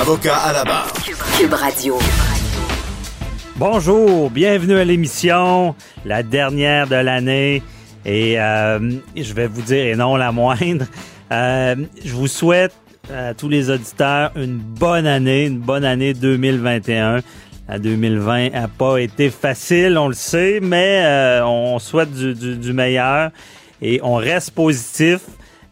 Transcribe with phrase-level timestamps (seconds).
[0.00, 0.92] Avocat à la barre.
[1.38, 1.98] Cube Radio.
[3.56, 7.62] Bonjour, bienvenue à l'émission, la dernière de l'année.
[8.04, 8.78] Et euh,
[9.16, 10.84] je vais vous dire, et non la moindre,
[11.32, 12.74] euh, je vous souhaite
[13.12, 17.20] à tous les auditeurs une bonne année, une bonne année 2021.
[17.68, 22.56] La 2020 a pas été facile, on le sait, mais euh, on souhaite du, du-
[22.56, 23.30] du meilleur
[23.82, 25.20] et on reste positif.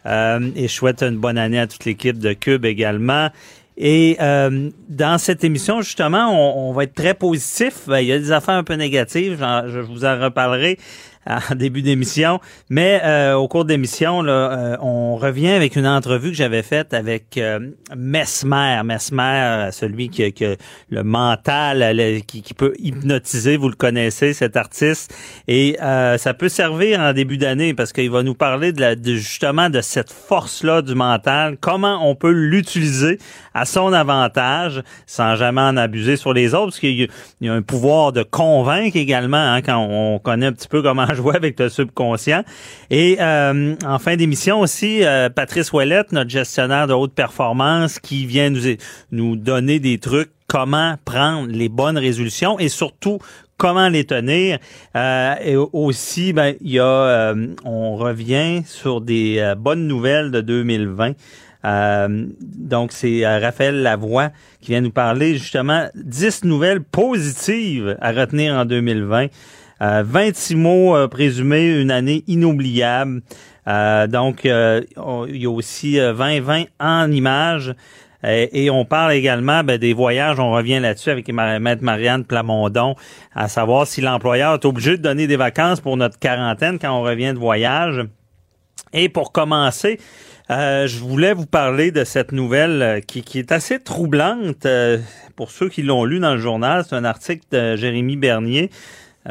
[0.06, 3.29] Euh, et je souhaite une bonne année à toute l'équipe de Cube également.
[3.77, 7.82] Et euh, dans cette émission, justement, on, on va être très positif.
[7.87, 10.79] Ben, Il y a des affaires un peu négatives, je vous en reparlerai
[11.27, 12.41] en début d'émission.
[12.71, 16.95] Mais euh, au cours d'émission, là, euh, on revient avec une entrevue que j'avais faite
[16.95, 17.59] avec euh,
[17.97, 18.80] Mesmer.
[18.85, 20.57] Mesmer, euh, celui qui, a-
[20.91, 25.15] le mental, euh, qui, qui peut hypnotiser, vous le connaissez, cet artiste.
[25.49, 28.97] Et euh, ça peut servir en début d'année parce qu'il va nous parler de, la,
[28.97, 33.19] de justement de cette force-là du mental, comment on peut l'utiliser
[33.55, 37.09] à son avantage sans jamais en abuser sur les autres, parce qu'il
[37.41, 41.07] y a un pouvoir de convaincre également hein, quand on connaît un petit peu comment
[41.15, 42.43] jouer avec le subconscient.
[42.90, 48.26] Et euh, en fin d'émission aussi, euh, Patrice Ouellette, notre gestionnaire de haute performance, qui
[48.26, 48.76] vient nous,
[49.10, 53.18] nous donner des trucs comment prendre les bonnes résolutions et surtout
[53.56, 54.59] comment les tenir.
[54.96, 60.30] Euh, et aussi, ben, il y a, euh, on revient sur des euh, bonnes nouvelles
[60.30, 61.15] de 2020.
[61.65, 68.12] Euh, donc, c'est euh, Raphaël Lavoie qui vient nous parler justement 10 nouvelles positives à
[68.12, 69.28] retenir en 2020.
[69.83, 73.23] Euh, 26 mots euh, présumés, une année inoubliable.
[73.67, 77.75] Euh, donc, euh, on- il y a aussi euh, 2020 en images.
[78.25, 80.39] Euh, Et on parle également ben, des voyages.
[80.39, 82.95] On revient là-dessus avec ma- Maître Marianne Plamondon,
[83.34, 87.03] à savoir si l'employeur est obligé de donner des vacances pour notre quarantaine quand on
[87.03, 88.03] revient de voyage.
[88.93, 89.99] Et pour commencer,
[90.51, 94.65] euh, je voulais vous parler de cette nouvelle euh, qui, est assez troublante.
[94.67, 94.99] euh,
[95.37, 98.71] pour ceux qui l'ont lu dans le journal, c'est un article de Jérémy Bernier,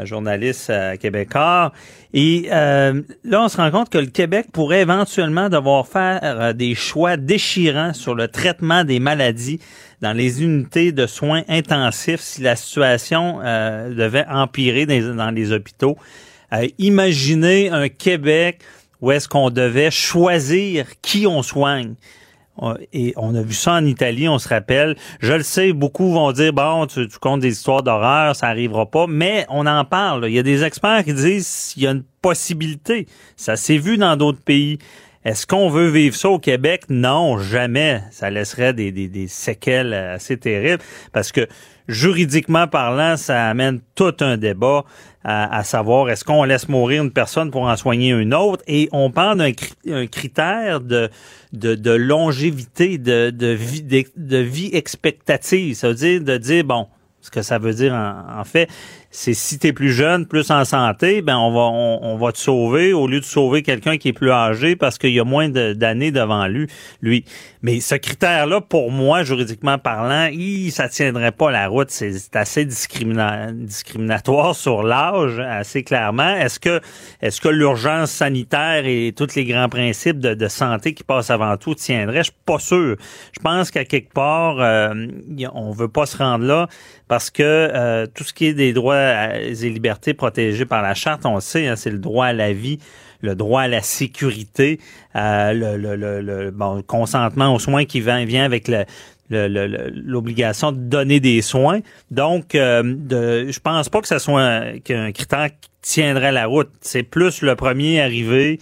[0.02, 1.72] journaliste euh, québécois.
[2.12, 6.52] Et euh, là, on se rend compte que le Québec pourrait éventuellement devoir faire euh,
[6.52, 9.60] des choix déchirants sur le traitement des maladies
[10.00, 15.96] dans les unités de soins intensifs si la situation euh, devait empirer dans les- hôpitaux.
[16.78, 18.60] Imaginez un Québec
[19.00, 21.94] où est-ce qu'on devait choisir qui on soigne.
[22.92, 24.96] Et on a vu ça en Italie, on se rappelle.
[25.20, 28.86] Je le sais, beaucoup vont dire, bon, tu, tu comptes des histoires d'horreur, ça arrivera
[28.86, 30.26] pas, mais on en parle.
[30.28, 33.06] Il y a des experts qui disent qu'il y a une possibilité.
[33.36, 34.78] Ça s'est vu dans d'autres pays.
[35.24, 36.84] Est-ce qu'on veut vivre ça au Québec?
[36.90, 38.02] Non, jamais.
[38.10, 40.82] Ça laisserait des, des, des séquelles assez terribles
[41.12, 41.48] parce que
[41.88, 44.84] juridiquement parlant, ça amène tout un débat
[45.26, 48.62] à, savoir est-ce qu'on laisse mourir une personne pour en soigner une autre?
[48.66, 51.10] Et on parle d'un cri- un critère de,
[51.52, 55.76] longévité, de, vie, expectative.
[55.76, 56.88] Ça veut dire de dire, bon,
[57.22, 58.68] ce que ça veut dire en fait,
[59.16, 62.92] c'est si tu plus jeune, plus en santé, ben on va on, va te sauver
[62.92, 66.10] au lieu de sauver quelqu'un qui est plus âgé parce qu'il y a moins d'années
[66.10, 66.66] devant lui.
[67.00, 67.24] Lui,
[67.62, 71.90] mais ce critère-là, pour moi, juridiquement parlant, il, ça tiendrait pas la route.
[71.90, 76.34] C'est assez discrimina- discriminatoire sur l'âge, assez clairement.
[76.34, 76.80] Est-ce que
[77.22, 81.76] est-ce que l'urgence sanitaire et tous les grands principes de, santé qui passent avant tout
[81.76, 82.18] tiendraient?
[82.18, 82.96] Je suis pas sûr.
[83.32, 85.06] Je pense qu'à quelque part, euh,
[85.54, 86.66] on veut pas se rendre là
[87.06, 91.26] parce que euh, tout ce qui est des droits et libertés protégés par la charte,
[91.26, 92.78] on le sait, hein, c'est le droit à la vie,
[93.20, 94.78] le droit à la sécurité,
[95.16, 98.70] euh, le, consentement aux soins qui vient, avec
[99.30, 101.80] l'obligation de donner des soins.
[102.10, 106.46] Donc, euh, de, je pense pas que ce soit un, qu'un critère qui tiendrait la
[106.46, 106.70] route.
[106.80, 108.58] C'est plus le premier arrivé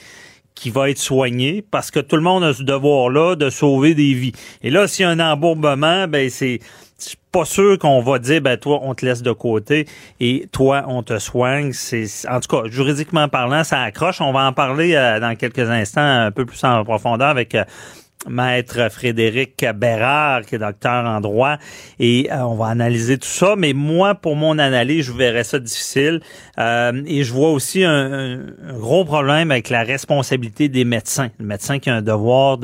[0.55, 4.13] qui va être soigné parce que tout le monde a ce devoir-là de sauver des
[4.15, 4.33] vies.
[4.63, 6.61] Et là, s'il y a un embourbement, ben c'est
[7.33, 9.87] pas sûr qu'on va dire ben toi on te laisse de côté
[10.21, 11.73] et toi on te soigne.
[11.73, 14.21] C'est en tout cas juridiquement parlant ça accroche.
[14.21, 17.65] On va en parler euh, dans quelques instants un peu plus en profondeur avec euh,
[18.29, 21.57] maître Frédéric Bérard, qui est docteur en droit,
[21.99, 23.55] et euh, on va analyser tout ça.
[23.57, 26.21] Mais moi, pour mon analyse, je verrais ça difficile.
[26.59, 28.41] Euh, et je vois aussi un,
[28.75, 31.31] gros problème avec la responsabilité des médecins.
[31.39, 32.59] Le médecin qui a un devoir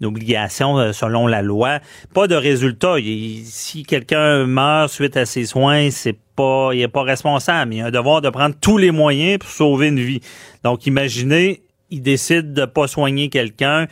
[0.00, 1.80] d'obligation euh, selon la loi.
[2.14, 2.96] Pas de résultat.
[3.44, 7.74] si quelqu'un meurt suite à ses soins, c'est pas, il est pas responsable.
[7.74, 10.20] Il a un devoir de prendre tous les moyens pour sauver une vie.
[10.64, 13.86] Donc, imaginez, il décide de pas soigner quelqu'un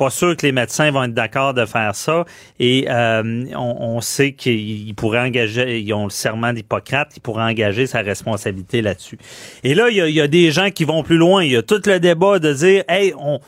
[0.00, 2.24] pas sûr que les médecins vont être d'accord de faire ça.
[2.58, 7.86] Et euh, on, sait qu'ils pourraient engager, ils ont le serment d'Hippocrate, ils pourraient engager
[7.86, 9.18] sa responsabilité là-dessus.
[9.62, 11.44] Et là, il y, a, des gens qui vont plus loin.
[11.44, 13.40] Il y a tout le débat de dire, hey, on,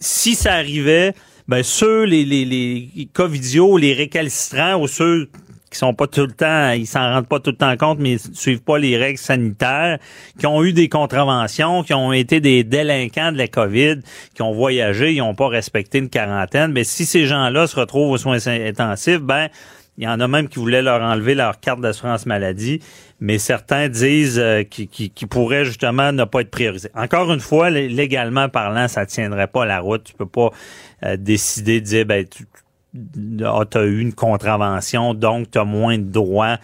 [0.00, 1.14] si ça arrivait,
[1.46, 5.28] ben ceux les les les covidios, les récalcitrants ou ceux
[5.76, 8.12] qui sont pas tout le temps, ils s'en rendent pas tout le temps compte, mais
[8.12, 9.98] ils suivent pas les règles sanitaires,
[10.38, 13.96] qui ont eu des contraventions, qui ont été des délinquants de la COVID,
[14.34, 16.72] qui ont voyagé, ils ont pas respecté une quarantaine.
[16.72, 19.48] Mais si ces gens-là se retrouvent aux soins intensifs, ben
[19.98, 22.80] il y en a même qui voulaient leur enlever leur carte d'assurance maladie,
[23.20, 26.90] mais certains disent euh, qu'ils pourraient justement ne pas être priorisés.
[26.94, 30.04] Encore une fois, légalement parlant, ça tiendrait pas la route.
[30.04, 30.50] Tu peux pas
[31.02, 32.44] euh, décider de dire ben tu,
[33.44, 36.58] ah, tu as eu une contravention, donc tu as moins de droits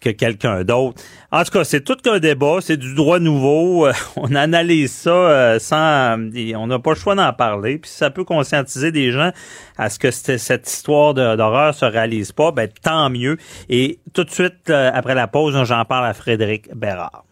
[0.00, 1.02] que quelqu'un d'autre.
[1.32, 3.88] En tout cas, c'est tout qu'un débat, c'est du droit nouveau.
[4.16, 6.18] on analyse ça euh, sans...
[6.56, 7.78] On n'a pas le choix d'en parler.
[7.78, 9.30] Puis si ça peut conscientiser des gens
[9.78, 13.36] à ce que cette histoire d'horreur se réalise pas, ben tant mieux.
[13.68, 17.24] Et tout de suite, euh, après la pause, j'en parle à Frédéric Bérard.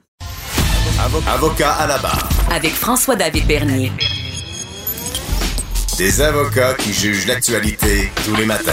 [1.29, 2.29] Avocat à la barre.
[2.51, 3.91] Avec François-David Bernier.
[5.99, 8.73] Des avocats qui jugent l'actualité tous les matins.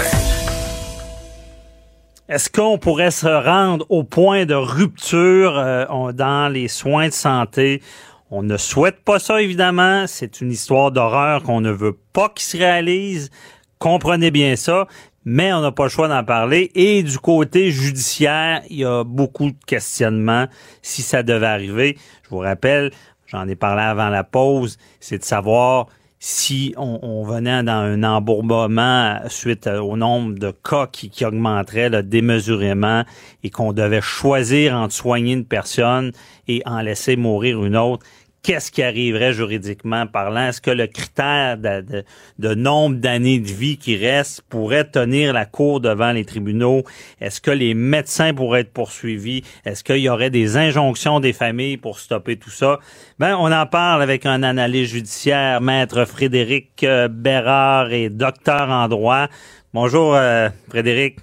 [2.28, 7.84] Est-ce qu'on pourrait se rendre au point de rupture euh, dans les soins de santé?
[8.32, 10.06] On ne souhaite pas ça, évidemment.
[10.08, 13.30] C'est une histoire d'horreur qu'on ne veut pas qu'il se réalise.
[13.78, 14.88] Comprenez bien ça.
[15.24, 16.72] Mais on n'a pas le choix d'en parler.
[16.74, 20.48] Et du côté judiciaire, il y a beaucoup de questionnements
[20.82, 22.00] si ça devait arriver.
[22.24, 22.90] Je vous rappelle,
[23.28, 25.86] j'en ai parlé avant la pause, c'est de savoir
[26.24, 32.04] si on, venait dans un embourbement suite au nombre de cas qui, qui augmenterait là,
[32.04, 33.04] démesurément
[33.44, 36.12] et qu'on devait choisir entre soigner une personne
[36.48, 38.06] et en laisser mourir une autre,
[38.44, 40.48] qu'est-ce qui arriverait juridiquement parlant?
[40.48, 42.04] Est-ce que le critère de,
[42.40, 46.84] de, nombre d'années de vie qui reste pourrait tenir la cour devant les tribunaux?
[47.20, 49.44] Est-ce que les médecins pourraient être poursuivis?
[49.66, 52.80] Est-ce qu'il y aurait des injonctions des familles pour stopper tout ça?
[53.20, 58.88] Ben, on en parle avec un analyste judiciaire, maître Frédéric euh, Bérard et docteur en
[58.88, 59.28] droit.
[59.74, 61.18] Bonjour, euh, Frédéric.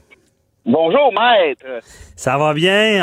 [0.64, 1.66] Bonjour, maître.
[2.16, 3.00] Ça va bien?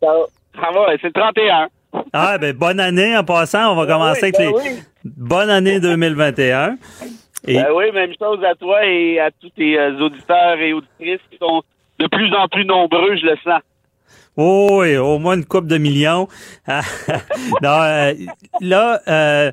[0.00, 0.08] Ça,
[0.54, 1.68] ça va, c'est le 31.
[2.12, 3.72] Ah, ben, bonne année en passant.
[3.72, 4.82] On va ben commencer avec ben les.
[5.04, 6.76] Bonne année 2021.
[7.46, 11.38] Ben oui, même chose à toi et à tous tes euh, auditeurs et auditrices qui
[11.38, 11.62] sont
[11.98, 13.60] de plus en plus nombreux, je le sens.
[14.36, 16.26] Oh oui, au moins une coupe de millions.
[16.68, 16.82] non,
[17.62, 18.14] euh,
[18.60, 19.52] là, euh,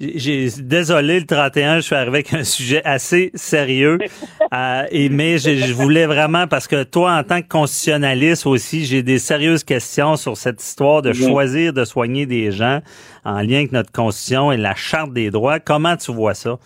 [0.00, 3.98] j'ai désolé le 31, je suis arrivé avec un sujet assez sérieux.
[4.52, 9.04] Euh, et mais je, voulais vraiment parce que toi en tant que constitutionnaliste aussi, j'ai
[9.04, 12.80] des sérieuses questions sur cette histoire de choisir de soigner des gens
[13.24, 15.60] en lien avec notre constitution et la charte des droits.
[15.60, 16.58] Comment tu vois ça?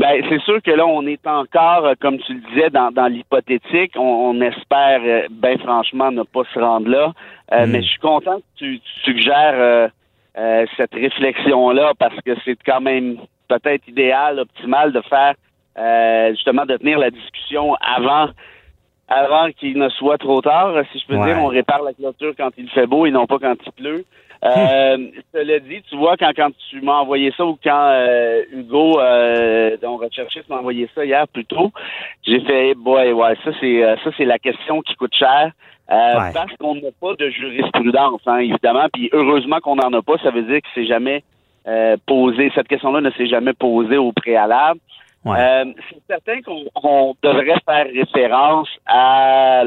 [0.00, 3.06] Ben, c'est sûr que là, on est encore, euh, comme tu le disais, dans, dans
[3.06, 3.92] l'hypothétique.
[3.96, 7.12] On, espère, euh, ben franchement, ne pas se rendre là.
[7.52, 7.70] Hmm.
[7.70, 9.90] Mais je suis content que tu, tu suggères
[10.38, 13.18] euh, cette réflexion-là parce que c'est quand même
[13.48, 15.34] peut-être idéal, optimal de faire
[15.78, 18.30] euh, justement de tenir la discussion avant
[19.08, 20.72] avant qu'il ne soit trop tard.
[20.92, 23.38] Si je peux dire, on répare la clôture quand il fait beau et non pas
[23.40, 24.04] quand il pleut.
[24.42, 24.96] Euh,
[25.34, 29.76] cela dit, tu vois, quand, quand tu m'as envoyé ça ou quand euh, Hugo, euh,
[29.82, 31.70] dont recherchiste, m'a envoyé ça hier plus tôt,
[32.26, 35.52] j'ai fait, boy, ouais, ça c'est ça c'est la question qui coûte cher.
[35.90, 38.86] Euh, parce qu'on n'a pas de jurisprudence, hein, évidemment.
[38.92, 41.24] Puis heureusement qu'on n'en a pas, ça veut dire que c'est jamais
[41.66, 42.52] euh, posé.
[42.54, 44.78] Cette question-là ne s'est jamais posée au préalable.
[45.26, 49.62] Euh, c'est certain qu'on devrait faire référence à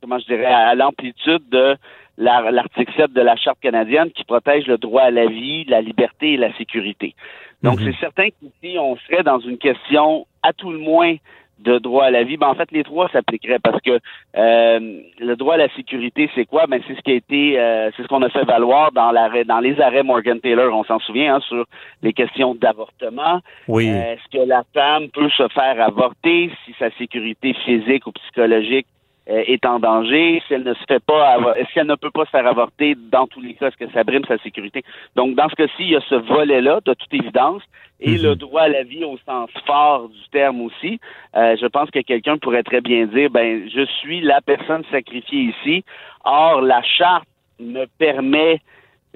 [0.00, 1.76] comment je dirais à l'amplitude de
[2.16, 6.34] l'article 7 de la Charte canadienne qui protège le droit à la vie, la liberté
[6.34, 7.14] et la sécurité.
[7.62, 7.92] Donc, mm-hmm.
[7.92, 11.16] c'est certain qu'ici, on serait dans une question, à tout le moins,
[11.58, 13.98] de droit à la vie, ben en fait les trois s'appliqueraient parce que
[14.36, 16.66] euh, le droit à la sécurité, c'est quoi?
[16.66, 19.44] Ben c'est ce qui a été, euh, c'est ce qu'on a fait valoir dans l'arrêt,
[19.44, 21.64] dans les arrêts Morgan Taylor, on s'en souvient, hein, sur
[22.02, 23.40] les questions d'avortement.
[23.68, 23.88] Oui.
[23.88, 28.86] Euh, est-ce que la femme peut se faire avorter si sa sécurité physique ou psychologique
[29.26, 31.38] est en danger, si elle ne se fait pas,
[31.72, 34.04] si elle ne peut pas se faire avorter, dans tous les cas, est-ce que ça
[34.04, 34.82] brime sa sécurité?
[35.16, 37.62] Donc, dans ce cas-ci, il y a ce volet-là, de toute évidence,
[38.00, 41.00] et le droit à la vie au sens fort du terme aussi.
[41.36, 45.54] Euh, je pense que quelqu'un pourrait très bien dire, ben, je suis la personne sacrifiée
[45.58, 45.84] ici.
[46.24, 47.26] Or, la charte
[47.58, 48.60] me permet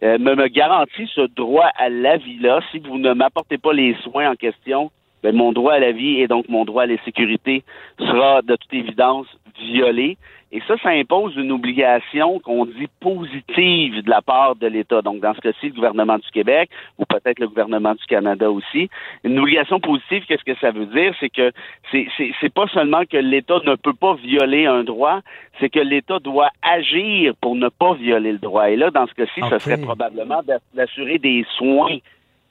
[0.03, 2.61] euh, me, me garantit ce droit à la vie-là.
[2.71, 6.21] Si vous ne m'apportez pas les soins en question, ben, mon droit à la vie
[6.21, 7.63] et donc mon droit à la sécurité
[7.99, 9.27] sera de toute évidence
[9.61, 10.17] violé.
[10.51, 15.03] Et ça, ça impose une obligation qu'on dit positive de la part de l'État.
[15.03, 18.89] Donc, dans ce cas-ci, le gouvernement du Québec ou peut-être le gouvernement du Canada aussi.
[19.25, 21.15] Une obligation positive, qu'est-ce que ça veut dire?
[21.21, 21.53] C'est que
[21.93, 22.09] c'est,
[22.41, 25.21] c'est, pas seulement que l'État ne peut pas violer un droit,
[25.61, 28.71] c'est que l'État doit agir pour ne pas violer le droit.
[28.71, 30.41] Et là, dans ce cas-ci, ce serait probablement
[30.73, 31.99] d'assurer des soins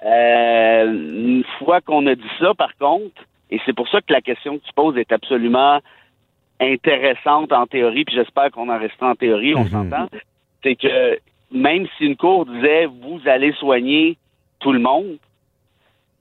[0.06, 4.22] euh, une fois qu'on a dit ça, par contre, et c'est pour ça que la
[4.22, 5.80] question que tu poses est absolument
[6.60, 9.70] intéressante en théorie, puis j'espère qu'on en restera en théorie, on mhm.
[9.70, 10.08] s'entend,
[10.64, 11.20] c'est que
[11.52, 14.18] même si une cour disait vous allez soigner
[14.60, 15.18] tout le monde,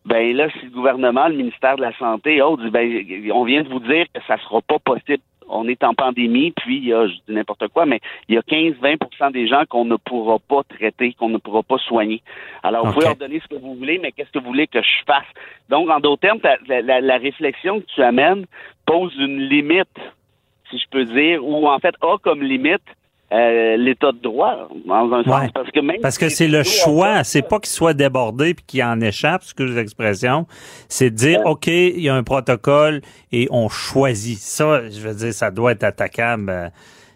[0.04, 3.62] ben là, si le gouvernement, le ministère de la Santé, oh, dit, ben, on vient
[3.62, 6.92] de vous dire que ça sera pas possible on est en pandémie, puis il y
[6.92, 10.38] a, je dis n'importe quoi, mais il y a 15-20% des gens qu'on ne pourra
[10.38, 12.22] pas traiter, qu'on ne pourra pas soigner.
[12.62, 14.82] Alors, vous pouvez leur donner ce que vous voulez, mais qu'est-ce que vous voulez que
[14.82, 15.26] je fasse?
[15.68, 18.46] Donc, en d'autres termes, la, la, réflexion que tu amènes
[18.86, 19.98] pose une limite,
[20.70, 22.82] si je peux dire, ou en fait a comme limite
[23.32, 27.24] euh, l'état de droit dans un sens parce que même parce que c'est le choix
[27.24, 30.46] c'est pas qu'il soit débordé puis qu'il en échappe ce que l'expression
[30.88, 33.00] c'est de dire ok il y a un protocole
[33.32, 34.38] et on choisit.
[34.38, 36.50] Ça je veux dire ça doit être attaquable.
[36.50, 36.68] Euh,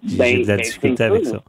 [0.05, 1.43] j'ai ben, de la ben, difficulté avec ça,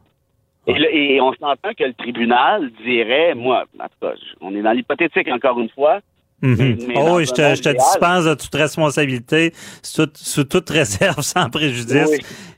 [0.68, 4.74] Et, et, on s'entend que le tribunal dirait moi en tout cas on est dans
[4.74, 6.02] l'hypothétique encore une fois
[6.44, 9.52] Oh, je te, je te dispense de toute responsabilité,
[9.84, 12.18] sous, toute réserve, sans préjudice.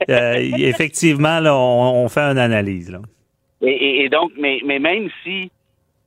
[0.10, 2.92] Euh, effectivement, là, on, fait une analyse.
[2.92, 3.00] Là.
[3.62, 5.52] Et, donc, mais, mais même si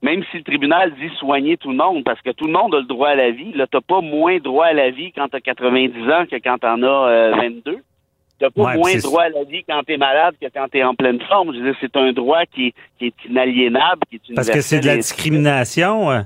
[0.02, 2.78] même si le tribunal dit soigner tout le monde, parce que tout le monde a
[2.78, 5.40] le droit à la vie, là, t'as pas moins droit à la vie quand t'as
[5.40, 7.70] 90 ans que quand t'en as 22.
[7.72, 7.76] Euh,
[8.38, 11.20] t'as pas moins droit à la vie quand t'es malade que quand t'es en pleine
[11.22, 11.52] forme.
[11.54, 14.80] Je veux dire, c'est un droit qui, qui est inaliénable, qui est Parce que c'est
[14.80, 16.24] de la discrimination.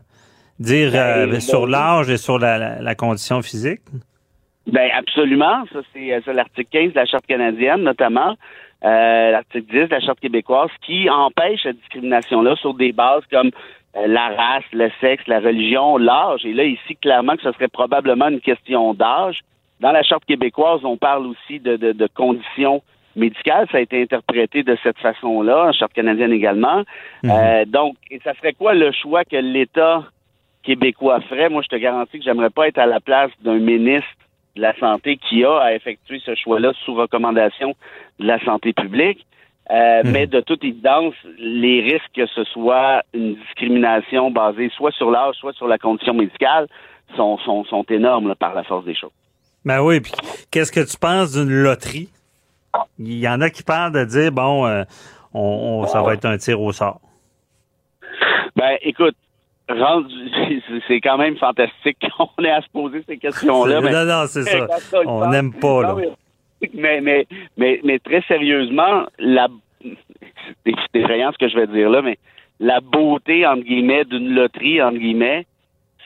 [0.60, 3.80] Dire ben, euh, sur l'âge et sur la, la, condition physique?
[4.66, 5.64] Ben absolument.
[5.72, 8.36] Ça, c'est euh, l'article 15 de la Charte canadienne, notamment.
[8.84, 13.50] Euh, l'article 10 de la Charte québécoise, qui empêche la discrimination-là sur des bases comme
[13.94, 16.44] la race, le sexe, la religion, l'âge.
[16.44, 19.40] Et là, ici, clairement que ce serait probablement une question d'âge.
[19.80, 22.82] Dans la Charte québécoise, on parle aussi de, de, de conditions
[23.16, 23.66] médicales.
[23.72, 26.82] Ça a été interprété de cette façon-là, en Charte canadienne également.
[27.22, 27.64] Mhm.
[27.66, 30.04] donc, et ça serait quoi le choix que l'État
[30.62, 34.08] québécois ferait, moi, je te garantis que j'aimerais pas être à la place d'un ministre
[34.56, 37.74] de la Santé qui a à effectuer ce choix-là sous recommandation
[38.18, 39.26] de la santé publique.
[39.70, 40.10] Euh, hmm.
[40.10, 45.36] Mais de toute évidence, les risques que ce soit une discrimination basée soit sur l'âge,
[45.36, 46.66] soit sur la condition médicale
[47.16, 49.12] sont, sont, sont énormes par la force des choses.
[49.64, 50.12] Ben oui, puis
[50.50, 52.08] qu'est-ce que tu penses d'une loterie?
[52.98, 54.84] Il y en a qui parlent de dire, bon, euh,
[55.34, 57.00] on, ça va être un tir au sort.
[58.56, 59.16] Ben, écoute,
[60.88, 63.80] c'est quand même fantastique qu'on ait à se poser ces questions-là.
[63.80, 64.66] non, non, c'est ça.
[65.06, 65.96] On n'aime pas, là.
[66.74, 69.48] Mais, mais, mais, mais très sérieusement, la,
[69.82, 72.18] c'est effrayant ce que je vais dire là, mais
[72.58, 75.46] la beauté, entre guillemets, d'une loterie, entre guillemets,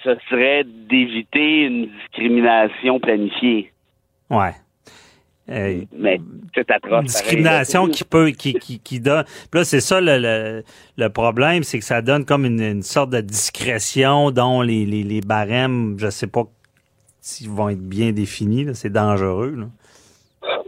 [0.04, 3.72] ce serait d'éviter une discrimination planifiée.
[4.30, 4.52] Ouais.
[5.48, 6.20] Mais
[6.68, 7.00] atroce.
[7.00, 9.24] Une discrimination qui peut, qui, qui, qui donne.
[9.50, 10.62] Puis là, c'est ça le,
[10.96, 15.20] le, problème, c'est que ça donne comme une, sorte de discrétion dont les, les, les
[15.20, 16.44] barèmes, je sais pas
[17.20, 18.66] s'ils vont être bien définis.
[18.74, 19.54] C'est dangereux.
[19.56, 19.66] Là.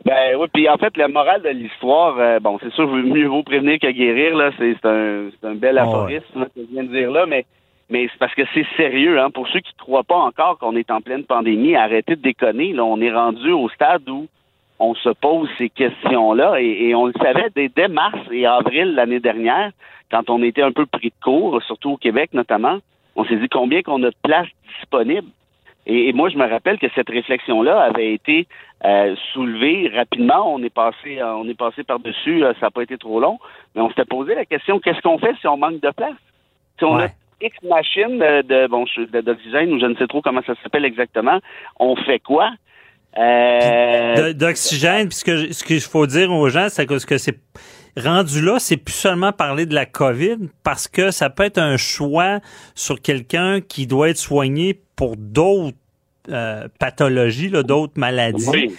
[0.04, 3.42] Ben oui, puis en fait, la morale de l'histoire, euh, bon, c'est sûr, mieux vaut
[3.42, 7.26] prévenir que guérir, là, c'est un, un bel aphorisme que je viens de dire là,
[7.26, 7.44] mais
[7.88, 9.30] mais c'est parce que c'est sérieux, hein.
[9.30, 12.72] Pour ceux qui ne croient pas encore qu'on est en pleine pandémie, arrêtez de déconner.
[12.72, 14.26] Là, on est rendu au stade où
[14.78, 19.70] on se pose ces questions-là et, on le savait dès, mars et avril l'année dernière,
[20.10, 22.78] quand on était un peu pris de court, surtout au Québec notamment,
[23.16, 25.28] on s'est dit combien qu'on a de places disponibles.
[25.88, 28.48] Et, moi, je me rappelle que cette réflexion-là avait été
[28.84, 30.52] euh, soulevée rapidement.
[30.52, 32.44] On est passé, euh, on est passé par dessus.
[32.44, 33.38] Euh, ça n'a pas été trop long,
[33.74, 36.16] mais on s'était posé la question qu'est-ce qu'on fait si on manque de place
[36.78, 37.06] Si on a
[37.40, 38.84] X machines de, bon
[39.22, 41.38] d'oxygène ou je ne sais trop comment ça s'appelle exactement,
[41.78, 42.50] on fait quoi?
[43.18, 47.38] Euh, D'oxygène, puis ce qu'il faut dire aux gens, c'est que, que c'est
[47.96, 51.76] rendu là, c'est plus seulement parler de la COVID, parce que ça peut être un
[51.76, 52.40] choix
[52.74, 55.76] sur quelqu'un qui doit être soigné pour d'autres
[56.28, 58.76] euh, pathologies, d'autres maladies.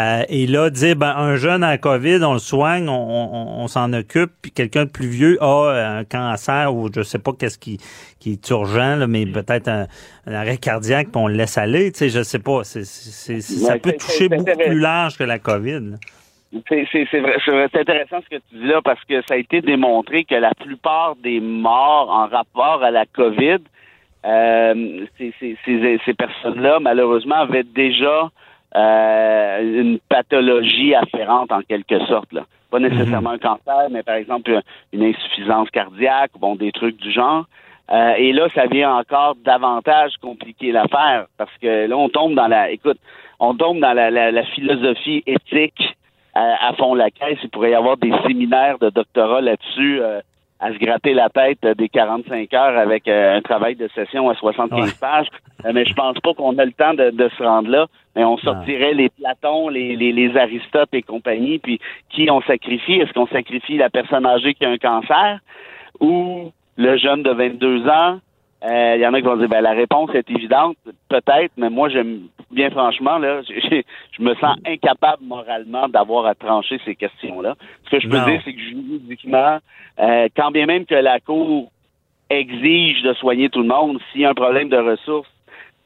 [0.00, 4.30] Euh, et là, dire, ben, un jeune en COVID, on le soigne, on, s'en occupe,
[4.40, 7.78] puis quelqu'un de plus vieux a un cancer ou je sais pas qu'est-ce qui,
[8.18, 9.86] qui est urgent, là, mais peut-être un,
[10.32, 12.64] arrêt cardiaque, puis on le laisse aller, tu sais, je sais pas.
[12.64, 15.96] Ça peut toucher beaucoup plus large que la COVID.
[16.68, 20.24] C'est vrai, c'est intéressant ce que tu dis là parce que ça a été démontré
[20.24, 23.58] que la plupart des morts en rapport à la COVID,
[24.26, 25.56] euh, ces, ces,
[26.04, 28.30] ces, personnes-là, malheureusement, avaient déjà
[28.76, 32.32] euh, une pathologie afférente en quelque sorte.
[32.32, 32.42] Là.
[32.70, 34.60] Pas nécessairement un cancer, mais par exemple
[34.92, 37.46] une insuffisance cardiaque, bon, des trucs du genre.
[37.90, 42.46] Euh, et là, ça vient encore davantage compliquer l'affaire parce que là, on tombe dans
[42.46, 42.98] la, écoute,
[43.40, 45.96] on tombe dans la, la, la philosophie éthique
[46.34, 47.38] à, fond la caisse.
[47.42, 50.20] Il pourrait y avoir des séminaires de doctorat là-dessus euh,
[50.60, 54.28] à se gratter la tête euh, des 45 heures avec euh, un travail de session
[54.28, 55.28] à 75 pages.
[55.72, 57.86] mais je pense pas qu'on a le temps de, se rendre là.
[58.14, 62.94] Mais on sortirait les Platons, les, les, les, Aristotes et compagnie, puis qui on sacrifie?
[62.94, 65.38] Est-ce qu'on sacrifie la personne âgée qui a un cancer
[66.00, 68.18] ou le jeune de 22 ans?
[68.62, 70.76] Il euh, y en a qui vont dire ben la réponse est évidente,
[71.08, 76.80] peut-être, mais moi j'aime bien franchement là, je me sens incapable moralement d'avoir à trancher
[76.84, 77.54] ces questions-là.
[77.84, 79.58] Ce que je peux dire, c'est que juridiquement,
[79.98, 81.70] euh, quand bien même que la cour
[82.28, 85.30] exige de soigner tout le monde, s'il y a un problème de ressources,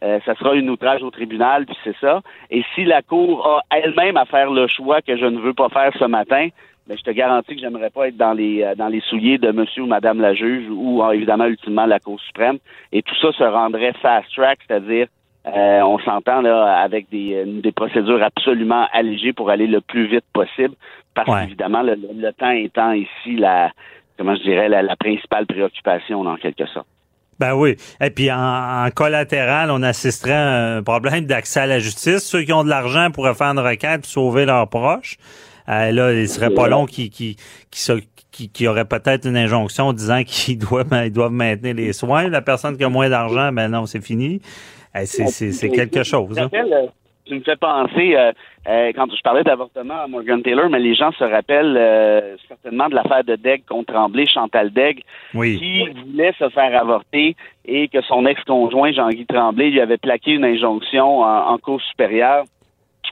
[0.02, 2.20] euh, ça sera une outrage au tribunal, puis c'est ça.
[2.50, 5.70] Et si la cour a elle-même à faire le choix que je ne veux pas
[5.70, 6.48] faire ce matin,
[6.86, 9.50] mais je te garantis que j'aimerais pas être dans les euh, dans les souliers de
[9.50, 12.58] monsieur ou madame la juge ou évidemment ultimement la Cour suprême.
[12.92, 15.06] Et tout ça se rendrait fast track, c'est-à-dire
[15.46, 20.24] euh, on s'entend là avec des, des procédures absolument allégées pour aller le plus vite
[20.32, 20.74] possible,
[21.14, 23.70] parce qu'évidemment le, temps étant ici la
[24.16, 26.86] comment je dirais la, principale préoccupation en quelque sorte.
[27.38, 27.76] Ben oui.
[28.00, 32.20] Et puis en, collatéral, on assisterait à un problème d'accès à la justice.
[32.20, 35.16] Ceux qui ont de l'argent pourraient faire une requête pour sauver leurs proches.
[35.68, 37.36] Euh, là, il serait pas long qui qui
[38.30, 42.28] qui, qui, aurait peut-être une injonction disant qu'ils doivent ils doivent maintenir les soins.
[42.28, 44.40] La personne qui a moins d'argent, ben non, c'est fini.
[44.96, 46.38] Euh, c'est quelque chose.
[46.38, 46.48] Hein.
[46.54, 46.86] Euh,
[47.26, 48.14] tu me fais penser,
[48.66, 53.24] quand je parlais d'avortement à Morgan Taylor, mais les gens se rappellent certainement de l'affaire
[53.24, 57.34] de Degg contre Tremblay, Chantal Degg, qui voulait se faire avorter
[57.64, 62.44] et que son ex-conjoint, Jean-Guy Tremblay, lui avait plaqué une injonction en, en cours supérieure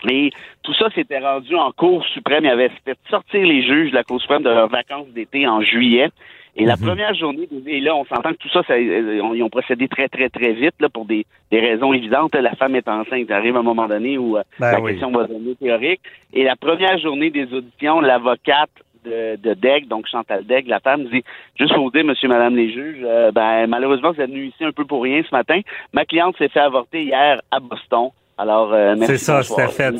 [0.08, 0.30] et
[0.62, 2.44] tout ça s'était rendu en Cour suprême.
[2.44, 5.62] Il avait fait sortir les juges de la Cour suprême de leurs vacances d'été en
[5.62, 6.10] juillet.
[6.54, 6.86] Et la mhm.
[6.86, 10.08] première journée, et là, on s'entend que tout ça, ça euh, ils ont procédé très,
[10.08, 12.34] très, très vite là, pour des, des raisons évidentes.
[12.34, 13.24] La femme est enceinte.
[13.26, 16.00] Il arrive un moment donné où euh, ben la question va devenir théorique.
[16.34, 18.70] Et la première journée des auditions, l'avocate
[19.04, 21.24] de, de Degg, donc Chantal Degg, la femme dit
[21.58, 24.62] juste pour vous dire, monsieur, madame les juges, euh, ben malheureusement, vous êtes venu ici
[24.64, 25.60] un peu pour rien ce matin.
[25.94, 28.10] Ma cliente s'est fait avorter hier à Boston.
[28.36, 29.94] Alors, euh, C'est ça, c'était fait.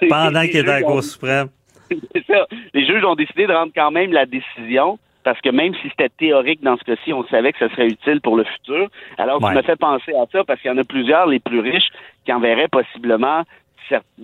[0.08, 1.48] Pendant qu'il était à la Cour suprême.
[1.90, 2.46] C'est ça.
[2.74, 6.08] Les juges ont décidé de rendre quand même la décision parce que même si c'était
[6.08, 8.88] théorique dans ce cas-ci, on savait que ce serait utile pour le futur.
[9.18, 11.60] Alors, tu me fais penser à ça parce qu'il y en a plusieurs, les plus
[11.60, 11.88] riches,
[12.24, 13.42] qui enverraient possiblement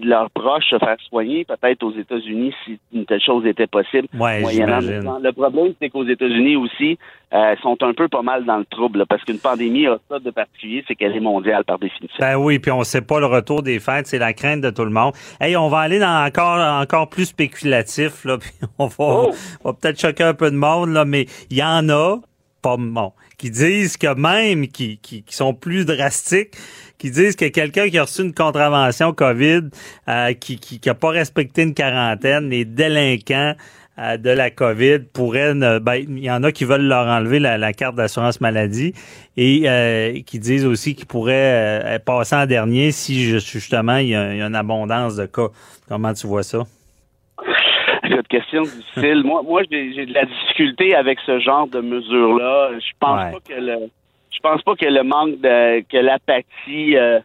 [0.03, 4.09] leurs proches se faire soigner, peut-être aux États-Unis si une telle chose était possible.
[4.19, 6.99] Ouais, le problème, c'est qu'aux États-Unis aussi,
[7.33, 10.31] euh, sont un peu pas mal dans le trouble, parce qu'une pandémie a ça de
[10.31, 12.19] particulier, c'est qu'elle est mondiale par définition.
[12.21, 14.85] Ben oui, puis on sait pas le retour des fêtes, c'est la crainte de tout
[14.85, 15.15] le monde.
[15.41, 19.31] Hey, on va aller dans encore encore plus spéculatif là, puis on va, oh!
[19.65, 22.19] va peut-être choquer un peu de monde là, mais il y en a
[22.65, 26.57] pas bon, qui disent que même qui, qui, qui sont plus drastiques,
[26.99, 29.63] qui disent que quelqu'un qui a reçu une contravention COVID,
[30.09, 33.55] euh, qui, qui, qui pas respecté une quarantaine, les délinquants
[33.99, 37.73] euh, de la COVID pourraient, ben, il y en a qui veulent leur enlever la,
[37.73, 38.93] carte d'assurance maladie
[39.37, 44.47] et euh, qui disent aussi qu'ils pourraient passer en dernier si justement il y, a,
[44.47, 45.49] une abondance de cas.
[45.89, 46.65] Comment tu vois ça?
[48.09, 49.23] Cette question difficile.
[49.25, 52.71] moi, moi j'ai de la difficulté avec ce genre de mesures-là.
[52.79, 53.91] Je pense pas que le
[54.35, 57.21] je pense pas que le manque de que l'apathie euh,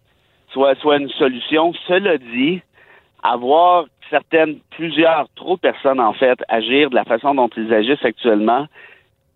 [0.51, 1.73] soit soit une solution.
[1.87, 2.61] Cela dit,
[3.23, 8.03] avoir certaines, plusieurs, trop de personnes en fait agir de la façon dont ils agissent
[8.03, 8.67] actuellement,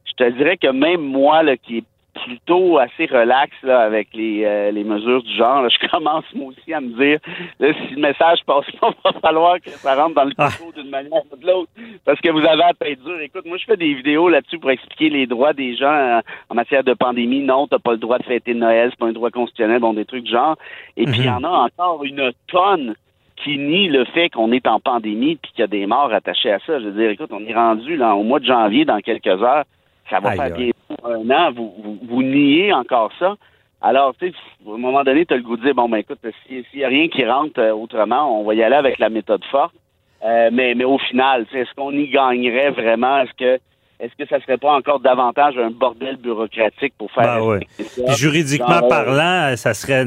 [0.06, 4.44] je te dirais que même moi là, qui est plutôt assez relax là, avec les,
[4.46, 5.68] euh, les mesures du genre.
[5.70, 7.20] Je commence moi aussi à me dire
[7.60, 10.50] là, si le message passe pas, il va falloir que ça rentre dans le ah.
[10.76, 11.72] d'une manière ou de l'autre.
[12.06, 13.20] Parce que vous avez à tête dure.
[13.22, 16.56] Écoute, moi je fais des vidéos là-dessus pour expliquer les droits des gens euh, en
[16.56, 17.42] matière de pandémie.
[17.42, 20.06] Non, t'as pas le droit de fêter Noël, c'est pas un droit constitutionnel, bon, des
[20.06, 20.56] trucs du genre.
[20.98, 22.96] Et puis il y en a encore une tonne
[23.44, 26.52] qui nie le fait qu'on est en pandémie puis qu'il y a des morts attachés
[26.52, 26.80] à ça.
[26.80, 29.66] Je veux dire, écoute, on est rendu là au mois de janvier dans quelques heures.
[30.10, 31.52] Ça va faire bientôt un an.
[31.52, 33.36] Vous, vous, niez encore ça.
[33.82, 34.36] Alors, tu sais,
[34.66, 36.84] à un moment donné, tu as le goût de dire, bon, ben écoute, s'il n'y
[36.84, 39.76] a rien qui rentre euh, autrement, on va y aller avec la méthode forte.
[40.24, 43.20] Euh, mais, mais au final, est-ce qu'on y gagnerait vraiment?
[43.20, 43.62] Est-ce que
[44.04, 47.86] est-ce que ça serait pas encore davantage un bordel bureaucratique pour faire ben Puis
[48.18, 50.06] juridiquement euh, parlant, ça serait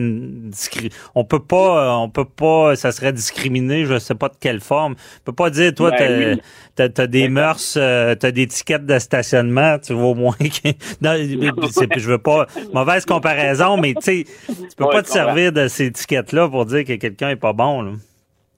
[1.15, 4.97] on peut pas on peut pas ça serait discriminé, je sais pas de quelle forme.
[5.21, 6.39] On peut pas dire toi ben
[6.75, 10.35] t'as as, des mœurs, euh, t'as des tickets de stationnement, tu vois au moins
[11.01, 15.69] non, je veux pas mauvaise comparaison mais tu sais tu peux pas te servir de
[15.69, 17.93] ces étiquettes là pour dire que quelqu'un est pas bon là.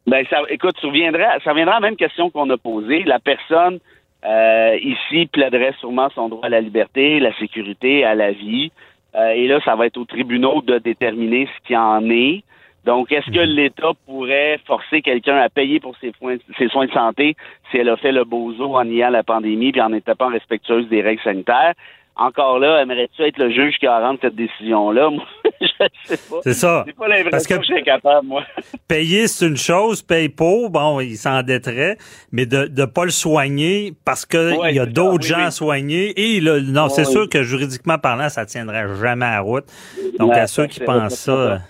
[0.09, 3.21] Ben ça écoute, ça reviendra ça reviendra à la même question qu'on a posée, la
[3.21, 3.79] personne
[4.25, 8.73] euh, ici, plaiderait sûrement son droit à la liberté, la sécurité, à la vie.
[9.15, 12.43] Euh, et là, ça va être aux tribunaux de déterminer ce qu'il en est.
[12.85, 13.57] Donc, est-ce que mhm.
[13.57, 16.13] l'État pourrait forcer quelqu'un à payer pour ses,
[16.57, 17.37] ses, soins de santé
[17.71, 20.89] si elle a fait le bozo en niant la pandémie puis en n'étant pas respectueuse
[20.89, 21.75] des règles sanitaires?
[22.19, 25.11] Encore là, aimerais-tu être le juge qui a rendu cette décision-là?
[25.11, 25.25] Moi,
[25.61, 25.67] je
[26.05, 26.37] sais pas.
[26.43, 26.85] C'est ça.
[26.87, 28.45] C'est pas l'impression que, que je suis capable, moi.
[28.89, 30.03] payer, c'est une chose.
[30.03, 31.97] Paye pour, bon, il s'endetterait.
[32.33, 36.13] Mais de ne pas le soigner parce que il y a d'autres gens à soigner.
[36.17, 39.65] Et là, non, c'est sûr que juridiquement parlant, ça tiendrait jamais à route.
[40.19, 41.61] Donc, à ceux qui pensent ça,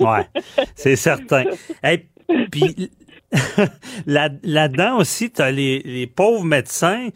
[0.00, 0.26] ouais,
[0.74, 1.44] c'est certain.
[1.82, 2.06] Et
[2.50, 2.90] puis,
[4.06, 7.08] là-dedans aussi, tu as les, les pauvres médecins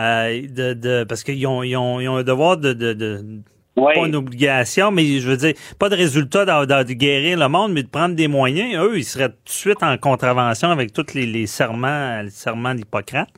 [0.00, 3.42] euh, de, de, parce qu'ils ont, ils ont, ils ont un devoir de, de, de
[3.76, 7.82] pas une obligation, mais je veux dire, pas de résultat de, guérir le monde, mais
[7.82, 8.74] de prendre des moyens.
[8.76, 12.74] Eux, ils seraient tout de suite en contravention avec tous les, les serments, les serments
[12.74, 13.28] d'Hippocrate.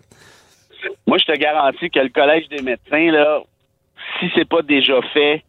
[1.07, 3.43] Moi, je te garantis que le Collège des médecins, là,
[4.19, 5.43] si c'est pas déjà fait,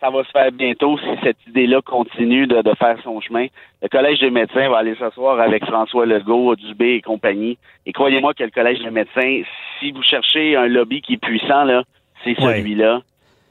[0.00, 3.46] ça va se faire bientôt si cette idée-là continue de, faire son chemin.
[3.82, 7.58] Le Collège des médecins va aller s'asseoir avec François Legault, Dubé et compagnie.
[7.86, 9.42] Et croyez-moi que le Collège des médecins,
[9.78, 11.82] si vous cherchez un lobby qui est puissant, là,
[12.24, 13.00] c'est celui-là.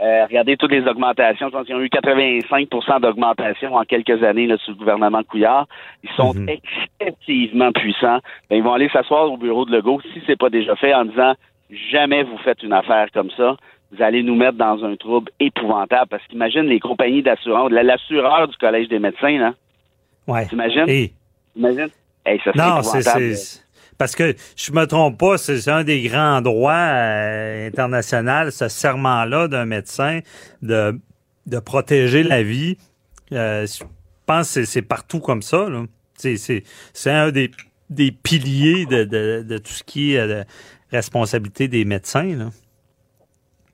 [0.01, 1.47] Euh, regardez toutes les augmentations.
[1.47, 5.67] Je pense qu'ils ont eu 85% d'augmentation en quelques années là, sous le gouvernement Couillard.
[6.03, 6.49] Ils sont mhm.
[6.99, 8.19] excessivement puissants.
[8.49, 11.05] Ben, ils vont aller s'asseoir au bureau de Legault, si c'est pas déjà fait, en
[11.05, 11.33] disant
[11.91, 13.55] jamais vous faites une affaire comme ça
[13.95, 16.07] vous allez nous mettre dans un trouble épouvantable.
[16.09, 19.53] Parce qu'imagine les compagnies d'assurance, l'assureur du Collège des médecins, là.
[20.27, 20.47] Ouais.
[20.47, 21.09] T'imagines?
[21.55, 21.89] Imagine?
[22.43, 23.61] ça non, c'est.
[23.97, 29.47] Parce que je me trompe pas, c'est un des grands droits euh, internationaux, ce serment-là
[29.47, 30.19] d'un médecin
[30.61, 30.99] de,
[31.45, 32.77] de protéger la vie.
[33.31, 33.85] Euh, je
[34.25, 35.67] pense que c'est partout comme ça.
[36.17, 36.61] C'est
[37.05, 37.51] un des,
[37.89, 40.43] des piliers de, de, de, tout ce qui est euh,
[40.91, 42.35] responsabilité des médecins.
[42.35, 42.49] Là.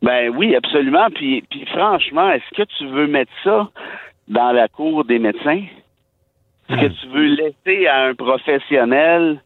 [0.01, 1.09] Ben oui, absolument.
[1.13, 3.69] Puis, puis franchement, est-ce que tu veux mettre ça
[4.27, 5.63] dans la cour des médecins?
[6.69, 6.95] Est-ce que hmm.
[7.01, 9.41] tu veux laisser à un professionnel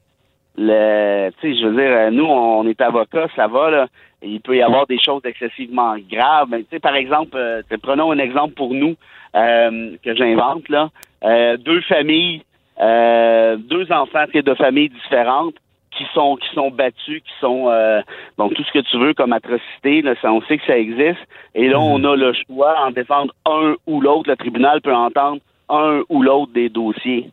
[0.57, 3.87] le tu sais, je veux dire, nous, on est avocats, ça va, là.
[4.21, 6.47] Il peut y avoir des choses excessivement graves.
[6.49, 8.95] Mais, tu sais, par exemple, euh, prenons un exemple pour nous
[9.35, 10.89] euh, que j'invente, là.
[11.23, 12.41] Euh, deux familles,
[12.79, 15.55] deux enfants de familles différentes
[15.97, 18.01] qui sont qui sont battus, qui sont euh,
[18.37, 21.19] bon tout ce que tu veux comme atrocité, là, ça, on sait que ça existe.
[21.53, 22.05] Et là, on mhm.
[22.05, 24.29] a le choix en défendre un ou l'autre.
[24.29, 27.29] Le tribunal peut entendre un ou l'autre des dossiers.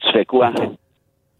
[0.00, 0.52] Tu fais quoi?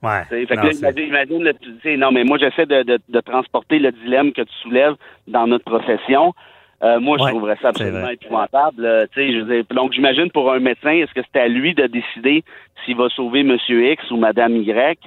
[0.02, 0.24] Ouais.
[0.28, 4.32] Fait que là, imagine, le, non, mais moi j'essaie de, de, de, transporter le dilemme
[4.32, 4.94] que tu soulèves
[5.28, 6.32] dans notre profession.
[6.82, 9.08] Euh, moi, je trouverais ça absolument épouvantable.
[9.14, 12.42] je donc, j'imagine pour un médecin, est-ce que c'est à lui de décider
[12.84, 14.98] s'il va sauver Monsieur X ou Madame Y?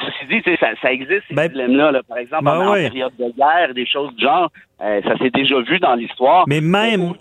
[0.00, 2.02] Ceci dit, ça, ça existe, ces ben, dilemmes-là.
[2.08, 4.50] Par exemple, ben en, période de guerre, des choses du genre,
[4.82, 6.44] euh, ça s'est déjà vu dans l'histoire.
[6.48, 7.14] Mais même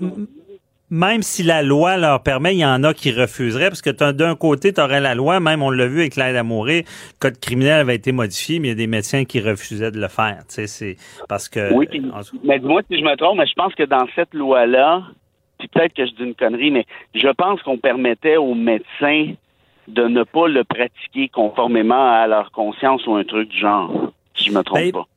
[0.93, 4.35] même si la loi leur permet, il y en a qui refuseraient, parce que d'un
[4.35, 7.39] côté, tu aurais la loi, même on l'a vu avec l'aide à mourir, le code
[7.39, 10.43] criminel avait été modifié, mais il y a des médecins qui refusaient de le faire.
[10.47, 11.73] Tu sais, c'est parce que.
[11.73, 11.87] Oui,
[12.43, 15.01] mais dis-moi si je me trompe, mais je pense que dans cette loi-là,
[15.57, 19.33] puis peut-être que je dis une connerie, mais je pense qu'on permettait aux médecins
[19.87, 24.11] de ne pas le pratiquer conformément à leur conscience ou un truc du genre.
[24.35, 25.07] Si je me trompe ben, pas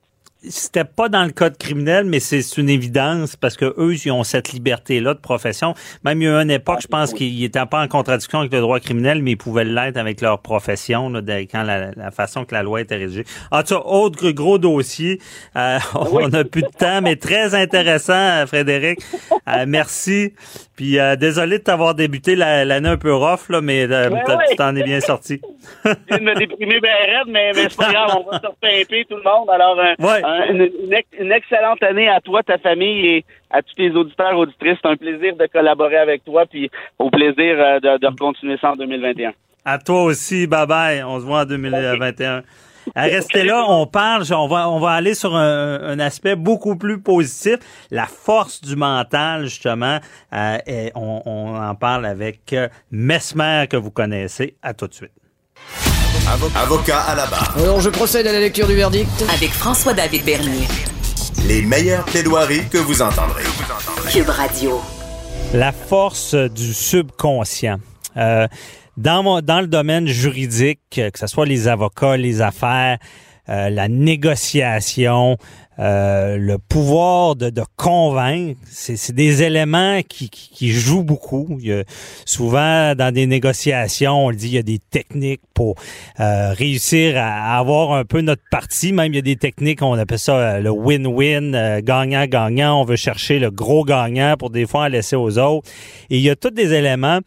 [0.48, 4.24] c'était pas dans le code criminel, mais c'est une évidence parce que eux, ils ont
[4.24, 5.74] cette liberté-là de profession.
[6.04, 8.60] Même il y a une époque, je pense qu'ils n'étaient pas en contradiction avec le
[8.60, 12.62] droit criminel, mais ils pouvaient l'être avec leur profession, là, quand la, façon que la
[12.62, 13.24] loi était rédigée.
[13.50, 15.20] En tout cas, autre gros dossier.
[15.56, 19.00] Euh, on a plus de temps, mais très intéressant, Frédéric.
[19.48, 20.32] Euh, merci.
[20.76, 24.82] Puis euh, désolé de t'avoir débuté l'année un peu rough, là, mais tu t'en es
[24.82, 25.40] bien sorti.
[25.84, 29.16] Je me déprimer bien raide, mais, mais c'est pas grave, on va se repimper tout
[29.16, 29.48] le monde.
[29.50, 30.22] Alors, ouais
[31.18, 34.78] une, excellente année à toi, ta famille et à tous les auditeurs auditrices.
[34.82, 38.72] C'est un plaisir de collaborer avec toi, puis au plaisir euh, de, de continuer ça
[38.72, 39.32] en 2021.
[39.64, 41.02] À toi aussi, bye bye.
[41.02, 42.42] On se voit en 2021.
[42.94, 47.56] Restez là, on parle, on va, on va aller sur un, aspect beaucoup plus positif,
[47.90, 49.98] la force du mental, justement.
[50.32, 54.56] Euh, et on, on, en parle avec euh, Mesmer, que vous connaissez.
[54.62, 55.12] À tout de suite.
[56.56, 57.54] Avocat à la barre.
[57.58, 59.08] Alors, je procède à la lecture du verdict.
[59.34, 60.66] Avec François-David Bernier.
[61.46, 63.44] Les meilleures plaidoiries que vous entendrez.
[64.10, 64.80] Cube Radio.
[65.54, 67.78] La force du subconscient.
[68.16, 68.48] Euh,
[68.96, 72.98] dans, dans le domaine juridique, que ce soit les avocats, les affaires,
[73.48, 75.36] euh, la négociation,
[75.78, 81.58] euh, le pouvoir de, de convaincre, c'est des éléments qui, qui, jouent beaucoup.
[81.60, 81.84] Il y a,
[82.24, 85.74] souvent, dans des négociations, on le dit, il y a des techniques pour
[86.18, 88.92] euh, réussir à avoir un peu notre partie.
[88.92, 92.80] Même, il y a des techniques, on appelle ça euh, le win-win, gagnant-gagnant.
[92.80, 95.68] On veut chercher le gros gagnant pour des fois en laisser aux autres.
[96.08, 97.20] Et il y a tous des éléments.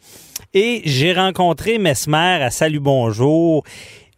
[0.52, 3.62] Et j'ai rencontré Mesmer à Salut Bonjour.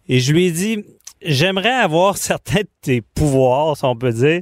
[0.09, 0.83] Et je lui ai dit,
[1.21, 4.41] j'aimerais avoir certains de tes pouvoirs, si on peut dire,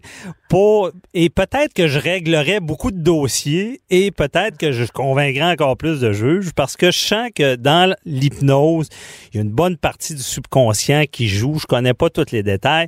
[0.49, 5.77] pour et peut-être que je réglerais beaucoup de dossiers et peut-être que je convaincrais encore
[5.77, 8.89] plus de juges parce que je sens que dans l'hypnose,
[9.33, 11.59] il y a une bonne partie du subconscient qui joue.
[11.59, 12.87] Je connais pas tous les détails,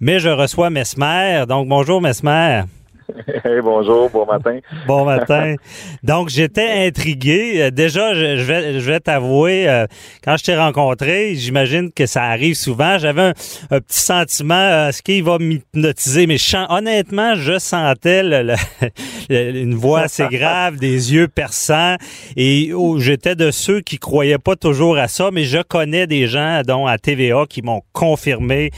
[0.00, 1.44] mais je reçois Mesmer.
[1.48, 2.64] Donc bonjour Mesmer.
[3.44, 4.58] Hey, bonjour, bon matin.
[4.86, 5.54] bon matin.
[6.02, 7.62] Donc, j'étais intrigué.
[7.62, 9.86] Euh, déjà, je, vais, je vais t'avouer, euh,
[10.24, 12.98] quand je t'ai rencontré, j'imagine que ça arrive souvent.
[12.98, 13.32] J'avais
[13.70, 16.26] un, petit sentiment, euh, est-ce qu'il va m'hypnotiser?
[16.26, 16.36] Mais
[16.68, 18.22] honnêtement, je sentais
[19.30, 21.96] une voix assez grave, des yeux perçants.
[22.36, 26.26] Et oh, j'étais de ceux qui croyaient pas toujours à ça, mais je connais des
[26.26, 28.70] gens, dont à TVA, qui m'ont confirmé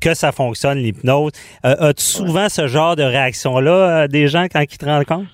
[0.00, 1.32] que ça fonctionne, l'hypnose.
[1.64, 3.72] Euh, as-tu souvent ce genre de réaction-là
[4.04, 5.30] euh, des gens quand ils te rencontrent?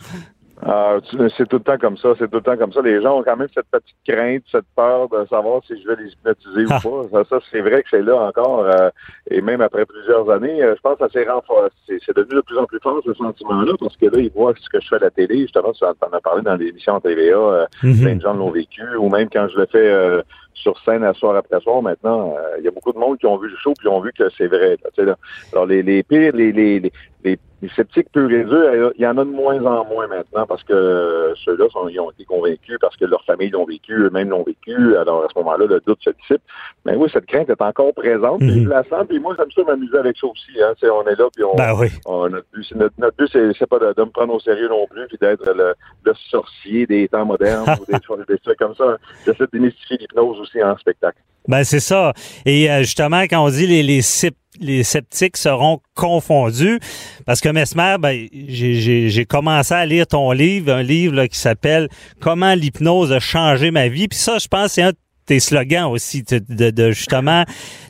[0.63, 0.99] Ah,
[1.39, 2.83] c'est tout le temps comme ça, c'est tout le temps comme ça.
[2.83, 5.97] Les gens ont quand même cette petite crainte, cette peur de savoir si je vais
[6.03, 6.81] les hypnotiser ou ah.
[6.83, 7.25] pas.
[7.31, 8.67] Ça, c'est vrai que c'est là encore.
[8.67, 8.91] Euh,
[9.31, 11.73] et même après plusieurs années, je pense que ça s'est renforcé.
[12.05, 14.69] C'est devenu de plus en plus fort ce sentiment-là, parce que là, ils voient ce
[14.69, 15.41] que je fais à la télé.
[15.41, 18.03] Justement, tu en as parlé dans l'émission TVA, mm-hmm.
[18.03, 20.23] plein de gens l'ont vécu, ou même quand je le fais
[20.55, 21.83] sur scène à soir après soir.
[21.83, 24.01] Maintenant, euh, il y a beaucoup de monde qui ont vu le show puis ont
[24.01, 24.77] vu que c'est vrai.
[24.99, 25.17] Là,
[25.53, 26.93] Alors les, les pires, les, les,
[27.25, 30.47] les, les sceptiques purs et durs, il y en a de moins en moins maintenant
[30.47, 34.45] parce que ceux-là ils ont été convaincus parce que leur famille l'ont vécu, eux-mêmes l'ont
[34.45, 34.97] vécu.
[34.97, 36.43] Alors à ce moment-là, le doute se dissipe.
[36.87, 38.41] Mais oui, cette crainte est encore présente.
[38.41, 39.07] Mm je la sens.
[39.09, 40.63] Puis moi, j'aime ça m'amuser avec ça aussi.
[40.63, 40.73] Hein.
[40.83, 41.89] on est là puis on, ben oui.
[42.07, 45.53] notre but, notre, but c'est, pas de, me prendre au sérieux non plus puis d'être
[45.53, 48.97] le, le sorcier des temps modernes ou des, des trucs comme ça.
[49.27, 51.19] J'essaie de démystifier l'hypnose aussi en spectacle.
[51.49, 52.13] Ben c'est ça.
[52.45, 56.79] Et euh, justement, quand on dit les, les, sceptiques seront confondus,
[57.27, 61.89] parce que Mesmer, ben, j'ai commencé à lire ton livre, un livre qui s'appelle
[62.21, 64.09] Comment l'hypnose a changé ma vie.
[64.09, 67.45] Puis ça, je pense, c'est un de tes slogans aussi, de, de, justement,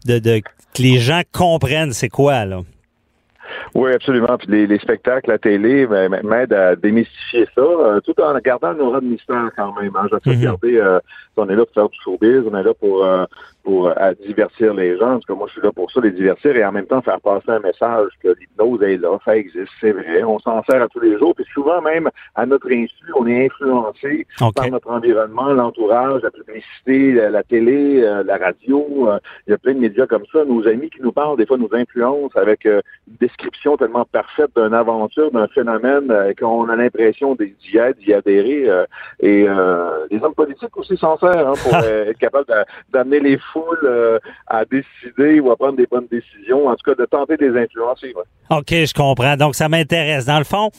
[0.05, 0.41] de, de
[0.75, 2.63] que les gens comprennent c'est quoi là.
[3.75, 4.37] Oui, absolument.
[4.39, 8.73] Puis les, les spectacles, la télé ben, m'aident à démystifier ça, euh, tout en gardant
[8.73, 9.93] le aura de mystère quand même.
[9.95, 10.07] Hein.
[10.11, 11.01] Je mm -hmm.
[11.37, 13.25] on est là pour faire du showbiz, on est là pour euh,
[13.63, 15.15] pour euh, divertir les gens.
[15.15, 17.03] En tout cas, moi, je suis là pour ça, les divertir et en même temps
[17.03, 20.23] faire passer un message que l'hypnose est là, ça existe, c'est vrai.
[20.23, 21.35] On s'en sert à tous les jours.
[21.35, 27.13] Puis souvent, même à notre insu, on est influencé par notre environnement, l'entourage, la publicité,
[27.31, 29.09] la, télé, euh, la radio.
[29.09, 30.45] Euh, il y a plein de médias comme ça.
[30.45, 32.81] Nos amis qui nous parlent, des fois, nous influencent avec une
[33.21, 38.69] description tellement parfaite d'une aventure, d'un phénomène qu'on a l'impression d'y être, d'y adhérer.
[39.21, 39.47] et
[40.11, 42.47] les hommes politiques aussi s'en servent hein, pour être capable
[42.93, 46.95] d'amener les foule euh, à décider ou à prendre des bonnes décisions, en tout cas
[46.95, 48.13] de tenter de les influencer.
[48.51, 49.37] OK, je comprends.
[49.37, 50.27] Donc, ça m'intéresse.
[50.27, 50.71] Dans le fond,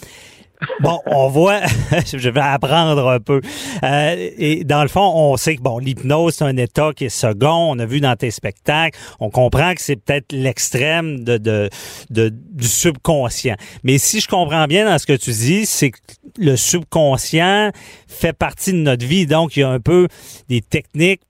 [0.79, 1.61] Bon, on voit,
[2.13, 3.41] je vais apprendre un peu.
[3.83, 7.09] Euh, et dans le fond, on sait que bon, l'hypnose c'est un état qui est
[7.09, 7.71] second.
[7.71, 11.69] On a vu dans tes spectacles, on comprend que c'est peut-être l'extrême de, de,
[12.09, 13.55] de, du subconscient.
[13.83, 15.97] Mais si je comprends bien dans ce que tu dis, c'est que
[16.37, 17.71] le subconscient
[18.07, 20.07] fait partie de notre vie, donc il y a un peu
[20.47, 21.21] des techniques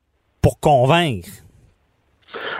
[0.41, 1.29] pour convaincre.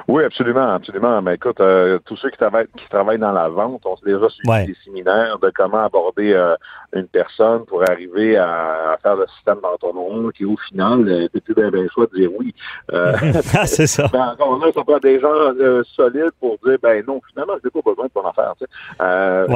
[0.08, 1.22] Oui, absolument, absolument.
[1.22, 4.28] Mais écoute, euh, tous ceux qui travaillent, qui travaillent dans la vente, on s'est déjà
[4.30, 6.56] suivi des séminaires de comment aborder euh,
[6.93, 11.69] une personne pour arriver à, faire le système d'entonnoir qui, au final, euh, plus bien,
[11.69, 12.54] bien choix de dire oui.
[12.91, 13.13] Euh,
[13.54, 14.08] ah, c'est ça.
[14.12, 17.67] Ben, encore là, ça prend des gens euh, solides pour dire, ben non, finalement, je
[17.67, 18.54] n'ai pas besoin de ton affaire.
[18.58, 18.71] Tu sais.
[19.01, 19.47] Euh,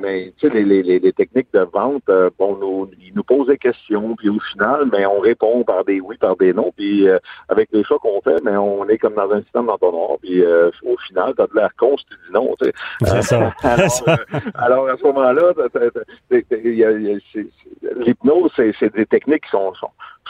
[0.00, 2.04] mais tu sais, les, les, les, techniques de vente,
[2.38, 6.00] bon, nous, ils nous posent des questions, puis au final, mais on répond par des
[6.00, 7.06] oui, par des non, puis
[7.48, 10.96] avec les choix qu'on fait, mais on est comme dans un système d'entonnoir, puis au
[11.06, 12.54] final, t'as de l'air con si tu dis non.
[12.60, 12.72] Tu sais.
[13.04, 13.52] C'est ça.
[13.62, 13.90] alors,
[14.54, 15.52] alors, à ce moment-là,
[16.70, 19.72] l'hypnose, c'est des techniques qui sont,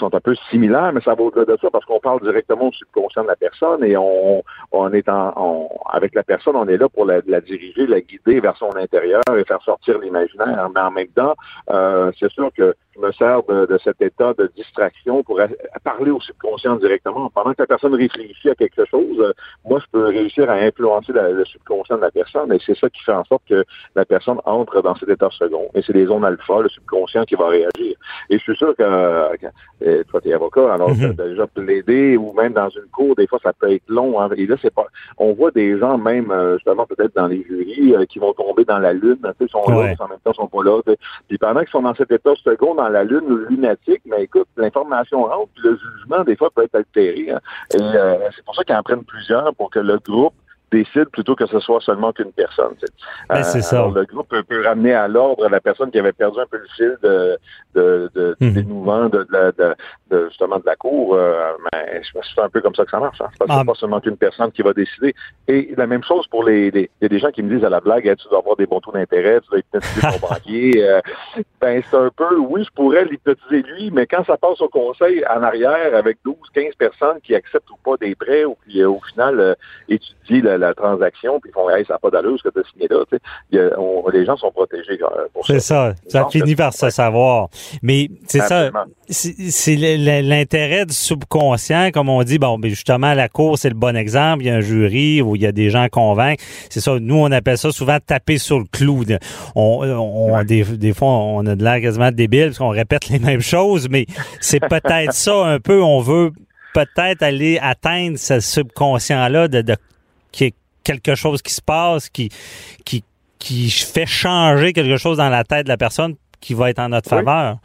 [0.00, 3.22] un peu similaires, mais ça va au-delà de ça parce qu'on parle directement au subconscient
[3.22, 7.05] de la personne et on, on est en, avec la personne, on est là pour
[7.05, 10.68] la, la, diriger, la guider vers son intérieur et faire sortir l'imaginaire.
[10.74, 11.35] Mais en même temps,
[11.70, 15.40] euh, c'est sûr que je me sers de, de, cet état de distraction pour
[15.85, 17.31] parler au subconscient directement.
[17.31, 21.44] Pendant que la personne réfléchit à quelque chose, moi, je peux réussir à influencer le
[21.44, 24.83] subconscient de la personne et c'est ça qui fait en sorte que la personne entre
[24.83, 25.68] dans cet état second.
[25.74, 27.96] Et c'est les zones alpha, le subconscient qui va réagir.
[28.29, 29.37] Et je suis sûr que,
[29.82, 33.14] euh, toi, tu es avocat, alors mm as déjà plaidé ou même dans une cour,
[33.16, 34.20] des fois, ça peut être long.
[34.20, 34.86] Hein, et là, c'est pas.
[35.18, 38.64] On voit des gens, même euh, justement, peut-être dans les jurys, euh, qui vont tomber
[38.64, 39.18] dans la lune.
[39.40, 40.80] Ils sont là, en même temps, ils sont pas là.
[41.28, 45.24] Puis pendant qu'ils sont dans cet état second, dans la lune lunatique, mais écoute, l'information
[45.24, 47.30] rentre, puis le jugement, des fois, peut être altéré.
[47.30, 47.40] Hein.
[47.74, 47.78] Et
[48.36, 50.34] c'est pour ça qu'ils en prennent plusieurs pour que le groupe
[50.70, 52.74] décide plutôt que ce soit seulement qu'une personne.
[53.28, 53.88] Ben, c'est ça.
[53.94, 56.96] le groupe peut, ramener à l'ordre la personne qui avait perdu un peu le fil
[57.02, 57.38] de,
[57.74, 58.52] de, de, mhm.
[59.11, 59.74] de, de,
[60.11, 61.14] de, justement de la cour.
[61.14, 63.20] Euh, mais c'est un peu comme ça que ça marche.
[63.20, 63.28] Hein.
[63.38, 63.62] C'est ah.
[63.64, 65.14] pas seulement qu'une personne qui va décider.
[65.48, 67.70] Et la même chose pour les, il y a des gens qui me disent à
[67.70, 70.85] la blague, tu dois avoir des bons taux d'intérêt, tu dois hypnotiser ton banquier.
[70.85, 71.00] Euh,
[71.61, 75.24] ben c'est un peu, oui, je pourrais l'hypnotiser lui, mais quand ça passe au conseil
[75.26, 79.00] en arrière avec 12, 15 personnes qui acceptent ou pas des prêts ou qui au
[79.12, 79.54] final euh,
[79.88, 82.61] étudient la, la transaction, puis ils font hey, ça n'a pas d'allure ce que tu
[82.61, 84.11] as signé là.
[84.12, 85.55] les gens sont protégés euh, pour ça.
[85.55, 85.94] C'est ça.
[86.09, 87.49] Ça finit par se savoir.
[87.83, 88.70] Mais c'est ça.
[89.09, 93.96] C'est l'intérêt du subconscient, comme on dit, bon, ben justement, la cour, c'est le bon
[93.96, 94.44] exemple.
[94.44, 96.42] Il y a un jury où il y a des gens convaincre.
[96.68, 96.99] C'est ça.
[97.01, 99.05] Nous, on appelle ça souvent taper sur le clou.
[99.55, 103.18] On, on des, des, fois, on a de l'air quasiment débile parce qu'on répète les
[103.20, 104.07] mêmes choses, mais
[104.40, 105.83] c'est peut-être ça un peu.
[105.83, 106.31] On veut
[106.75, 109.77] peut-être aller atteindre ce subconscient-là de, de,
[110.32, 112.30] qui est quelque chose qui se passe, qui,
[112.84, 113.04] qui,
[113.38, 116.88] qui fait changer quelque chose dans la tête de la personne qui va être en
[116.88, 117.58] notre faveur.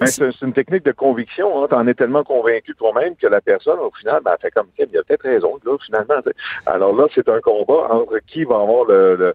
[0.00, 1.62] Ben, c'est une technique de conviction.
[1.62, 1.66] Hein.
[1.68, 4.84] Tu en es tellement convaincu toi-même que la personne, au final, ben, fait comme il
[4.98, 6.20] a peut-être raison, là, finalement.
[6.66, 9.34] Alors là, c'est un combat entre qui va avoir le,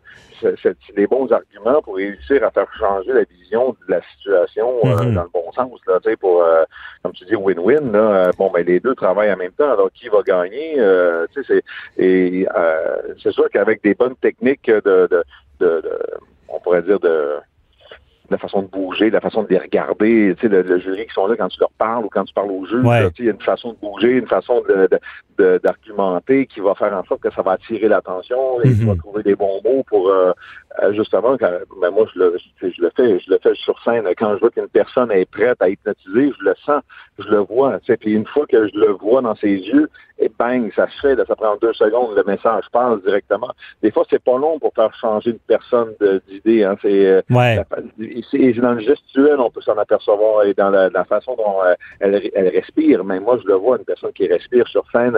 [0.95, 5.13] les bons arguments pour réussir à faire changer la vision de la situation euh, mm-hmm.
[5.13, 5.79] dans le bon sens.
[5.87, 6.63] Là, pour, euh,
[7.03, 7.95] comme tu dis, win-win.
[7.95, 9.71] Euh, bon, ben, les deux travaillent en même temps.
[9.71, 10.77] Alors, qui va gagner?
[11.33, 11.63] c'est,
[11.97, 12.45] et
[13.21, 15.23] c'est sûr qu'avec des bonnes techniques de, de,
[15.59, 15.81] de
[16.49, 17.35] on pourrait dire, de
[18.29, 21.27] la façon de bouger, la façon de les regarder, tu sais, le, jury qui sont
[21.27, 22.85] là quand tu leur parles ou quand tu parles au juge,
[23.19, 27.03] il y a une façon de bouger, une façon de, d'argumenter qui va faire en
[27.05, 30.31] sorte que ça va attirer l'attention et tu vas trouver des bons mots pour euh,
[30.83, 34.05] euh, justement quand ben moi je le je le fais je le fais sur scène.
[34.17, 36.81] Quand je vois qu'une personne est prête à hypnotiser je le sens
[37.19, 39.89] je le vois tu sais puis une fois que je le vois dans ses yeux
[40.19, 43.51] et bang ça se fait ça prend deux secondes le message passe directement.
[43.81, 45.93] Des fois c'est pas long pour faire changer une personne
[46.27, 47.59] d'idée hein c'est euh, ouais.
[48.33, 51.55] Et dans le gestuel on peut s'en apercevoir et dans la, façon dont
[51.99, 55.15] elle, elle respire mais moi je le vois une personne qui respire sur scène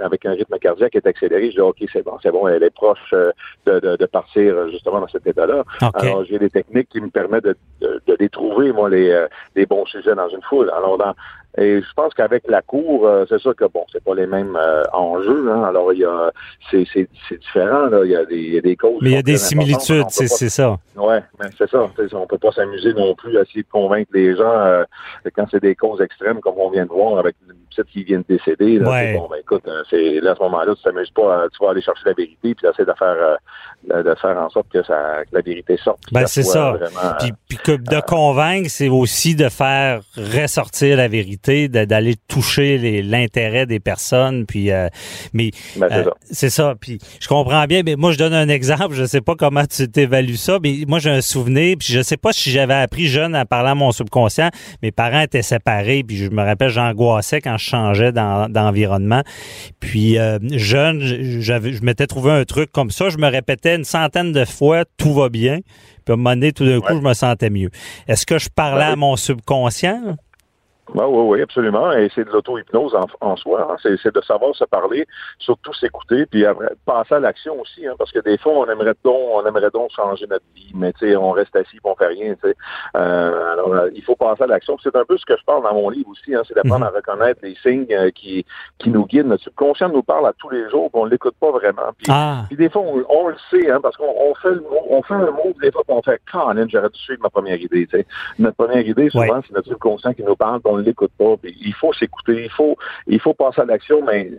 [0.00, 2.62] avec un rythme cardiaque qui est accéléré, je dis OK, c'est bon, c'est bon, elle
[2.62, 3.32] est proche euh,
[3.66, 5.64] de, partir euh, justement dans cet état-là.
[5.94, 9.66] Alors j'ai des techniques qui me permettent de, de, les trouver, moi, les, euh, les
[9.66, 10.70] bons sujets dans une foule.
[10.70, 11.14] Alors dans
[11.56, 14.56] et je pense qu'avec la cour, c'est sûr que bon, c'est pas les mêmes
[14.92, 15.50] enjeux.
[15.50, 15.64] Hein.
[15.64, 16.30] Alors il y a,
[16.70, 17.86] c'est, différent.
[17.86, 18.04] Là.
[18.04, 18.98] Il y a des, il y a des causes.
[19.00, 20.76] Mais il y a des similitudes, c'est, c'est ça.
[20.96, 21.88] Ouais, mais c'est ça.
[22.12, 24.84] On peut pas s'amuser non plus à essayer de convaincre les gens
[25.34, 28.18] quand c'est des causes extrêmes comme on vient de voir avec une petite qui vient
[28.18, 28.78] de décéder.
[28.78, 29.14] Là, ouais.
[29.14, 32.02] Bon, ben écoute, c'est là à ce moment-là, tu t'amuses pas, tu vas aller chercher
[32.06, 33.38] la vérité puis essayer de faire
[33.84, 36.00] de, faire en sorte que, ça, que la vérité sorte.
[36.12, 36.74] Ben c'est ça.
[37.20, 43.66] puis, puis que de convaincre, c'est aussi de faire ressortir la vérité d'aller toucher l'intérêt
[43.66, 44.46] des personnes.
[44.46, 44.88] Puis, euh,
[45.32, 46.74] mais ben, euh, c'est ça.
[46.80, 47.82] Puis je comprends bien.
[47.84, 48.94] Mais moi, je donne un exemple.
[48.94, 51.76] Je sais pas comment tu t'évalues ça, mais moi, j'ai un souvenir.
[51.78, 54.50] Puis je sais pas si j'avais appris jeune à parler à mon subconscient.
[54.82, 56.02] Mes parents étaient séparés.
[56.06, 59.22] Puis je me rappelle, j'angoissais quand je changeais d'environnement.
[59.80, 63.08] puis euh, jeune, je m'étais trouvé un truc comme ça.
[63.08, 65.60] Je me répétais une centaine de fois, tout va bien.
[66.04, 67.70] Puis à un moment donné, tout d'un coup, je me sentais mieux.
[68.06, 70.16] Est-ce que je parlais à mon subconscient?
[70.94, 71.92] Oui, oui, oui, absolument.
[71.92, 73.68] Et c'est de l'auto-hypnose en, soi.
[73.70, 73.76] Hein.
[74.02, 75.06] C'est de savoir se parler,
[75.38, 77.86] surtout s'écouter, puis après, passer à l'action aussi.
[77.86, 80.92] Hein, parce que des fois, on aimerait donc, on aimerait donc changer notre vie, mais
[80.94, 82.34] tu sais, on reste assis, on fait rien.
[82.34, 82.56] Tu sais.
[82.96, 84.76] Euh, alors, euh, il faut passer à l'action.
[84.82, 86.34] C'est un peu ce que je parle dans mon livre aussi.
[86.34, 86.94] Hein, c'est d'apprendre mhm.
[86.94, 88.44] à reconnaître les signes euh, qui
[88.78, 89.26] qui nous guident.
[89.26, 91.92] Notre subconscient nous parle à tous les jours, puis on l'écoute pas vraiment.
[91.98, 92.44] Puis, ah.
[92.48, 95.54] puis des fois, on, le sait, hein, parce qu'on fait le on fait un mot,
[95.60, 97.86] des fois, on fait Colin, j'aurais dû suivre ma première idée.
[97.86, 98.06] Tu sais.
[98.38, 101.34] Notre première idée, souvent, c'est notre subconscient qui nous parle, on ne l'écoute pas.
[101.44, 104.30] Il faut s'écouter, il faut, il faut passer à l'action, mais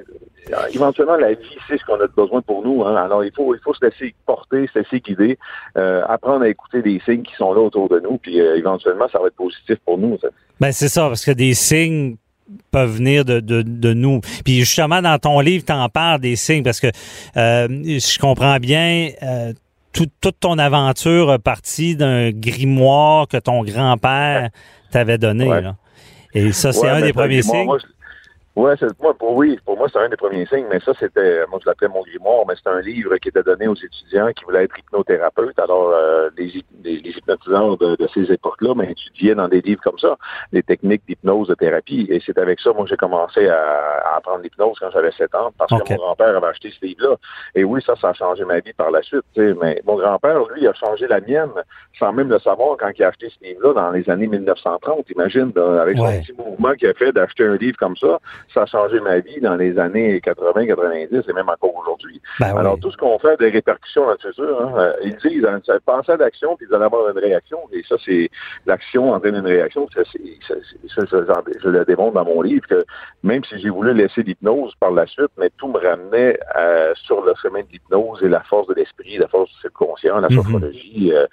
[0.52, 2.84] euh, éventuellement, la vie, c'est ce qu'on a besoin pour nous.
[2.84, 2.96] Hein.
[2.96, 5.38] Alors, il faut, il faut se laisser porter, se laisser guider,
[5.78, 9.08] euh, apprendre à écouter des signes qui sont là autour de nous, puis euh, éventuellement,
[9.12, 10.18] ça va être positif pour nous.
[10.20, 10.30] Ça.
[10.60, 12.16] Ben, c'est ça, parce que des signes
[12.72, 14.22] peuvent venir de, de, de, nous.
[14.44, 16.88] Puis justement, dans ton livre, tu en parles des signes, parce que
[17.38, 19.10] euh, je comprends bien...
[19.92, 24.50] Toute ton aventure a partie d'un grimoire que ton grand-père
[24.92, 25.48] t'avait donné.
[25.48, 25.62] Ouais.
[25.62, 25.76] Là.
[26.34, 27.66] Et ça, c'est Ouais, un des premiers moi, signes.
[27.66, 27.88] moi, je-
[28.60, 31.46] Ouais, c'est, moi, pour, oui, pour moi, c'est un des premiers signes, mais ça, c'était,
[31.50, 34.44] moi, je l'appelais mon grimoire, mais c'était un livre qui était donné aux étudiants qui
[34.44, 35.58] voulaient être hypnothérapeutes.
[35.60, 36.52] Alors, euh, les,
[36.84, 40.18] les, les hypnotiseurs de, de ces époques-là, ben, étudiaient dans des livres comme ça,
[40.52, 42.06] les techniques d'hypnose, de thérapie.
[42.10, 43.62] Et c'est avec ça, moi, j'ai commencé à,
[44.14, 47.16] à apprendre l'hypnose quand j'avais 7 ans, parce que mon grand-père avait acheté ce livre-là.
[47.56, 49.96] Et oui, ça, ça a changé ma vie par la suite, tu sais, mais mon
[49.96, 51.52] grand-père, lui, a changé la mienne
[51.98, 55.10] sans même le savoir quand il a acheté ce livre-là dans les années 1930.
[55.12, 56.16] Imagine, là, avec Ouais.
[56.16, 58.20] son petit mouvement qu'il a fait d'acheter un livre comme ça,
[58.54, 62.22] ça a changé ma vie dans les années 80, 90 et même encore aujourd'hui.
[62.40, 62.60] Ben oui.
[62.60, 65.60] Alors, tout ce qu'on fait des répercussions dans le futur, hein, euh, ils disent, hein,
[65.86, 67.60] pensez à l'action, puis vous allez avoir une réaction.
[67.72, 68.30] Et ça, c'est
[68.66, 69.88] l'action entraîne une réaction.
[69.94, 72.86] Ça, c'est, ça, ça, j'en- je le démontre dans mon livre que
[73.24, 77.24] même si j'ai voulu laisser l'hypnose par la suite, mais tout me ramenait euh, sur
[77.24, 80.36] le chemin de l'hypnose et la force de l'esprit, la force du subconscient, la Mhm.
[80.36, 81.26] sophrologie, euh,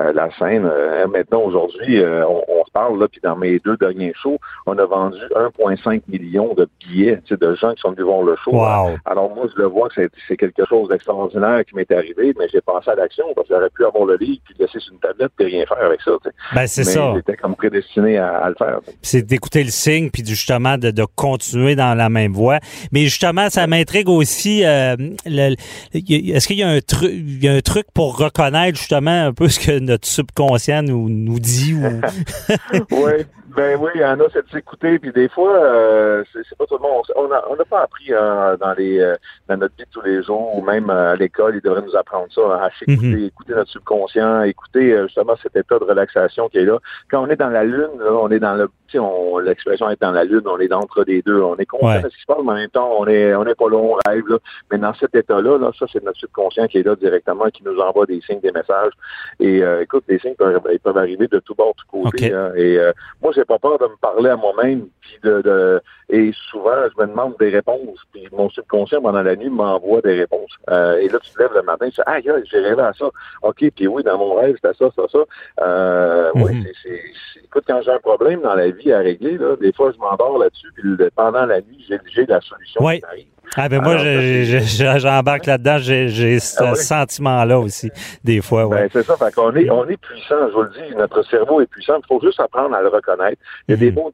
[0.00, 0.64] euh, la scène.
[0.66, 4.76] Euh, maintenant, aujourd'hui, euh, on, on parle, là, puis dans mes deux derniers shows, on
[4.78, 8.36] a vendu 1,5 million de billets tu sais, de gens qui sont venus voir le
[8.44, 8.52] show.
[8.52, 8.96] Wow.
[9.04, 12.60] Alors moi, je le vois que c'est, quelque chose d'extraordinaire qui m'est arrivé, mais j'ai
[12.60, 14.98] pensé à l'action parce que j'aurais pu avoir le livre puis le laisser sur une
[15.00, 16.12] tablette et rien faire avec ça.
[16.54, 17.12] Ben, c'est ça.
[17.14, 18.80] j'étais comme prédestiné à, à le faire.
[19.02, 22.58] c'est d'écouter le signe puis justement de, de continuer dans la même voie.
[22.92, 24.64] Mais justement, ça m'intrigue aussi.
[24.64, 24.96] euh,
[25.26, 29.32] Est-ce qu'il y a un truc, il y a un truc pour reconnaître justement un
[29.32, 31.82] peu ce que notre subconscient nous, nous dit ou
[32.90, 33.24] oui,
[33.56, 36.56] ben oui, il y en a, c'est de s'écouter, puis des fois, euh, c'est, c'est
[36.56, 37.02] pas tout le monde.
[37.16, 39.14] On n'a on n'a pas appris euh, dans les euh,
[39.48, 41.96] dans notre vie de tous les jours, ou même euh, à l'école, ils devraient nous
[41.96, 43.24] apprendre ça, hein, à s'écouter, Mhm.
[43.26, 46.78] écouter notre subconscient, écouter euh, justement cet état de relaxation qui est là.
[47.10, 49.88] Quand on est dans la lune, là, on est dans le, tu sais, on, l'expression
[49.90, 52.02] est dans la lune, on est d'entre les deux, on est conscient Ouais.
[52.02, 53.76] de ce qui se passe, mais en même temps, on est on est pas là,
[53.76, 54.38] on rêve, là.
[54.70, 57.78] Mais dans cet état-là, là, ça, c'est notre subconscient qui est là directement, qui nous
[57.80, 58.92] envoie des signes, des messages.
[59.40, 62.32] Et euh, écoute, les signes peuvent, ils peuvent arriver de tout bord, de tout côté.
[62.32, 62.52] Hein.
[62.56, 62.92] et euh,
[63.22, 67.02] moi, j'ai pas peur de me parler à moi-même, puis de, de et souvent, je
[67.02, 67.98] me demande des réponses.
[68.12, 70.50] Puis mon subconscient, pendant la nuit, m'envoie des réponses.
[70.70, 73.06] Euh, et là, tu te lèves le matin, tu dis, ah, j'ai rêvé à ça.
[73.42, 75.18] OK, puis oui, dans mon rêve, c'était ça, ça, ça.
[75.62, 76.66] Euh, Oui, Mhm.
[76.82, 77.02] c'est,
[77.44, 80.38] écoute, quand j'ai un problème dans la vie à régler, là, des fois, je m'endors
[80.38, 80.82] là-dessus, puis
[81.14, 82.96] pendant la nuit, j'ai, la solution Ouais.
[82.96, 83.26] qui m'arrive.
[83.56, 87.90] Ah ben moi j'embarque là-dedans, j'ai j'ai ce Ah sentiment-là aussi
[88.24, 88.66] des fois.
[88.66, 88.82] Ouais.
[88.82, 91.60] Ben, c'est ça, fait qu'on est, on est puissant, je vous le dis, notre cerveau
[91.60, 93.40] est puissant, il faut juste apprendre à le reconnaître.
[93.68, 93.94] Il y a des Mhm.
[93.96, 94.12] mots,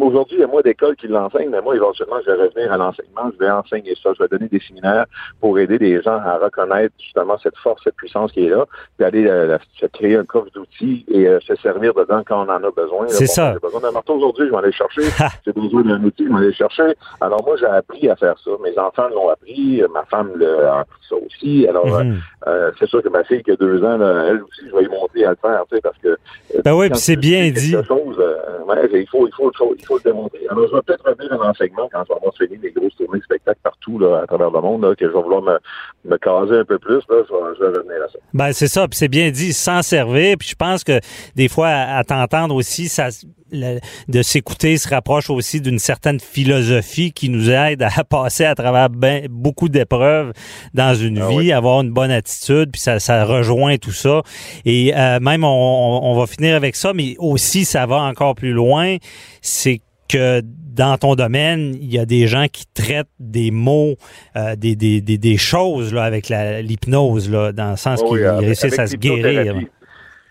[0.00, 2.76] aujourd'hui, il y a moins d'écoles qui l'enseignent, mais moi, éventuellement, je vais revenir à
[2.76, 5.06] l'enseignement, je vais enseigner ça, je vais donner des séminaires
[5.40, 8.66] pour aider les gens à reconnaître justement cette force, cette puissance qui est là,
[8.96, 12.50] puis aller euh, se créer un coffre d'outils et euh, se servir dedans quand on
[12.50, 13.06] en a besoin.
[13.08, 13.52] C'est Bon, ça.
[13.54, 15.02] J'ai besoin d'un marteau aujourd'hui, je vais aller le chercher.
[15.22, 15.28] Ha!
[15.46, 16.94] J'ai besoin d'un outil, je vais aller le chercher.
[17.20, 18.50] Alors moi, j'ai appris à faire ça.
[18.62, 21.66] Mes enfants l'ont appris, ma femme l'a appris ça aussi.
[21.68, 22.18] Alors, euh, Mhm.
[22.46, 24.82] euh, c'est sûr que ma fille qui a deux ans, là, elle aussi, je vais
[24.82, 26.16] lui montrer à le faire, tu sais, parce que.
[26.64, 27.72] Ben oui, puis c'est bien dit.
[27.86, 28.18] chose,
[28.66, 30.40] ouais, il faut, il faut, il faut le démontrer.
[30.48, 33.18] Alors, je vais peut-être revenir à l'enseignement quand je vais avoir fini les grosses tournées
[33.18, 35.58] de spectacles partout, là, à travers le monde, là, que je vais vouloir me,
[36.04, 38.18] me caser un peu plus, là, je vais, revenir à ça.
[38.32, 40.36] Ben c'est ça, puis c'est bien dit, s'en servir.
[40.38, 41.00] Puis je pense que
[41.34, 43.08] des fois, à, à t'entendre aussi, ça,
[43.52, 48.90] de s'écouter se rapproche aussi d'une certaine philosophie qui nous aide à passer à travers
[48.90, 50.32] ben, beaucoup d'épreuves
[50.74, 51.52] dans une Ah vie, oui.
[51.52, 54.22] avoir une bonne attitude, puis ça, ça rejoint tout ça.
[54.64, 58.34] Et euh, même, on, on- on va finir avec ça, mais aussi, ça va encore
[58.34, 58.96] plus loin,
[59.42, 60.42] c'est que
[60.72, 63.96] dans ton domaine, il y a des gens qui traitent des mots,
[64.36, 68.26] euh, des, des, des, des choses là, avec l'hypnose, là, dans le sens Oui, qu'ils
[68.28, 69.54] réussissent à se guérir.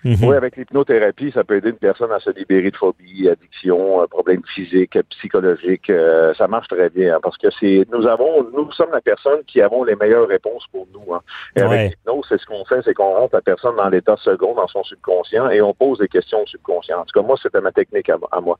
[0.03, 0.15] Mhm.
[0.23, 4.07] Oui, avec l'hypnothérapie, ça peut aider une personne à se libérer de phobie, addiction, euh,
[4.07, 5.89] problèmes physiques, euh, psychologiques.
[5.89, 9.43] euh, ça marche très bien hein, parce que c'est nous avons, nous sommes la personne
[9.45, 11.13] qui avons les meilleures réponses pour nous.
[11.13, 11.21] hein.
[11.55, 11.67] Et Ouais.
[11.67, 14.67] avec l'hypnose, c'est ce qu'on fait, c'est qu'on rentre la personne dans l'état second, dans
[14.67, 16.99] son subconscient, et on pose des questions au subconscient.
[16.99, 18.57] En tout cas, moi, c'était ma technique à, à moi.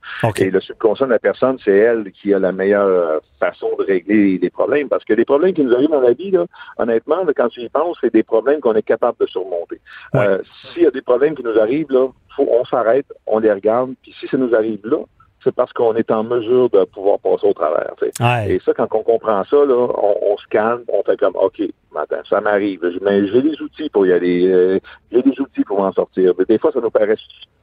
[0.48, 4.38] Et le subconscient de la personne, c'est elle qui a la meilleure façon de régler
[4.42, 4.90] les problèmes.
[4.90, 6.46] Parce que les problèmes qui nous arrivent dans la vie, là,
[6.78, 9.80] honnêtement, là, quand tu y penses, c'est des problèmes qu'on est capable de surmonter.
[10.14, 10.28] Ouais.
[10.28, 10.38] Euh,
[10.74, 13.94] S'il y a des problèmes qui nous arrivent, là, faut, on s'arrête, on les regarde,
[14.02, 14.98] puis si ça nous arrive là,
[15.44, 17.94] c'est parce qu'on est en mesure de pouvoir passer au travers.
[18.20, 18.56] Ouais.
[18.56, 21.62] Et ça, quand on comprend ça, là, on, on se calme, on fait comme OK,
[21.94, 22.18] matin.
[22.30, 22.82] Ça m'arrive.
[23.02, 24.48] Mais j'ai des outils pour y aller.
[24.48, 24.80] Euh,
[25.12, 26.34] j'ai des outils pour m'en sortir.
[26.38, 27.16] Mais des fois, ça nous paraît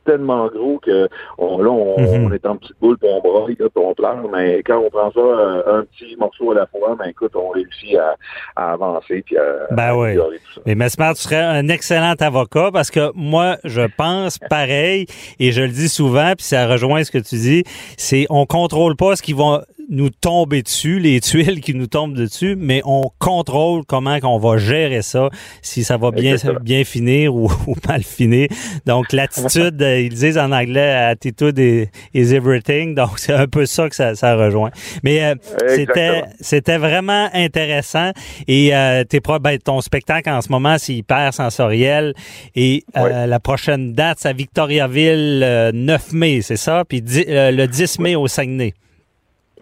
[0.07, 1.97] tellement gros que on, là, on,
[2.29, 2.33] Mhm.
[2.35, 4.17] est en petite boule, puis on braille, puis on pleure.
[4.33, 7.49] Mais quand on prend ça euh, un petit morceau à la fois, ben écoute, on
[7.51, 8.15] réussit à,
[8.57, 9.43] à avancer puis à,
[9.75, 10.15] Ben à oui.
[10.17, 10.23] tout
[10.55, 10.61] ça.
[10.65, 15.07] Mais Mesmer, tu serais un excellent avocat parce que moi, je pense pareil
[15.39, 17.65] et je le dis souvent, puis ça rejoint ce que tu dis,
[17.97, 22.15] c'est on contrôle pas ce qui va nous tomber dessus, les tuiles qui nous tombent
[22.15, 25.29] dessus, mais on contrôle comment qu'on va gérer ça,
[25.63, 26.61] si ça va bien Exactement.
[26.63, 28.49] bien finir ou, ou mal finir.
[28.87, 32.95] Donc l'attitude, euh, ils disent en anglais, attitude is, is everything.
[32.95, 34.71] Donc c'est un peu ça que ça, ça rejoint.
[35.03, 35.35] Mais euh,
[35.69, 38.11] c'était c'était vraiment intéressant
[38.49, 42.15] et euh, t'es pro- ben, ton spectacle en ce moment c'est hyper sensoriel
[42.55, 46.85] et euh, la prochaine date c'est à Victoriaville euh, 9 mai, c'est ça?
[46.89, 48.75] Puis euh, le 10 mai au Saguenay.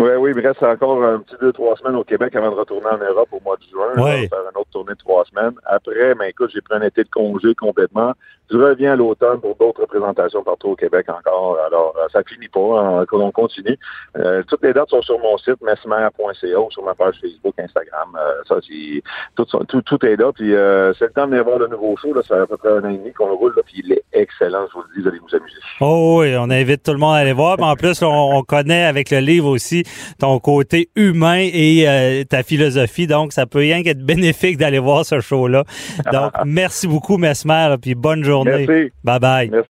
[0.01, 2.57] Oui, oui, il me reste encore un petit deux, trois semaines au Québec avant de
[2.57, 4.05] retourner en Europe au mois de juin.
[4.05, 4.28] Ouais.
[4.28, 5.55] Faire une autre tournée de trois semaines.
[5.66, 8.12] Après, ben écoute, j'ai pris un été de congé complètement.
[8.51, 11.59] Je reviens à l'automne pour d'autres représentations partout au Québec encore.
[11.66, 12.61] Alors, euh, ça finit pas.
[12.80, 13.78] hein, on continue.
[14.18, 18.16] Euh, toutes les dates sont sur mon site, mesmer.ca ou sur ma page Facebook, Instagram.
[18.16, 19.03] Euh, ça, c'est
[19.34, 20.30] tout, tout, tout est là.
[20.32, 22.12] Puis euh, c'est le temps de venir voir le nouveau show.
[22.12, 22.20] Là.
[22.22, 23.55] Ça fait à peu près un an et demi qu'on le roule.
[23.57, 24.66] Là, puis il est excellent.
[24.68, 25.57] Je vous le dis, vous allez vous amuser.
[25.80, 27.57] Oh oui, on invite tout le monde à aller voir.
[27.59, 29.84] Mais en plus, on, on connaît avec le livre aussi
[30.18, 33.07] ton côté humain et euh, ta philosophie.
[33.07, 35.64] Donc, ça peut rien qu'être bénéfique d'aller voir ce show-là.
[36.12, 38.34] Donc, merci beaucoup, Mesmer, puis bonne journée.
[38.43, 38.91] Merci.
[39.05, 39.51] Bye bye.
[39.51, 39.68] Merci.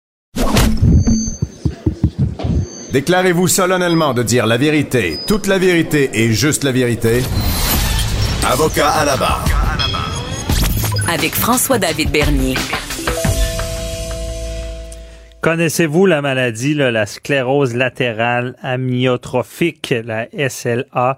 [2.93, 7.23] Déclarez-vous solennellement de dire la vérité, toute la vérité et juste la vérité.
[8.45, 9.43] Avocat à la barre.
[11.11, 12.53] Avec François-David Bernier.
[15.41, 21.17] Connaissez-vous la maladie, là, la sclérose latérale amyotrophique, la SLA,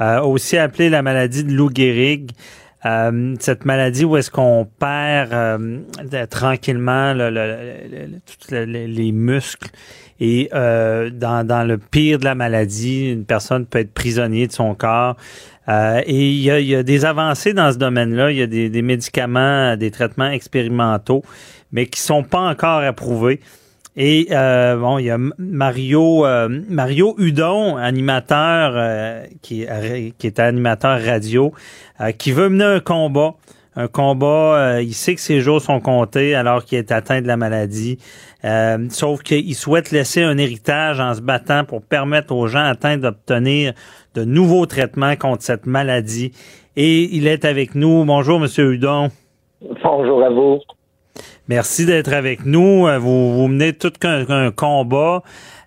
[0.00, 2.30] euh, aussi appelée la maladie de Lou Gehrig?
[2.86, 5.80] Euh, cette maladie où est-ce qu'on perd euh,
[6.30, 7.46] tranquillement le- le-
[7.90, 9.68] le- le- tous le- le- les muscles
[10.18, 14.74] et euh, dans, le pire de la maladie, une personne peut être prisonnier de son
[14.74, 15.16] corps.
[15.68, 18.32] Et il y, a, il y a des avancées dans ce domaine-là.
[18.32, 21.22] Il y a des, des médicaments, des traitements expérimentaux,
[21.72, 23.40] mais qui sont pas encore approuvés.
[24.02, 30.98] Et euh, bon, il y a Mario euh, Mario Hudon, animateur euh, qui, est- animateur
[31.04, 31.52] radio,
[32.16, 33.34] qui veut mener un combat.
[33.76, 37.36] Un combat, il sait que ses jours sont comptés alors qu'il est atteint de la
[37.36, 37.98] maladie.
[38.88, 43.74] Sauf qu'il souhaite laisser un héritage en se battant pour permettre aux gens atteints d'obtenir
[44.14, 46.32] de nouveaux traitements contre cette maladie.
[46.74, 48.04] Et il est avec nous.
[48.06, 49.10] Bonjour, Monsieur Hudon.
[49.84, 50.58] Bonjour à vous.
[51.48, 52.86] Merci d'être avec nous.
[52.86, 55.22] Euh, Vous, vous menez tout qu'un un combat.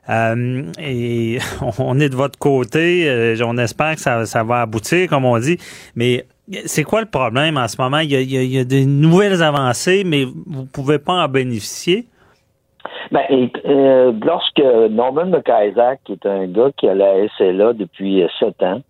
[0.09, 1.37] Euh, et
[1.79, 3.07] on est de votre côté.
[3.09, 5.57] Euh, on espère que ça, ça va aboutir, comme on dit.
[5.95, 6.25] Mais
[6.65, 7.99] c'est quoi le problème en ce moment?
[7.99, 10.99] Il y a, il y a- il y a des nouvelles avancées, mais vous pouvez
[10.99, 12.05] pas en bénéficier.
[13.11, 14.59] Ben, et, euh, lorsque
[14.91, 18.81] Norman McIsaac, qui est un gars qui a la SLA depuis euh, sept ans,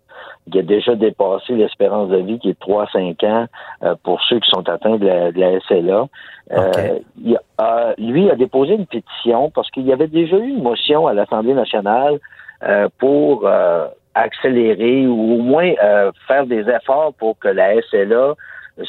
[0.52, 3.46] qui a déjà dépassé l'espérance de vie qui est de 3-5 ans
[3.84, 6.08] euh, pour ceux qui sont atteints de la, de la SLA.
[6.52, 10.62] Euh, il a- lui a déposé une pétition parce qu'il y avait déjà eu une
[10.62, 12.20] motion à l'Assemblée nationale
[12.64, 18.34] euh, pour euh, accélérer ou au moins euh, faire des efforts pour que la SLA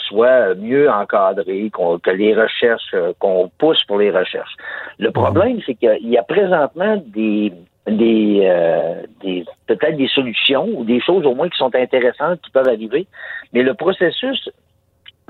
[0.08, 4.56] soit mieux encadrée, qu'on- que les recherches, euh, qu'on pousse pour les recherches.
[4.98, 7.52] Le problème, c'est qu'il y a présentement des
[7.86, 12.50] des, euh, des peut-être des solutions ou des choses au moins qui sont intéressantes qui
[12.50, 13.06] peuvent arriver,
[13.52, 14.48] mais le processus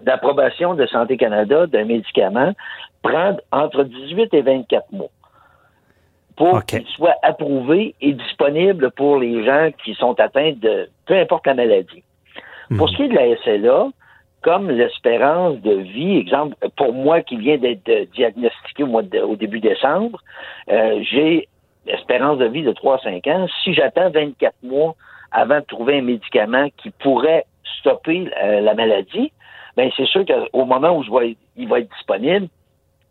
[0.03, 2.53] d'approbation de Santé Canada d'un médicament
[3.03, 5.09] prend entre 18 et 24 mois
[6.37, 6.67] pour OK.
[6.67, 11.55] qu'il soit approuvé et disponible pour les gens qui sont atteints de peu importe la
[11.55, 12.03] maladie.
[12.77, 13.89] Pour ce qui est de la SLA,
[14.43, 19.37] comme l'espérance de vie, exemple, pour moi qui viens d'être diagnostiqué au, mois de- au
[19.37, 20.19] début décembre,
[20.71, 21.49] euh, j'ai
[21.87, 23.47] espérance de vie de 3-5 ans.
[23.63, 24.95] Si j'attends 24 mois
[25.33, 27.45] avant de trouver un médicament qui pourrait
[27.81, 29.33] stopper euh, la maladie,
[29.77, 32.49] ben c'est sûr qu'au moment où je vais, il va être disponible,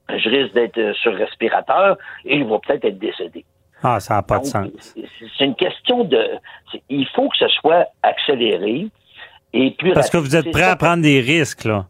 [0.09, 3.45] je risque d'être euh, sur respirateur et il va peut-être être décédé.
[3.84, 4.67] Ah, ça n'a pas de sens.
[5.38, 6.26] c'est- une question de...
[6.89, 8.88] Il faut que ce soit accéléré
[9.51, 11.86] et plus Parce que vous êtes prêt à prendre des risques, là.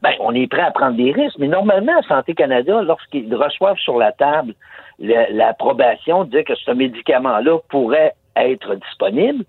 [0.00, 3.98] ben, on est prêt à prendre des risques, mais normalement, Santé Canada, lorsqu'ils reçoivent sur
[3.98, 4.54] la table le-
[4.98, 9.44] l'approbation de dire que ce médicament-là pourrait être disponible,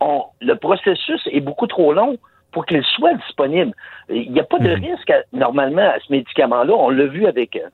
[0.00, 2.16] on- le processus est beaucoup trop long
[2.52, 3.72] pour qu'il soit disponible.
[4.08, 4.84] Il n'y a pas de Mhm.
[4.84, 6.72] risque, à- normalement, à ce médicament-là.
[6.74, 7.68] On l'a vu avec euh,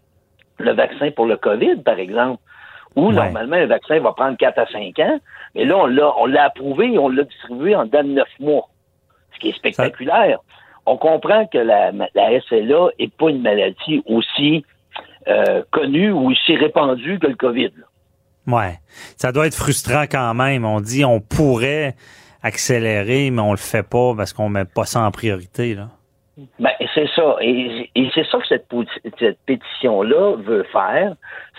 [0.58, 2.42] le vaccin pour le COVID, par exemple,
[2.94, 3.14] où Ouais.
[3.14, 5.18] normalement, un vaccin va prendre 4 à 5 ans,
[5.54, 8.68] mais là, on l'a approuvé et on l'a distribué en dedans de 9 mois,
[9.34, 10.38] ce qui est spectaculaire.
[10.88, 14.64] on comprend que la, la SLA est pas une maladie aussi
[15.28, 17.72] euh, connue ou aussi répandue que le COVID.
[18.46, 18.78] Ouais.
[19.16, 20.64] Ça doit être frustrant quand même.
[20.64, 21.94] On dit on pourrait
[22.42, 25.88] accélérer, mais on le fait pas parce qu'on met pas ça en priorité, là.
[26.58, 27.36] Ben, c'est ça.
[27.40, 28.66] Et, c'est ça que cette,
[29.18, 31.14] cette pétition-là veut faire,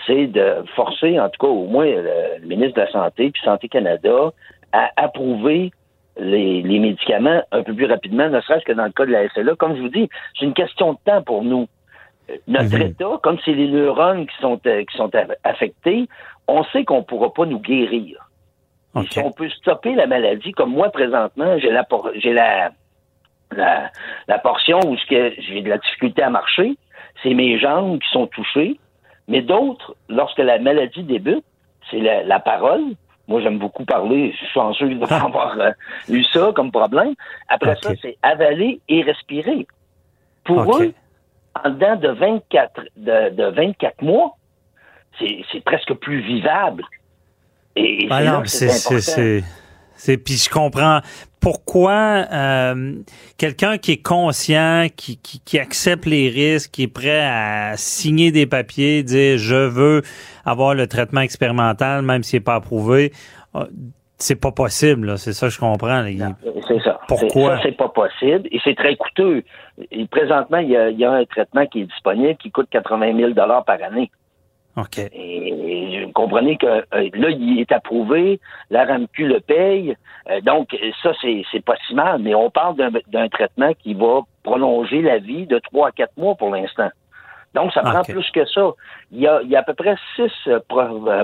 [0.06, 3.68] c'est de forcer, en tout cas, au moins, le, ministre de la Santé puis Santé
[3.68, 4.32] Canada
[4.72, 5.72] à approuver
[6.16, 9.56] les, médicaments un peu plus rapidement, ne serait-ce que dans le cas de la SLA.
[9.56, 10.08] Comme je vous dis,
[10.38, 11.66] c'est une question de temps pour nous.
[12.46, 12.82] Notre mhm.
[12.82, 15.10] état, comme c'est les neurones qui sont, euh, qui sont
[15.44, 16.08] affectés,
[16.46, 18.28] on sait qu'on ne pourra pas nous guérir.
[19.10, 22.72] Si on peut stopper la maladie, comme moi présentement, j'ai la, j'ai la,
[23.52, 26.76] la, portion où j'ai de la difficulté à marcher,
[27.22, 28.78] c'est mes jambes qui sont touchées.
[29.28, 31.44] Mais d'autres, lorsque la maladie débute,
[31.90, 32.82] c'est la, parole.
[33.28, 34.32] Moi, j'aime beaucoup parler.
[34.32, 35.70] Je suis chanceux d'avoir euh,
[36.08, 37.14] eu ça comme problème.
[37.48, 39.66] Après ça, c'est avaler et respirer.
[40.44, 40.94] Pour eux,
[41.64, 44.36] en dedans de 24, de, de 24 mois,
[45.18, 46.84] c'est presque plus vivable.
[47.76, 49.42] Et, ah c'est
[49.98, 51.00] c'est puis je comprends
[51.40, 52.94] pourquoi euh,
[53.36, 58.30] quelqu'un qui est conscient, qui, qui, qui, accepte les risques, qui est prêt à signer
[58.30, 60.02] des papiers, dire je veux
[60.44, 63.12] avoir le traitement expérimental, même s'il n'est pas approuvé,
[63.56, 63.66] euh,
[64.18, 65.16] c'est pas possible.
[65.18, 66.04] C'est ça que je comprends.
[66.66, 67.00] C'est ça.
[67.08, 67.60] Pourquoi?
[67.62, 69.42] c'est pas possible et c'est très coûteux.
[69.90, 72.68] Et présentement, il y, a, il y a un traitement qui est disponible qui coûte
[72.70, 74.10] 80 000 dollars par année.
[75.12, 78.40] Et, vous comprenez que euh, là, il est approuvé,
[78.70, 79.96] la RAMQ le paye,
[80.30, 82.76] euh, donc ça, c'est pas si mal, mais on parle
[83.08, 86.90] d'un traitement qui va prolonger la vie de trois à quatre mois pour l'instant.
[87.54, 88.70] Donc, ça prend plus que ça.
[89.10, 90.60] Il y a, il y a à peu près six euh,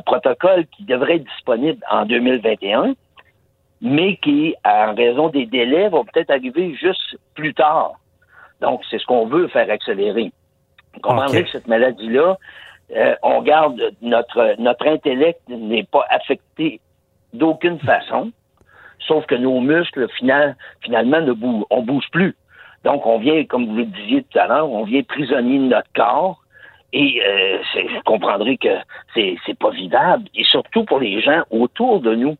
[0.06, 2.94] protocoles qui devraient être disponibles en 2021,
[3.82, 7.92] mais qui, en raison des délais, vont peut-être arriver juste plus tard.
[8.60, 10.32] Donc, c'est ce qu'on veut faire accélérer.
[10.94, 12.38] Vous comprenez que cette maladie-là,
[12.94, 16.80] euh, on garde notre notre intellect n'est pas affecté
[17.32, 18.30] d'aucune façon,
[19.00, 22.36] sauf que nos muscles final, finalement ne bougent, on bouge plus.
[22.84, 25.92] Donc on vient, comme vous le disiez tout à l'heure, on vient prisonnier de notre
[25.94, 26.40] corps.
[26.92, 28.68] Et euh, vous comprendrez que
[29.14, 30.24] c'est c'est pas vivable.
[30.34, 32.36] Et surtout pour les gens autour de nous.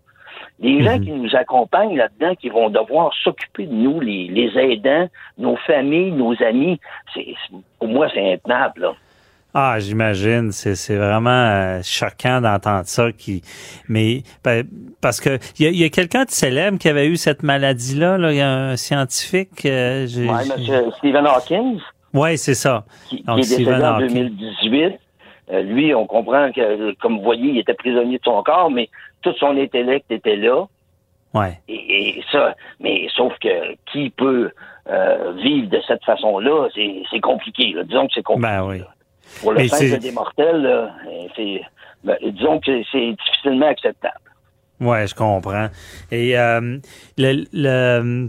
[0.61, 1.05] Les gens mhm.
[1.05, 6.13] qui nous accompagnent là-dedans, qui vont devoir s'occuper de nous, les, les aidants, nos familles,
[6.13, 6.79] nos amis,
[7.13, 7.35] c'est
[7.81, 8.83] pour moi, c'est intenable.
[8.83, 8.95] Là.
[9.57, 13.41] Ah, j'imagine, c'est c'est vraiment euh, choquant d'entendre ça qui
[13.89, 14.67] mais ben,
[15.01, 18.37] parce que il y a, quelqu'un de célèbre qui avait eu cette maladie là, il
[18.37, 21.79] y a un scientifique euh, Oui, monsieur Stephen Hawking.
[22.13, 22.85] Oui, c'est ça.
[23.09, 24.99] Qui, est décédé en 2018.
[25.53, 28.89] Euh, lui, on comprend que comme vous voyez, il était prisonnier de son corps, mais
[29.23, 30.65] tout son intellect était là.
[31.33, 31.61] Ouais.
[31.69, 34.51] Et, ça, mais sauf que qui peut
[35.37, 37.75] vivre de cette façon-là, c'est compliqué.
[37.85, 38.53] Disons que c'est compliqué.
[38.53, 38.83] Ben oui.
[39.41, 40.91] Pour le simple des mortels,
[41.37, 41.61] c'est,
[42.03, 44.21] ben, disons que c'est difficilement acceptable.
[44.81, 45.69] Oui, je comprends.
[46.11, 46.79] Et euh,
[47.17, 48.29] le,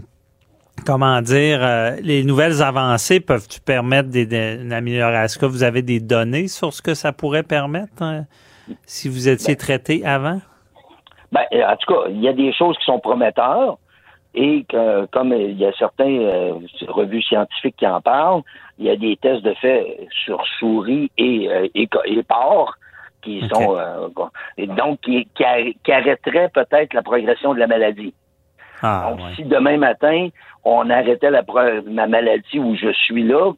[0.84, 4.24] comment dire, euh, les nouvelles avancées peuvent-tu permettre des,
[4.60, 5.24] une amélioration?
[5.24, 8.24] Est-ce que vous avez des données sur ce que ça pourrait permettre hein,
[8.84, 10.40] si vous étiez ben, traité avant?
[11.32, 13.78] Ben, en tout cas, il y a des choses qui sont prometteurs
[14.36, 16.52] et que, comme il y a certains euh,
[16.88, 18.42] revues scientifiques qui en parlent,
[18.78, 21.88] il y a des tests de fait sur souris et, euh, et,
[22.22, 22.76] porcs
[23.22, 24.08] qui sont euh,
[24.58, 28.12] et donc qui, qui, arrêteraient peut-être la progression de la maladie.
[28.82, 30.28] Ah, donc, si demain matin,
[30.64, 31.42] on arrêtait la,
[31.86, 33.52] ma maladie où je suis là,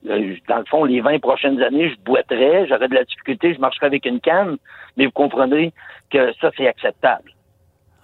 [0.49, 3.87] dans le fond, les 20 prochaines années, je boiterais, j'aurais de la difficulté, je marcherais
[3.87, 4.59] avec une canne,
[4.97, 5.72] mais vous comprendrez
[6.11, 7.33] que ça, c'est acceptable.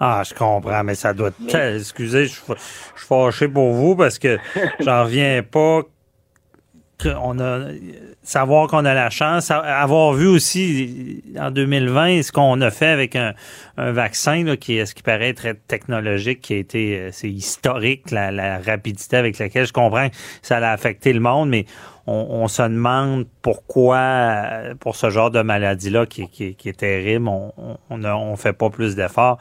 [0.07, 1.76] Ah, je comprends, mais ça doit être...
[1.76, 2.42] Excusez, je, suis
[2.94, 4.36] fâché pour vous parce que
[4.80, 5.80] j'en reviens pas
[7.07, 7.68] on a
[8.22, 13.16] savoir qu'on a la chance, avoir vu aussi en 2020 ce qu'on a fait avec
[13.16, 13.34] un,
[13.76, 18.30] vaccin qui est ce qui paraît très technologique, qui a été euh, c'est historique la,
[18.30, 21.66] la, rapidité avec laquelle je comprends que ça a affecté le monde, mais
[22.07, 27.52] on, se demande pourquoi, euh, pour ce genre de maladie-là qui, est terrible, on
[27.90, 29.38] on, on fait pas plus d'efforts.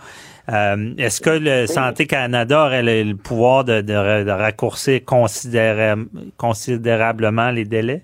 [0.49, 5.01] Euh, est-ce que le Santé Canada aurait le, pouvoir de, raccourcir
[6.37, 8.03] considérablement les délais?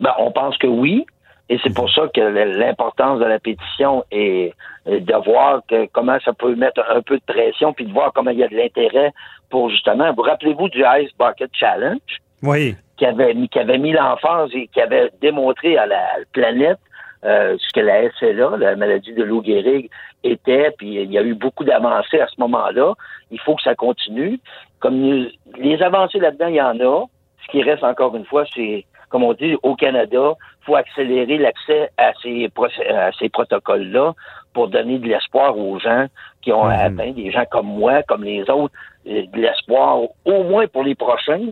[0.00, 1.06] Ben, on pense que oui.
[1.48, 4.54] Et c'est pour ça que l'importance de la pétition est
[4.86, 5.62] de voir
[5.92, 8.48] comment ça peut mettre un peu de pression, puis de voir comment il y a
[8.48, 9.12] de l'intérêt
[9.48, 10.12] pour justement.
[10.14, 11.98] Vous rappelez-vous du Ice Bucket Challenge?
[12.42, 16.02] Oui qui avait mis, qui avait mis l'emphase et qui avait démontré à la
[16.34, 16.78] planète
[17.24, 19.88] euh, ce que la SLA, la maladie de Lou Gehrig,
[20.22, 22.92] était, puis il y a eu beaucoup d'avancées à ce moment-là.
[23.30, 24.38] Il faut que ça continue.
[24.80, 27.06] Comme les avancées là-dedans, il y en a.
[27.42, 30.34] Ce qui reste encore une fois, c'est, comme on dit, au Canada,
[30.66, 32.50] faut accélérer l'accès à ces,
[32.90, 34.12] à ces protocoles-là
[34.52, 36.04] pour donner de l'espoir aux gens
[36.42, 36.72] qui ont Mhm.
[36.72, 38.74] atteint, des gens comme moi, comme les autres,
[39.06, 41.48] euh, de l'espoir au moins pour les prochains.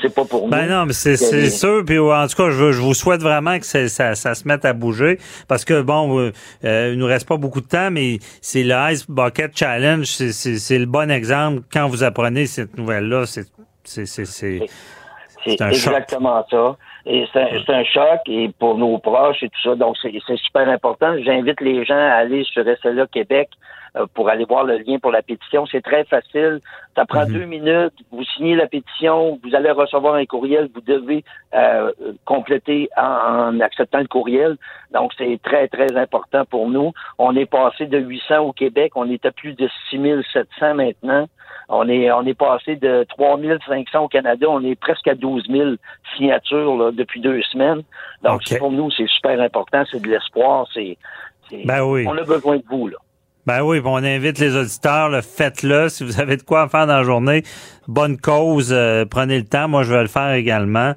[0.00, 0.72] C'est pas pour Ben nous.
[0.72, 1.84] non, mais c'est c'est sûr.
[1.84, 4.64] Puis en tout cas, je, je vous souhaite vraiment que ça, ça, ça se mette
[4.64, 5.18] à bouger
[5.48, 6.32] parce que bon, euh,
[6.64, 10.32] euh, il nous reste pas beaucoup de temps, mais c'est le Ice Bucket Challenge, c'est-
[10.32, 11.62] c'est c'est le bon exemple.
[11.72, 13.46] Quand vous apprenez cette nouvelle-là, c'est
[13.84, 14.60] c'est c'est c'est
[15.58, 15.68] choc.
[15.70, 16.76] exactement ça.
[17.04, 19.74] Et c'est un, un choc et pour nos proches et tout ça.
[19.74, 21.14] Donc, c'est c'est super important.
[21.24, 23.48] J'invite les gens à aller sur SLA Québec
[24.14, 25.66] pour aller voir le lien pour la pétition.
[25.66, 26.60] C'est très facile.
[26.96, 27.32] Ça prend Mhm.
[27.32, 27.92] deux minutes.
[28.10, 29.38] Vous signez la pétition.
[29.44, 30.70] Vous allez recevoir un courriel.
[30.74, 31.24] Vous devez
[31.54, 31.92] euh,
[32.24, 34.56] compléter en, en acceptant le courriel.
[34.92, 36.92] Donc, c'est très, très important pour nous.
[37.18, 38.92] On est passé de 800 au Québec.
[38.94, 41.28] On est à plus de 6700 maintenant.
[41.68, 44.46] On est, on est passé de 3500 au Canada.
[44.48, 45.70] On est presque à 12 000
[46.16, 47.82] signatures là, depuis deux semaines.
[48.22, 49.82] Donc, pour nous, c'est super important.
[49.90, 50.66] C'est de l'espoir.
[50.74, 50.96] C'est,
[51.48, 52.04] c'est- Ben oui.
[52.08, 52.96] On a besoin de vous, là.
[53.44, 55.88] Ben oui, on invite les auditeurs, le faites-le.
[55.88, 57.42] Si vous avez de quoi faire dans la journée,
[57.88, 59.66] bonne cause, euh, prenez le temps.
[59.66, 60.92] Moi, je vais le faire également.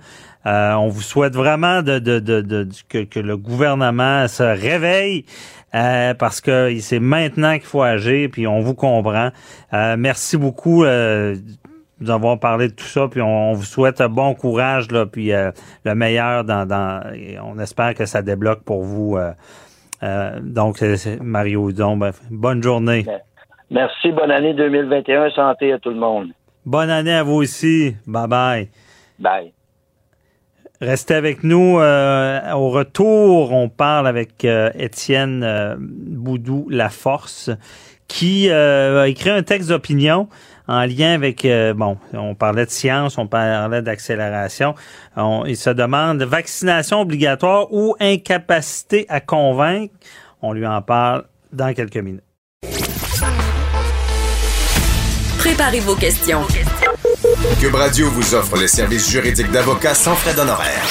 [0.46, 5.26] Euh, on vous souhaite vraiment de, de, de, de- que, que le gouvernement se réveille
[5.74, 9.32] euh, parce que c'est maintenant qu'il faut agir, puis on vous comprend.
[9.74, 11.41] Euh, merci beaucoup euh, de
[12.06, 15.32] nous avoir parlé de tout ça, puis on, vous souhaite un bon courage, là, puis
[15.32, 17.02] le meilleur dans, dans
[17.43, 19.18] on espère que ça débloque pour vous.
[20.04, 23.06] Euh, euh, donc, c'est- c'est Mario Hudon, ben, bonne journée.
[23.72, 24.12] Merci.
[24.12, 25.30] Bonne année 2021.
[25.32, 26.28] Santé à tout le monde.
[26.66, 27.96] Bonne année à vous aussi.
[28.08, 28.70] Bye bye.
[29.20, 29.52] Bye.
[30.82, 31.80] Restez avec nous.
[31.80, 37.50] euh, au retour, on parle avec euh, Étienne euh, Boudou Laforce,
[38.08, 40.28] qui euh, a écrit un texte d'opinion
[40.68, 44.76] en lien avec, euh, bon, on parlait de science, on parlait d'accélération.
[45.16, 49.93] On- Il se demande vaccination obligatoire ou incapacité à convaincre?
[50.41, 52.24] On lui en parle dans quelques minutes.
[55.38, 56.41] Préparez vos questions.
[57.59, 60.84] Cube Radio vous offre les services juridiques d'avocats sans frais d'honoraires.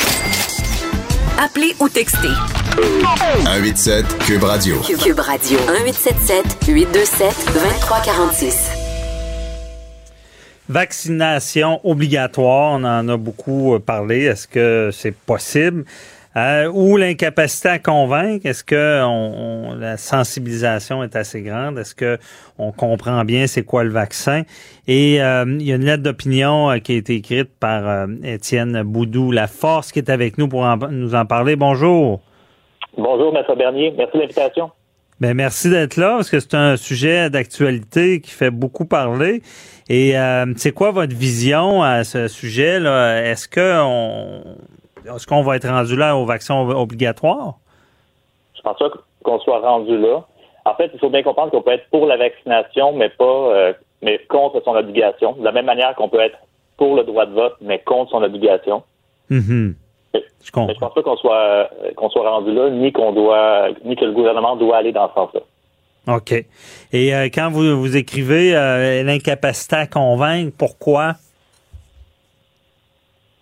[1.38, 2.28] Appelez ou textez
[3.44, 4.80] 187 Cube Radio.
[4.80, 8.83] Cube Radio 1877 827 2346.
[10.68, 14.24] Vaccination obligatoire, on en a beaucoup euh, parlé.
[14.24, 15.84] Est-ce que c'est possible?
[16.36, 21.78] Euh, ou l'incapacité à convaincre, est-ce que la sensibilisation est assez grande?
[21.78, 22.18] Est-ce que
[22.58, 24.42] on comprend bien c'est quoi le vaccin?
[24.88, 29.30] Et euh, il y a une lettre d'opinion qui a été écrite par Étienne Boudou,
[29.30, 31.54] la force qui est avec nous pour nous en parler.
[31.54, 32.20] Bonjour.
[32.96, 33.94] Bonjour, Maître Bernier.
[33.96, 34.70] Merci de l'invitation.
[35.20, 39.42] Ben merci d'être là parce que c'est un sujet d'actualité qui fait beaucoup parler.
[39.88, 44.42] Et euh, c'est quoi votre vision à ce sujet-là Est-ce que on
[45.04, 47.58] est-ce qu'on va être rendu là au vaccin obligatoire
[48.56, 48.90] Je pense pas
[49.22, 50.24] qu'on soit rendu là.
[50.64, 53.72] En fait, il faut bien comprendre qu'on peut être pour la vaccination, mais pas, euh,
[54.02, 55.32] mais contre son obligation.
[55.34, 56.38] De la même manière qu'on peut être
[56.78, 58.82] pour le droit de vote, mais contre son obligation.
[59.28, 59.74] Mhm.
[60.14, 60.74] Je Mais comprends.
[60.74, 61.64] je pense pas qu'on soit, euh,
[61.96, 65.14] qu'on soit rendu là, ni qu'on doit, ni que le gouvernement doit aller dans ce
[65.14, 65.40] sens-là.
[66.14, 66.32] OK.
[66.92, 71.14] Et euh, quand vous, vous écrivez euh, l'incapacité à convaincre, pourquoi?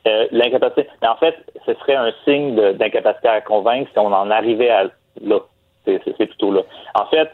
[0.07, 0.89] Euh, L'incapacité.
[1.01, 1.35] Mais en fait,
[1.66, 4.85] ce serait un signe d'incapacité à convaincre si on en arrivait à
[5.20, 5.39] là.
[5.85, 6.62] C'est plutôt là.
[6.95, 7.29] En fait,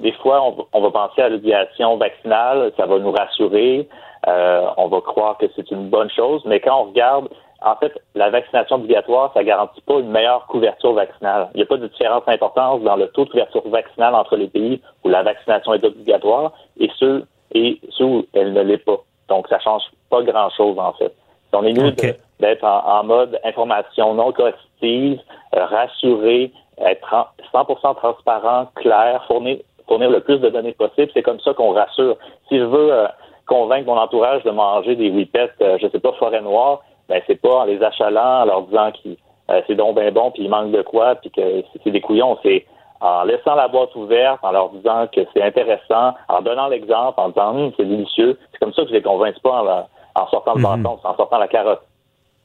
[0.00, 3.86] des fois, on, va- on va penser à l'obligation vaccinale, ça va nous rassurer,
[4.26, 7.28] on va croire que c'est une bonne chose, mais quand on regarde,
[7.66, 11.48] en fait, la vaccination obligatoire, ça garantit pas une meilleure couverture vaccinale.
[11.54, 14.46] Il n'y a pas de différence d'importance dans le taux de couverture vaccinale entre les
[14.46, 18.98] pays où la vaccination est obligatoire et ceux et ceux où elle ne l'est pas.
[19.28, 21.12] Donc, ça change pas grand-chose, en fait.
[21.52, 21.90] On est mieux
[22.38, 25.18] d'être en, en mode information non coercitive,
[25.56, 29.56] euh, rassuré, être en- 100% transparent, clair, fournir,
[29.88, 31.10] fournir le plus de données possible.
[31.14, 32.16] C'est comme ça qu'on rassure.
[32.48, 33.06] Si je veux euh,
[33.46, 37.40] convaincre mon entourage de manger des whippets, euh, je sais pas, forêt noire, ben c'est
[37.40, 39.10] pas en les achalant, en leur disant que
[39.50, 42.36] euh, c'est donc bien bon, puis il manque de quoi, puis que c'est- des couillons.
[42.42, 42.66] C'est
[43.00, 47.28] en laissant la boîte ouverte, en leur disant que c'est intéressant, en donnant l'exemple, en
[47.28, 48.38] disant Hum, c'est délicieux.
[48.52, 49.86] C'est comme ça que je les convainc pas
[50.16, 50.82] en, en sortant le Mhm.
[50.82, 51.82] bâton, en sortant la carotte.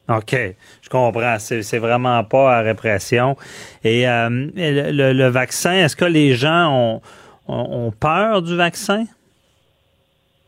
[0.10, 0.36] OK,
[0.82, 1.38] je comprends.
[1.40, 3.36] C'est vraiment pas à répression.
[3.84, 7.02] Et euh, le, le- vaccin, est-ce que les gens ont,
[7.48, 9.06] ont, peur du vaccin?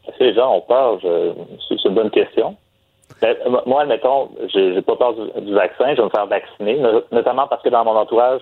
[0.07, 0.97] Est-ce que les gens ont peur?
[1.70, 2.57] C'est une bonne question.
[3.24, 6.76] Ben, m- moi, admettons, j'ai pas peur du, du vaccin, je vais me faire vacciner,
[6.78, 8.41] no- notamment parce que dans mon entourage,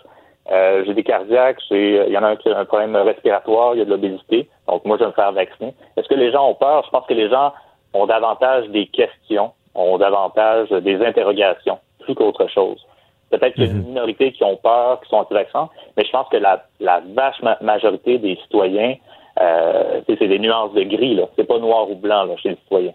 [0.52, 3.76] euh, j'ai des cardiaques, j'ai- il y en a un qui a un problème respiratoire,
[3.76, 5.76] il y a de l'obésité, donc moi, je vais me faire vacciner.
[5.98, 6.84] Est-ce que les gens ont peur?
[6.86, 7.54] Je pense que les gens
[7.94, 9.52] ont davantage des questions.
[9.74, 12.86] ont davantage des interrogations plus qu'autre chose.
[13.30, 13.88] Peut-être qu'il y a une mhm.
[13.88, 18.18] minorité qui ont peur, qui sont anti-vaccins, mais je pense que la, la vache majorité
[18.18, 18.96] des citoyens,
[19.40, 21.24] euh, c'est des nuances de gris, là.
[21.38, 22.92] C'est pas noir ou blanc, là, chez les citoyens.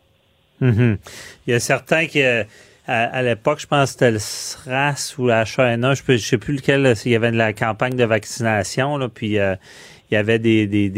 [0.60, 0.98] Mhm.
[1.46, 2.44] Il y a certains qui, euh,
[2.86, 6.54] à, l'époque, je pense que c'était le SRAS ou la H1N1, je ne sais plus
[6.54, 9.56] lequel, il y avait de la campagne de vaccination, là, puis euh,
[10.10, 10.88] il y avait des, des,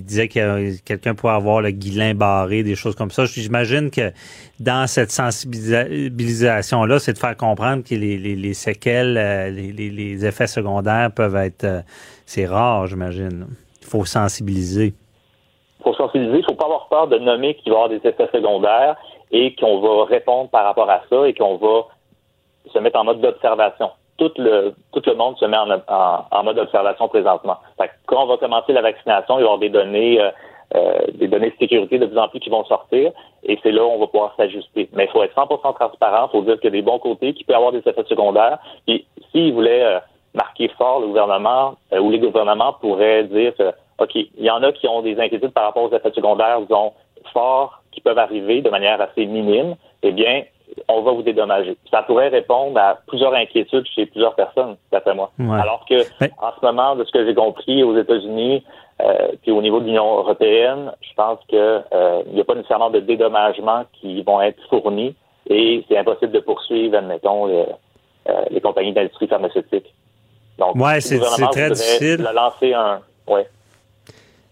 [0.00, 3.24] disait que quelqu'un pourrait avoir le guilin barré, des choses comme ça.
[3.24, 4.12] J'imagine que
[4.60, 10.26] dans cette sensibilisation-là, c'est de faire comprendre que les, les, les séquelles, euh, les, les,
[10.26, 11.80] effets secondaires peuvent être, euh,
[12.26, 13.46] c'est rare, j'imagine.
[13.80, 14.92] Il faut sensibiliser.
[15.88, 18.28] Faut sensibiliser, il faut pas avoir peur de nommer qu'il va y avoir des effets
[18.30, 18.96] secondaires
[19.30, 21.86] et qu'on va répondre par rapport à ça et qu'on va
[22.70, 27.08] se mettre en mode d'observation tout le tout le monde se met en, mode observation
[27.08, 27.56] présentement.
[28.06, 30.30] quand on va commencer la vaccination, il va y avoir des données euh,
[30.74, 33.12] euh, des données de sécurité de plus en plus qui vont sortir
[33.44, 34.90] et c'est là où on va pouvoir s'ajuster.
[34.92, 37.32] Mais il faut être 100% transparent, il faut dire qu'il y a des bons côtés
[37.32, 38.58] qui peuvent avoir des effets secondaires.
[38.86, 40.00] Puis s'ils voulaient euh,
[40.34, 44.72] marquer fort le gouvernement ou les gouvernements pourraient dire que OK, il y en a
[44.72, 46.92] qui ont des inquiétudes par rapport aux effets secondaires, disons,
[47.32, 50.44] forts qui peuvent arriver de manière assez minime, eh bien,
[50.88, 51.76] on va vous dédommager.
[51.90, 55.30] Ça pourrait répondre à plusieurs inquiétudes chez plusieurs personnes, d'après moi.
[55.38, 56.02] Alors que,
[56.38, 58.64] en ce moment, de ce que j'ai compris aux États-Unis,
[59.00, 62.90] euh, puis au niveau de l'Union européenne, je pense que euh, n'y a pas nécessairement
[62.90, 65.14] de dédommagement qui vont être fournis
[65.48, 67.64] et c'est impossible de poursuivre, admettons, euh,
[68.50, 69.94] les compagnies d'industrie pharmaceutique.
[70.58, 72.28] Donc, ouais, c'est très difficile.
[72.34, 73.46] Lancer un, ouais.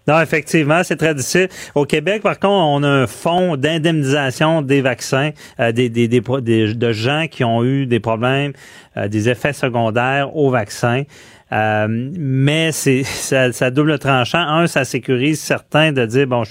[0.06, 1.48] Non, effectivement, c'est très difficile.
[1.74, 6.20] Au Québec, par contre, on a un fonds d'indemnisation des vaccins, euh, des, des, des,
[6.20, 8.52] de gens qui ont eu des problèmes,
[8.96, 11.02] euh, des effets secondaires aux vaccins.
[11.50, 14.38] Euh, mais c'est ça, ça, double tranchant.
[14.38, 16.44] Un, ça sécurise certains de dire bon,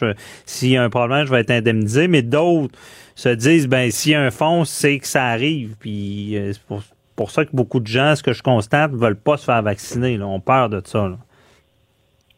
[0.46, 2.78] s'il y a un problème, je vais être indemnisé, mais d'autres
[3.16, 5.76] se disent ben s'il y a un fonds, c'est que ça arrive.
[5.80, 6.84] Puis c'est pour,
[7.16, 10.18] pour, ça que beaucoup de gens, ce que je constate, veulent pas se faire vacciner.
[10.18, 11.08] Là, ont peur de ça.
[11.08, 11.18] Là.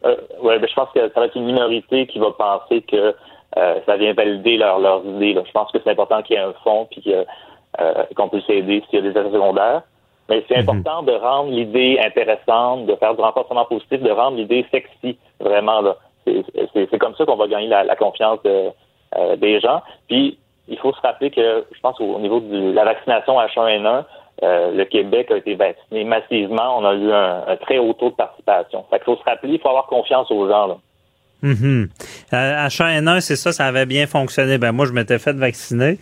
[0.04, 3.14] Euh, ouais, ben, je pense que ça va être une minorité qui va penser que
[3.56, 5.34] euh, ça vient valider leur, leurs idées.
[5.34, 5.42] Là.
[5.46, 7.24] Je pense que c'est important qu'il y ait un fond puis euh,
[8.14, 9.82] qu'on puisse aider s'il y a des effets secondaires.
[10.28, 10.68] Mais c'est mhm.
[10.68, 15.80] important de rendre l'idée intéressante, de faire du renforcement positif, de rendre l'idée sexy, vraiment.
[15.80, 15.96] là.
[16.26, 18.70] C'est comme ça qu'on va gagner la, la confiance de,
[19.16, 19.80] euh, des gens.
[20.06, 20.38] Puis,
[20.68, 24.04] il faut se rappeler que, je pense, au niveau de la vaccination H1N1,
[24.42, 26.78] euh, le Québec a été vacciné massivement.
[26.78, 28.84] On a eu un, très haut taux de participation.
[28.88, 30.66] Fait qu'il faut se rappeler, il faut avoir confiance aux gens.
[30.68, 30.76] Là.
[31.42, 31.86] Mm
[32.32, 34.58] H1N1, c'est ça, ça avait bien fonctionné.
[34.58, 35.98] Ben moi, je m'étais fait vacciner,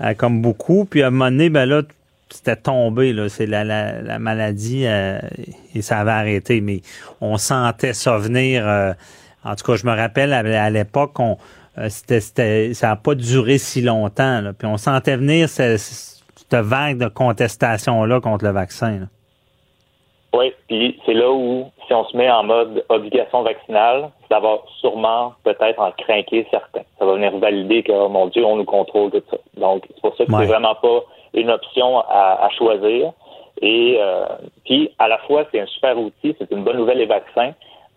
[0.00, 0.84] euh, comme beaucoup.
[0.84, 1.82] Puis à un moment donné, ben là,
[2.28, 3.28] c'était tombé, là.
[3.28, 6.60] C'est la, la, maladie et ça avait arrêté.
[6.60, 6.80] Mais
[7.20, 8.66] on sentait ça venir.
[9.44, 11.36] en tout cas, je me rappelle à, l'époque, on
[11.88, 14.40] c'était, ça n'a pas duré si longtemps.
[14.40, 14.52] Là.
[14.54, 15.48] Puis on sentait venir
[16.48, 19.08] cette vague de contestation-là contre le vaccin.
[20.36, 24.58] Oui, puis c'est là où, si on se met en mode obligation vaccinale, ça va
[24.80, 26.82] sûrement peut-être en craquer certains.
[26.98, 29.38] Ça va venir valider que, oh mon Dieu, on nous contrôle tout ça.
[29.56, 31.00] Donc, c'est pour ça que c'est vraiment pas
[31.32, 33.12] une option à, choisir.
[33.62, 34.26] Et euh,
[34.64, 37.52] puis, à la fois, c'est un super outil, c'est une bonne nouvelle les vaccins.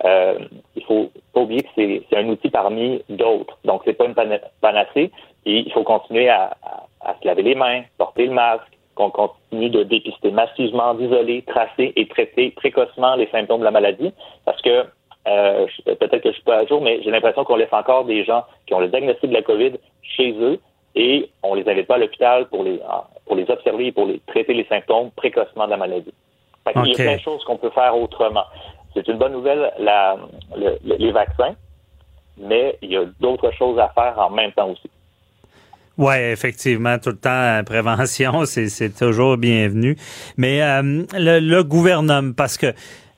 [0.06, 0.39] Euh,
[0.78, 3.58] il faut pas oublier que c'est un outil parmi d'autres.
[3.66, 4.16] Donc, c'est pas une
[4.62, 5.12] panacée.
[5.45, 8.64] Et il faut continuer à, à se laver les mains, porter le masque,
[8.95, 14.12] qu'on continue de dépister massivement, d'isoler, tracer et traiter précocement les symptômes de la maladie,
[14.45, 14.86] parce que
[15.28, 18.24] euh, peut-être que je suis pas à jour, mais j'ai l'impression qu'on laisse encore des
[18.26, 20.60] gens qui ont le diagnostic de la COVID chez eux
[20.95, 22.80] et on les invite pas à l'hôpital pour les
[23.26, 26.14] pour les observer et pour les traiter les symptômes précocement de la maladie.
[26.76, 28.43] Il y a plein de choses qu'on peut faire autrement.
[28.93, 30.18] C'est une bonne nouvelle la,
[30.84, 31.56] les vaccins,
[32.38, 34.89] mais il y a d'autres choses à faire en même temps aussi.
[36.00, 39.97] Oui, effectivement, tout le temps, prévention, c'est toujours bienvenu.
[40.38, 42.74] Mais euh, le, gouvernement, parce que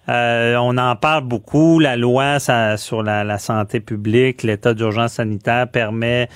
[0.10, 5.68] euh, on en parle beaucoup, la loi ça, sur la, santé publique, l'état d'urgence sanitaire
[5.68, 6.28] permet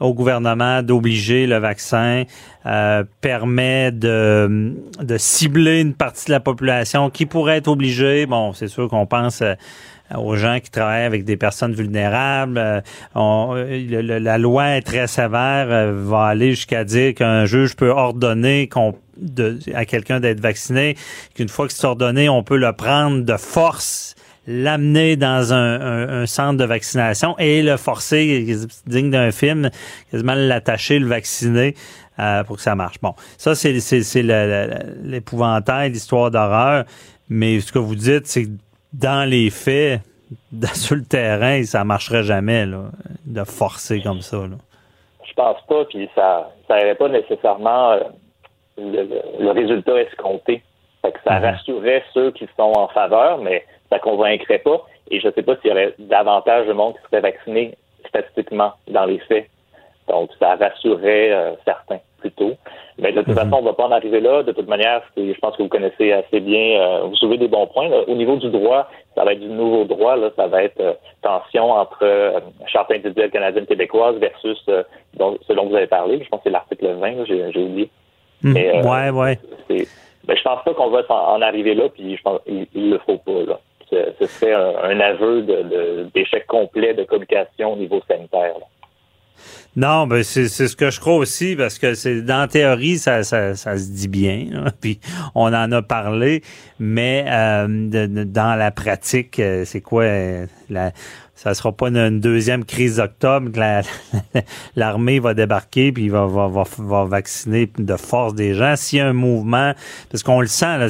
[0.00, 2.24] au gouvernement d'obliger le vaccin,
[2.66, 8.26] euh, permet de, de cibler une partie de la population qui pourrait être obligée.
[8.26, 9.40] Bon, c'est sûr qu'on pense
[10.18, 12.58] aux gens qui travaillent avec des personnes vulnérables.
[12.58, 12.80] Euh,
[13.16, 18.68] euh, la loi est très sévère, euh, va aller jusqu'à dire qu'un juge peut ordonner
[18.68, 18.94] qu'on
[19.74, 20.96] à quelqu'un d'être vacciné,
[21.34, 24.14] qu'une fois que c'est ordonné, on peut le prendre de force
[24.46, 28.56] l'amener dans un, centre de vaccination et le forcer,
[28.86, 29.70] digne d'un film,
[30.10, 31.76] quasiment l'attacher, le vacciner
[32.46, 32.96] pour que ça marche.
[33.00, 33.74] Bon, ça, c'est
[35.04, 36.84] l'épouvantail, l'histoire d'horreur.
[37.28, 38.48] Mais ce que vous dites, c'est
[38.92, 40.00] dans les faits,
[40.74, 42.84] sur le terrain, ça marcherait jamais là,
[43.26, 44.38] de forcer comme ça.
[44.38, 44.56] Là.
[45.28, 48.00] Je pense pas, puis ça ça n'aurait pas nécessairement euh,
[48.78, 50.62] le, résultat escompté.
[51.02, 51.44] Fait que ça mhm.
[51.44, 54.82] rassurerait ceux qui sont en faveur, mais ça convaincrait pas.
[55.10, 57.76] Et je ne sais pas s'il y aurait davantage de monde qui serait vacciné
[58.08, 59.48] statistiquement dans les faits.
[60.08, 62.00] Donc, ça rassurerait euh, certains
[62.98, 63.34] Mais de toute mhm.
[63.34, 64.42] façon, on ne va pas en arriver là.
[64.42, 67.66] De toute manière, je pense que vous connaissez assez bien, euh, vous soulevez des bons
[67.66, 67.88] points.
[68.06, 70.16] Au niveau du droit, ça va être du nouveau droit.
[70.16, 70.92] Là, ça va être euh,
[71.22, 76.22] tension entre charte individuelle canadienne-québécoise versus ce dont vous avez parlé.
[76.22, 77.90] Je pense que c'est l'article 20, j'ai oublié.
[78.42, 78.52] Mhm.
[78.52, 79.38] Mais, ouais, ouais.
[80.24, 83.18] Ben, je pense pas qu'on va en arriver là, puis je pense qu'il le faut
[83.18, 83.42] pas.
[83.46, 83.58] Là.
[83.90, 85.42] Ce, serait un, aveu
[86.14, 88.54] d'échec complet de communication au niveau sanitaire.
[89.74, 93.22] Non, ben c'est ce que je crois aussi parce que c'est dans la théorie ça,
[93.24, 95.00] ça, ça se dit bien, puis
[95.34, 96.42] on en a parlé,
[96.78, 97.66] mais euh,
[98.26, 100.92] dans la pratique, euh, c'est quoi euh, la
[101.34, 104.38] ça sera pas une, deuxième crise d'octobre que
[104.76, 108.76] l'armée va débarquer puis va, va, va, va, vacciner de force des gens.
[108.76, 109.72] S'il y a un mouvement,
[110.08, 110.86] parce qu'on le sent, là,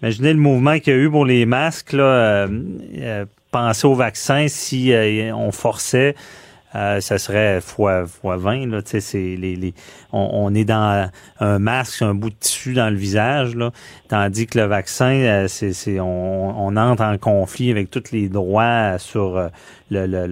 [0.00, 4.46] imaginez le mouvement qu'il y a eu pour les masques, là, euh, penser au vaccin
[4.48, 4.90] si
[5.34, 6.43] on forçait euh,
[6.74, 8.66] ça serait fois, fois 20.
[8.66, 9.74] Là, c'est les, les,
[10.14, 11.10] on, est dans
[11.40, 13.72] un masque, un bout de tissu dans le visage, là,
[14.08, 18.98] tandis que le vaccin, euh, c'est, on, on, entre en conflit avec tous les droits
[18.98, 19.48] sur euh,
[19.90, 20.26] le, le,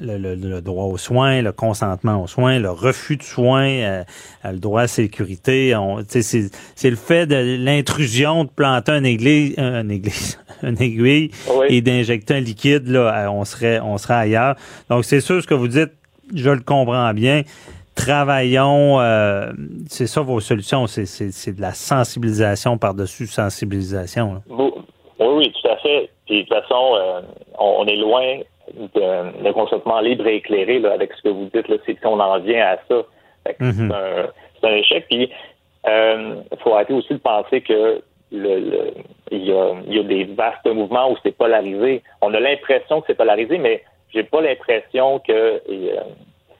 [0.00, 4.04] le, le, droit aux soins, le consentement aux soins, le refus de soins,
[4.44, 5.74] le droit à la sécurité.
[6.08, 11.30] C'est, c'est le fait de l'intrusion de planter un église, un église, une aiguille
[11.68, 14.56] et d'injecter un liquide, là, on serait, on serait ailleurs.
[14.88, 15.92] Donc, c'est sûr ce que vous dites,
[16.34, 17.42] je le comprends bien.
[17.94, 19.52] Travaillons, euh,
[19.88, 24.42] c'est ça vos solutions, c'est de la sensibilisation par-dessus sensibilisation.
[24.48, 24.70] Oui,
[25.18, 26.10] oui, tout à fait.
[26.26, 27.20] Puis de toute façon, euh,
[27.58, 28.38] on, est loin
[28.74, 31.68] de, consentement libre et éclairé là, avec ce que vous dites.
[31.68, 33.02] Là, si on en vient à ça,
[33.60, 34.28] mm-hmm.
[34.60, 35.06] c'est un, échec.
[35.08, 35.30] Puis
[35.84, 38.92] il euh, faut arrêter aussi de penser que le,
[39.30, 42.02] il, y a, il y a des vastes mouvements où c'est polarisé.
[42.20, 43.82] On a l'impression que c'est polarisé, mais
[44.12, 46.00] j'ai pas l'impression que euh,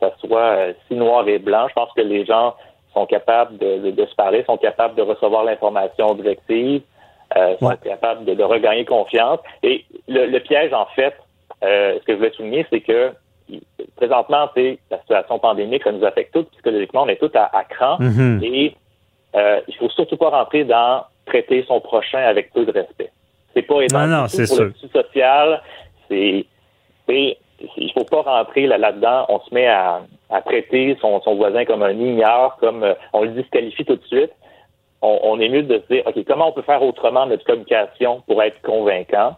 [0.00, 1.66] ça soit euh, si noir et blanc.
[1.68, 2.54] Je pense que les gens
[2.92, 6.82] sont capables de, de, se parler, sont capables de recevoir l'information directive,
[7.36, 9.38] euh, sont capables de, de, regagner confiance.
[9.62, 11.14] Et le, piège, en fait,
[11.62, 13.12] euh, ce que je voulais souligner, c'est que
[13.96, 17.64] présentement, c'est la situation pandémique, ça nous affecte tous psychologiquement, on est tous à, à
[17.64, 17.98] cran.
[17.98, 18.44] Mm-hmm.
[18.44, 18.76] Et
[19.68, 23.10] il faut surtout pas rentrer dans traiter son prochain avec peu de respect.
[23.54, 24.10] C'est pas énorme.
[24.10, 25.62] Non, non, c'est pour le social.
[26.08, 26.46] C'est,
[27.76, 29.26] il faut pas rentrer là-dedans.
[29.28, 30.02] on se met à,
[30.44, 34.32] traiter son, voisin comme un ignore, comme euh, on le disqualifie tout de suite.
[35.02, 38.22] On, on, est mieux de se dire, OK, comment on peut faire autrement notre communication
[38.26, 39.36] pour être convaincant?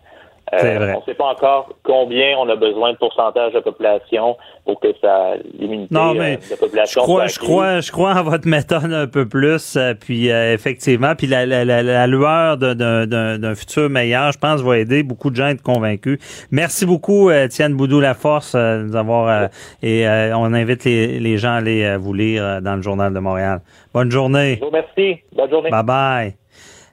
[0.55, 4.37] Euh, on ne sait pas encore combien on a besoin de pourcentage de population
[4.67, 7.01] pour que ça l'immunité non, mais euh, de population.
[7.01, 9.77] Je crois, je crois, je crois en votre méthode un peu plus.
[9.77, 15.03] Euh, puis effectivement, puis la, la, la, lueur d'un futur meilleur, je pense, va aider
[15.03, 16.19] beaucoup de gens à être convaincus.
[16.51, 19.49] Merci beaucoup, Étienne Boudou La Force, de nous avoir
[19.83, 23.61] et on invite les, les gens à aller vous lire dans le journal de Montréal.
[23.95, 24.61] Bonne journée.
[24.71, 25.23] Merci.
[25.35, 25.71] Bonne journée.
[25.71, 26.42] Bye bye.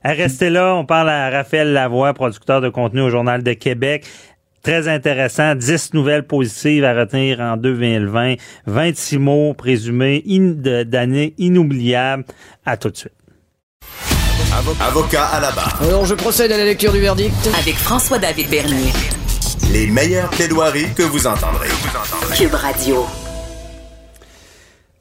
[0.03, 4.05] Restez là, on parle à Raphaël Lavoie, producteur de contenu au Journal de Québec.
[4.63, 8.35] Très intéressant, 10 nouvelles positives à retenir en 2020,
[8.65, 10.23] 26 mots présumés
[10.85, 12.25] d'années inoubliables.
[12.65, 13.13] À tout de suite.
[14.81, 15.79] Avocat à la barre.
[15.81, 17.33] Alors je procède à la lecture du verdict.
[17.57, 18.91] Avec François-David Bernier.
[19.71, 21.69] Les meilleures plaidoiries que vous entendrez.
[22.35, 23.05] Cube Radio.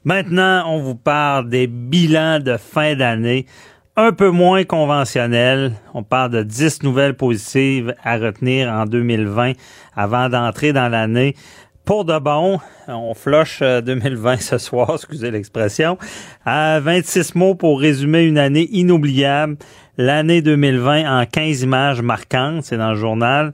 [0.05, 3.45] Maintenant, on vous parle des bilans de fin d'année
[3.95, 5.73] un peu moins conventionnel.
[5.93, 9.53] On parle de 10 nouvelles positives à retenir en 2020
[9.95, 11.35] avant d'entrer dans l'année.
[11.85, 15.97] Pour de bon, on flush 2020 euh, ce soir, excusez l'expression.
[16.45, 19.57] À 26 mots pour résumer une année inoubliable.
[19.97, 23.53] L'année 2020 en 15 images marquantes, c'est dans le journal.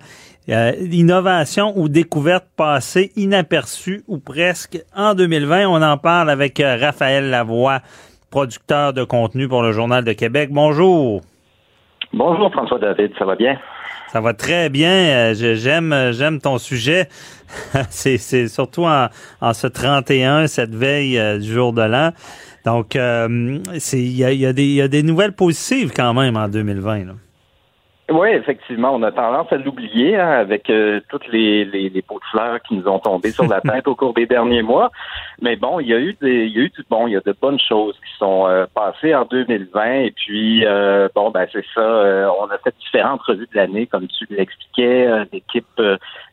[0.49, 5.67] Euh, innovation ou découverte passée inaperçue ou presque en 2020.
[5.67, 7.81] On en parle avec euh, Raphaël Lavoie
[8.29, 10.49] producteur de contenu pour le Journal de Québec.
[10.51, 11.21] Bonjour.
[12.13, 13.57] Bonjour François David, ça va bien?
[14.07, 14.89] Ça va très bien.
[14.89, 17.09] Euh, j'aime, j'aime ton sujet.
[17.89, 19.09] c'est, surtout en,
[19.53, 22.11] ce 31, cette veille euh, du jour de l'an.
[22.65, 23.59] Donc, euh,
[23.93, 27.15] il y a, des nouvelles positives quand même en 2020.
[28.11, 32.19] Oui, effectivement, on a tendance à l'oublier hein, avec euh, toutes les, les, les, pots
[32.19, 34.91] de fleurs qui nous ont tombé sur la tête au cours des derniers mois.
[35.41, 37.17] Mais bon, il y a eu des, il y a eu du bon, il y
[37.17, 39.91] a de bonnes choses qui sont euh, passées en 2020.
[40.01, 42.31] Et puis euh, bon, ben c'est ça.
[42.39, 45.81] on a fait différentes revues de l'année, comme tu l'expliquais, d'équipes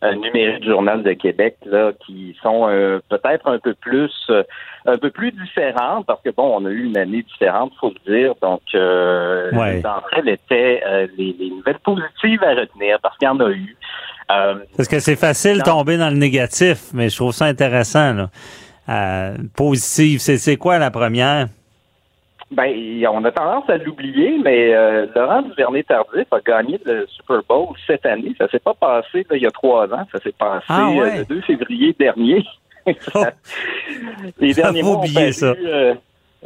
[0.02, 2.66] numériques du Journal de Québec là, qui sont
[3.08, 4.12] peut-être un peu plus
[4.84, 8.12] un peu plus différentes parce que bon, on a eu une année différente, faut le
[8.12, 8.34] dire.
[8.42, 9.80] Donc ouais.
[9.80, 10.82] d'entre elles étaient
[11.16, 13.76] les, les nouvelles positives à retenir parce qu'il y en a eu.
[14.32, 18.14] Euh, parce que c'est facile de tomber dans le négatif, mais je trouve ça intéressant.
[18.14, 18.30] Là.
[18.88, 21.48] Euh, positive, c'est quoi la première?
[22.50, 22.70] Ben,
[23.10, 28.04] on a tendance à l'oublier, mais euh, Laurent Duvernay-Tardif a gagné le Super Bowl cette
[28.04, 28.34] année.
[28.36, 30.06] Ça s'est pas passé là, il y a trois ans.
[30.12, 31.18] Ça s'est passé ah ouais.
[31.18, 32.44] le 2 février dernier.
[34.38, 35.54] Les derniers mois ont ça.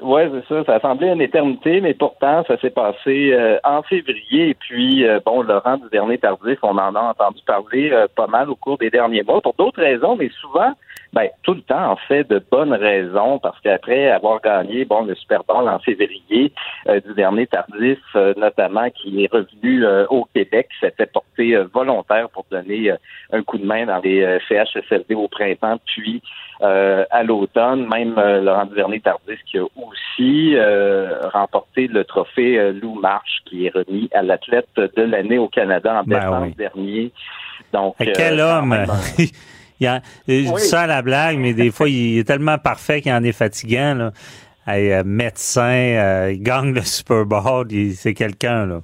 [0.03, 0.65] Oui, c'est ça.
[0.65, 4.51] Ça a semblé une éternité, mais pourtant, ça s'est passé euh, en février.
[4.51, 8.51] Et puis, euh, bon, Laurent Duvernay Tardif, on en a entendu parler euh, pas mal
[8.51, 10.73] au cours des derniers mois, pour d'autres raisons, mais souvent,
[11.13, 15.15] ben, tout le temps, en fait, de bonnes raisons, parce qu'après avoir gagné, bon, le
[15.15, 16.53] Super Bowl en février,
[17.07, 17.99] Duvernay Tardif,
[18.37, 22.93] notamment, qui est revenu au Québec, s'était porté volontaire pour donner
[23.33, 26.23] un coup de main dans les CHSLD au printemps, puis
[26.61, 32.95] à l'automne, même Laurent Duvernay Tardif qui a aussi euh, remporté le trophée euh, Lou
[32.95, 36.55] March, qui est remis à l'athlète de l'année au Canada en Ben décembre oui.
[36.57, 37.13] dernier.
[37.73, 38.77] Donc, quel euh, homme!
[39.81, 43.01] il a, je dis ça à la blague, mais des fois, il est tellement parfait
[43.01, 43.95] qu'il en est fatigant.
[43.95, 44.13] Là.
[44.67, 48.67] Hey, euh, médecin, euh, il gagne le Super Bowl, c'est quelqu'un.
[48.67, 48.81] là.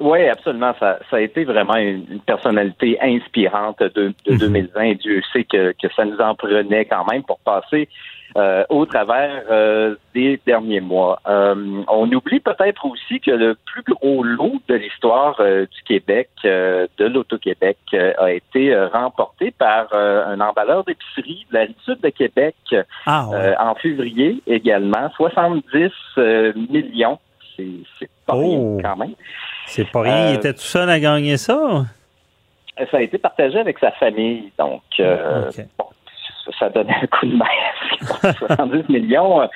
[0.00, 0.74] Oui, absolument.
[0.80, 4.38] Ça, ça a été vraiment une, une personnalité inspirante de, de Mhm.
[4.38, 4.80] 2020.
[4.82, 7.86] Et Dieu sait que, que ça nous en prenait quand même pour passer
[8.36, 11.20] euh, au travers euh, des derniers mois.
[11.28, 17.04] Euh, on oublie peut-être aussi que le plus gros lot de l'histoire du Québec, de
[17.04, 17.78] l'Auto-Québec,
[18.18, 22.54] a été remporté par un emballeur d'épicerie de la rive sud de Québec
[23.06, 23.56] Ah, ouais.
[23.58, 25.10] en février également.
[25.16, 27.18] 70 euh, millions.
[27.56, 28.40] C'est pas Oh.
[28.40, 29.14] rien quand même.
[29.66, 30.30] c'est pas rien.
[30.30, 31.84] Il était tout seul à gagner ça?
[32.90, 35.84] Ça a été partagé avec sa famille, donc bon,
[36.58, 37.44] ça, donnait un coup de main.
[38.46, 39.48] 70 millions,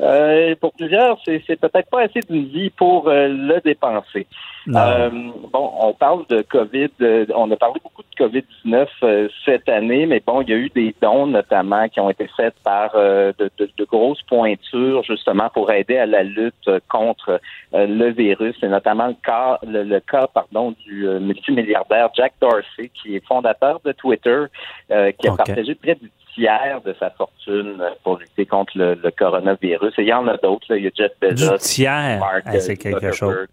[0.00, 4.26] euh, pour plusieurs, c'est c'est peut-être pas assez d'une vie pour euh, le dépenser.
[4.74, 5.10] Euh,
[5.52, 10.06] bon, on parle de COVID, euh, on a parlé beaucoup de COVID-19 euh, cette année,
[10.06, 13.32] mais bon, il y a eu des dons notamment qui ont été faits par euh,
[13.38, 17.38] de, de- de grosses pointures justement pour aider à la lutte contre
[17.74, 18.56] euh, le virus.
[18.58, 23.24] C'est notamment le cas, le, le cas pardon, du euh, multimilliardaire Jack Dorsey, qui est
[23.26, 24.44] fondateur de Twitter,
[24.90, 29.10] euh, qui a partagé près du tiers de sa fortune pour lutter contre le, le
[29.10, 29.94] coronavirus.
[29.98, 30.66] Et il y en a d'autres.
[30.68, 30.76] là.
[30.76, 32.18] Il y a Jeff Du Bezos, tiers.
[32.20, 33.14] Mark, Hey, c'est quelque Zuckerberg.
[33.14, 33.46] chose.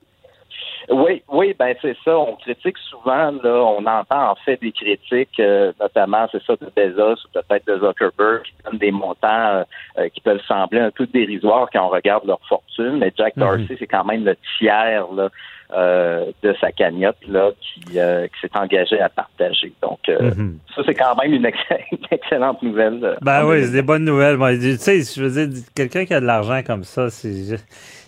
[0.90, 2.18] Oui, oui, ben c'est ça.
[2.18, 6.70] On critique souvent, là, on entend en fait des critiques, euh, notamment, c'est ça, de
[6.76, 9.64] Bezos ou peut-être de Zuckerberg, qui donnent des montants euh,
[10.00, 13.44] euh, qui peuvent sembler un peu dérisoires quand on regarde leur fortune, mais Jack Mhm.
[13.44, 15.30] Dorsey, c'est quand même le tiers là,
[15.76, 19.72] euh, de sa cagnotte là, qui, euh, qui s'est engagé à partager.
[19.82, 20.58] Donc, euh, Mhm.
[20.76, 21.58] ça, c'est quand même une, ex-
[21.92, 23.18] une excellente nouvelle.
[23.22, 23.66] Ben en oui, 2020.
[23.68, 24.38] c'est des bonnes nouvelles.
[24.38, 27.58] Moi, tu sais, je veux dire, quelqu'un qui a de l'argent comme ça, c'est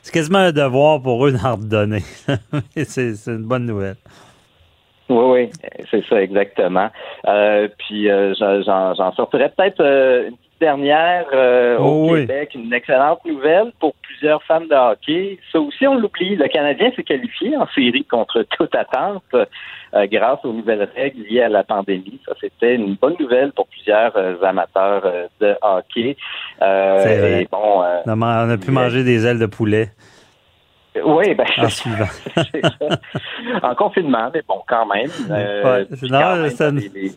[0.01, 2.01] c'est quasiment un devoir pour eux d'en redonner.
[2.75, 3.95] c'est une bonne nouvelle.
[5.09, 5.49] Oui, oui,
[5.91, 6.89] c'est ça exactement.
[7.77, 8.07] Puis
[8.39, 9.81] j'en- sortirais peut-être
[10.29, 12.21] une petite dernière euh, au Oh oui.
[12.21, 15.37] Québec, une excellente nouvelle pour plusieurs fans de hockey.
[15.51, 16.35] Ça aussi, on l'oublie.
[16.35, 21.41] Le Canadien s'est qualifié en série contre toute attente euh, grâce aux nouvelles règles liées
[21.43, 22.19] à la pandémie.
[22.25, 25.03] Ça, c'était une bonne nouvelle pour plusieurs euh, amateurs
[25.41, 26.15] de hockey.
[26.59, 27.41] C'est vrai.
[27.43, 29.89] et bon, On a, pu manger des ailes de poulet
[31.03, 32.05] oui, ben, en suivant.
[32.35, 32.99] ça.
[33.63, 35.09] en confinement, mais bon, quand même.
[35.31, 37.11] Euh, Ouais, puis non, quand même, c'est une- les- les-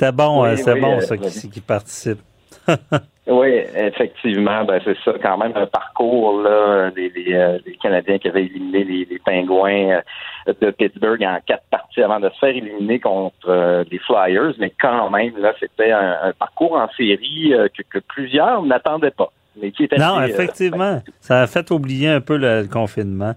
[0.00, 2.18] C'était bon, Oui, hein, oui, bon euh, ça qui, qui participe.
[3.26, 8.18] Oui, effectivement, ben c'est ça, quand même un parcours là, des, des, euh, des Canadiens
[8.18, 10.00] qui avaient éliminé les, les Pingouins
[10.48, 14.54] euh, de Pittsburgh en quatre parties avant de se faire éliminer contre euh, les Flyers,
[14.58, 19.12] mais quand même là, c'était un, un parcours en série euh, que, que plusieurs n'attendaient
[19.12, 19.30] pas,
[19.62, 22.68] mais qui était Non, assez, euh, effectivement, ça a fait oublier un peu le, le
[22.68, 23.34] confinement.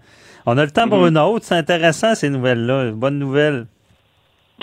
[0.48, 1.10] On a le temps pour Mhm.
[1.10, 1.46] une autre.
[1.46, 2.92] C'est intéressant ces nouvelles-là.
[2.94, 3.66] Bonne nouvelle.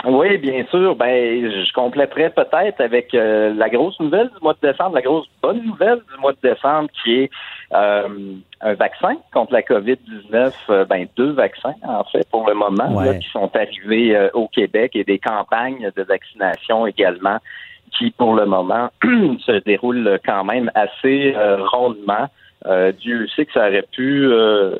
[0.04, 0.96] Oui, bien sûr.
[0.96, 5.26] Ben, je compléterai peut-être avec euh, la grosse nouvelle du mois de décembre, la grosse
[5.42, 7.30] bonne nouvelle du mois de décembre, qui est
[7.74, 8.08] euh,
[8.62, 10.52] un vaccin contre la COVID-19.
[10.70, 13.06] euh, ben, deux vaccins, en fait, pour le moment, Ouais.
[13.06, 17.38] là, qui sont arrivés euh, au Québec et des campagnes de vaccination également
[17.98, 22.28] qui, pour le moment, se déroulent quand même assez euh, rondement.
[22.66, 24.76] Euh, Dieu sait que ça aurait pu euh,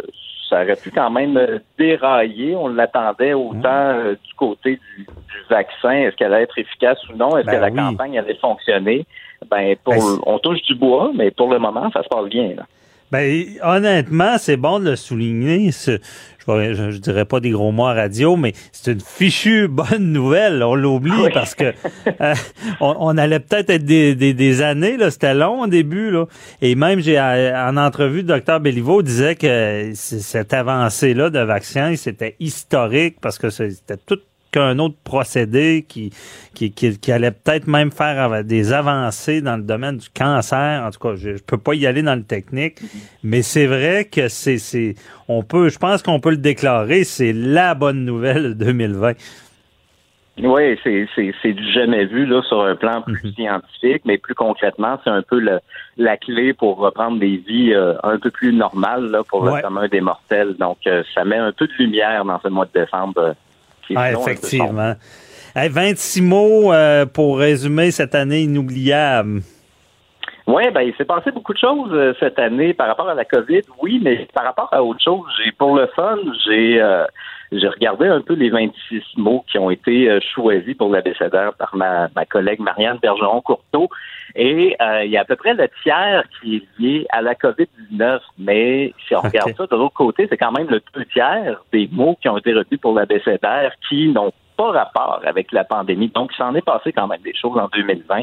[0.51, 1.39] ça aurait pu quand même
[1.79, 2.55] dérailler.
[2.57, 5.07] On l'attendait autant du côté du,
[5.49, 5.93] vaccin.
[5.93, 7.37] Est-ce qu'elle allait être efficace ou non?
[7.37, 7.77] Est-ce Ben que la oui.
[7.77, 9.07] campagne allait fonctionner?
[9.51, 12.55] Ben, pour, Ben, on touche du bois, mais pour le moment, ça se passe bien.
[12.57, 12.65] Là.
[13.13, 15.71] Ben, honnêtement, c'est bon de le souligner.
[15.73, 15.91] Je,
[16.53, 20.13] vais- je, je dirais pas des gros mots à radio, mais c'est une fichue bonne
[20.13, 20.63] nouvelle.
[20.63, 21.31] On l'oublie Oui.
[21.35, 21.73] parce que
[22.21, 22.35] euh,
[22.81, 24.97] on, on allait peut-être être des, des, des années.
[24.97, 26.11] Là, c'était long au début.
[26.11, 26.27] Là.
[26.63, 31.41] Et même, j'ai euh, en entrevue, le docteur Béliveau disait que c- cette avancée-là de
[31.41, 34.19] vaccin, c'était historique parce que c'était tout
[34.51, 36.11] qu'un autre procédé qui,
[36.55, 40.83] qui, qui, qui allait peut-être même faire des avancées dans le domaine du cancer.
[40.85, 42.79] En tout cas, je, je peux pas y aller dans le technique,
[43.23, 44.95] mais c'est vrai que c'est, c'est,
[45.29, 49.13] on peut, je pense qu'on peut le déclarer, c'est la bonne nouvelle de 2020.
[50.43, 54.35] Oui, c'est, c'est, c'est du jamais vu là, sur un plan plus scientifique, mais plus
[54.35, 55.59] concrètement, c'est un peu le-
[55.99, 59.57] la clé pour reprendre des vies euh, un peu plus normales là, pour Ouais.
[59.57, 60.55] le commun des mortels.
[60.59, 63.35] Donc, euh, ça met un peu de lumière dans ce mois de décembre.
[63.91, 64.95] Qui est Ah, effectivement.
[65.55, 69.41] Hey, 26 mots euh, pour résumer cette année inoubliable.
[70.47, 73.25] Oui, ben il s'est passé beaucoup de choses euh, cette année par rapport à la
[73.25, 77.05] COVID, oui, mais par rapport à autre chose, j'ai pour le fun, j'ai euh,
[77.53, 81.75] j'ai regardé un peu les 26 mots qui ont été euh, choisis pour l'abécédaire par
[81.75, 83.89] ma, ma collègue Marianne Bergeron-Courteau.
[84.37, 87.35] Et euh, il y a à peu près le tiers qui est lié à la
[87.35, 88.21] COVID-19.
[88.39, 91.89] Mais si on regarde ça de l'autre côté, c'est quand même le deux tiers des
[91.91, 96.09] mots qui ont été retenus pour l'abécédaire qui n'ont pas rapport avec la pandémie.
[96.09, 98.23] Donc, il s'en est passé quand même des choses en 2020.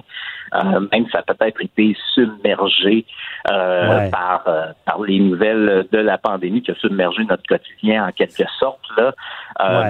[0.56, 3.06] Euh, même ça a peut-être été submergé
[3.52, 4.12] euh, Ouais.
[4.12, 8.44] par, euh, par les nouvelles de la pandémie qui a submergé notre quotidien en quelque
[8.60, 8.86] sorte.
[8.98, 9.14] Là.
[9.62, 9.82] Euh,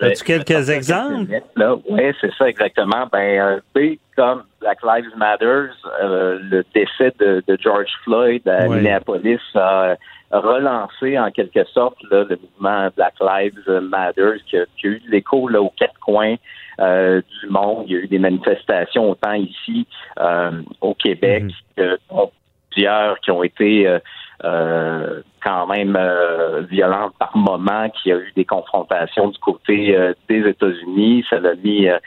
[0.00, 0.08] Ouais.
[0.10, 1.40] As-tu quelques exemples?
[1.88, 3.06] Ouais, c'est ça exactement.
[3.12, 5.66] Ben, euh, comme Black Lives Matter,
[6.02, 8.76] euh, le décès de, de George Floyd à Ouais.
[8.78, 9.94] Minneapolis a
[10.30, 15.00] relancé en quelque sorte là, le mouvement Black Lives Matter qui a, qui a eu
[15.00, 16.36] de l'écho là, aux quatre coins
[16.80, 17.84] euh, du monde.
[17.86, 19.86] Il y a eu des manifestations autant ici
[20.20, 21.50] euh, au Québec Mhm.
[21.76, 21.98] que
[22.70, 23.98] plusieurs qui ont été euh,
[24.42, 29.96] euh, quand même euh, violentes par moment, qu'il y a eu des confrontations du côté
[29.96, 31.24] euh, des États-Unis.
[31.30, 31.98] Ça l'a mis euh,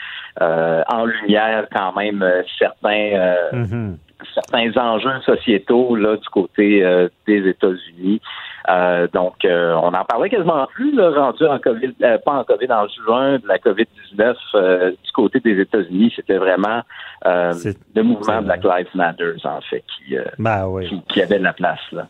[0.41, 2.25] euh, en lumière quand même
[2.59, 3.97] certains euh, Mhm.
[4.33, 8.21] Certains enjeux sociétaux là du côté euh, des États-Unis.
[8.69, 12.43] Euh, donc, euh, on en parlait quasiment plus, là, rendu en COVID, euh, pas en
[12.43, 16.11] COVID, en juin de la COVID-19 euh, du côté des États-Unis.
[16.15, 16.81] C'était vraiment
[17.25, 17.53] euh,
[17.95, 20.89] le mouvement Black Lives Matter, en fait, qui, euh, Ben oui.
[20.89, 21.79] qui, qui avait de la place.
[21.93, 22.07] Là.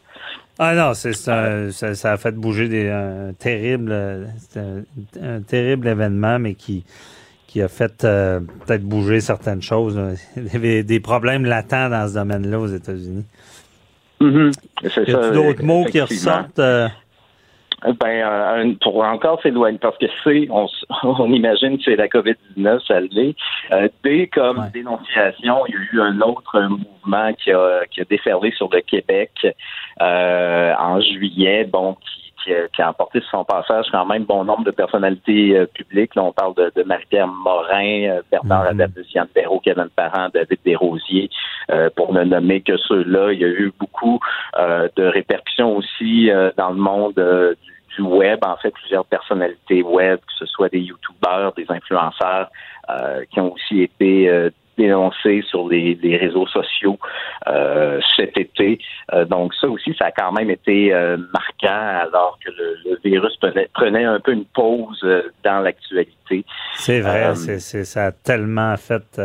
[0.59, 4.81] Ah non, c'est ça, ça a fait bouger des un terrible, un,
[5.21, 6.83] un terrible événement, mais qui
[7.47, 9.97] qui a fait euh, peut-être bouger certaines choses.
[10.35, 13.25] Il y avait des problèmes latents dans ce domaine-là aux États-Unis.
[14.19, 14.51] Mhm.
[14.83, 16.87] C'est Y a d'autres mots qui ressortent euh,
[17.83, 20.67] Ben, euh, un- pour encore s'éloigner, parce que c'est, on,
[21.31, 23.35] imagine que c'est la COVID-19, ça l'est.
[23.71, 24.69] Euh, D comme Ouais.
[24.73, 28.81] dénonciation, il y a eu un autre mouvement qui a, qui a déferlé sur le
[28.81, 29.31] Québec
[30.01, 34.23] euh, en juillet, bon, qui, qui a, qui a emporté sur son passage quand même
[34.23, 36.15] bon nombre de personnalités euh, publiques.
[36.15, 38.67] Là, on parle de, de Marie-Pierre Morin, euh, Bernard.
[38.67, 41.29] Adams, Luciane Perrault, Kevin Parent, David Desrosiers,
[41.71, 43.33] euh, pour ne nommer que ceux-là.
[43.33, 44.19] Il y a eu beaucoup
[44.57, 49.05] euh, de répercussions aussi euh, dans le monde euh, du, du web, en fait, plusieurs
[49.05, 52.49] personnalités web, que ce soit des youtubeurs, des influenceurs,
[52.89, 54.49] euh, qui ont aussi été euh,
[55.49, 56.97] sur les, les réseaux sociaux
[57.47, 58.79] euh, cet été.
[59.13, 62.99] Euh, donc ça aussi, ça a quand même été euh, marquant alors que le, le
[63.03, 65.05] virus prenait, prenait un peu une pause
[65.43, 66.45] dans l'actualité.
[66.75, 69.21] C'est vrai, c'est, ça a tellement fait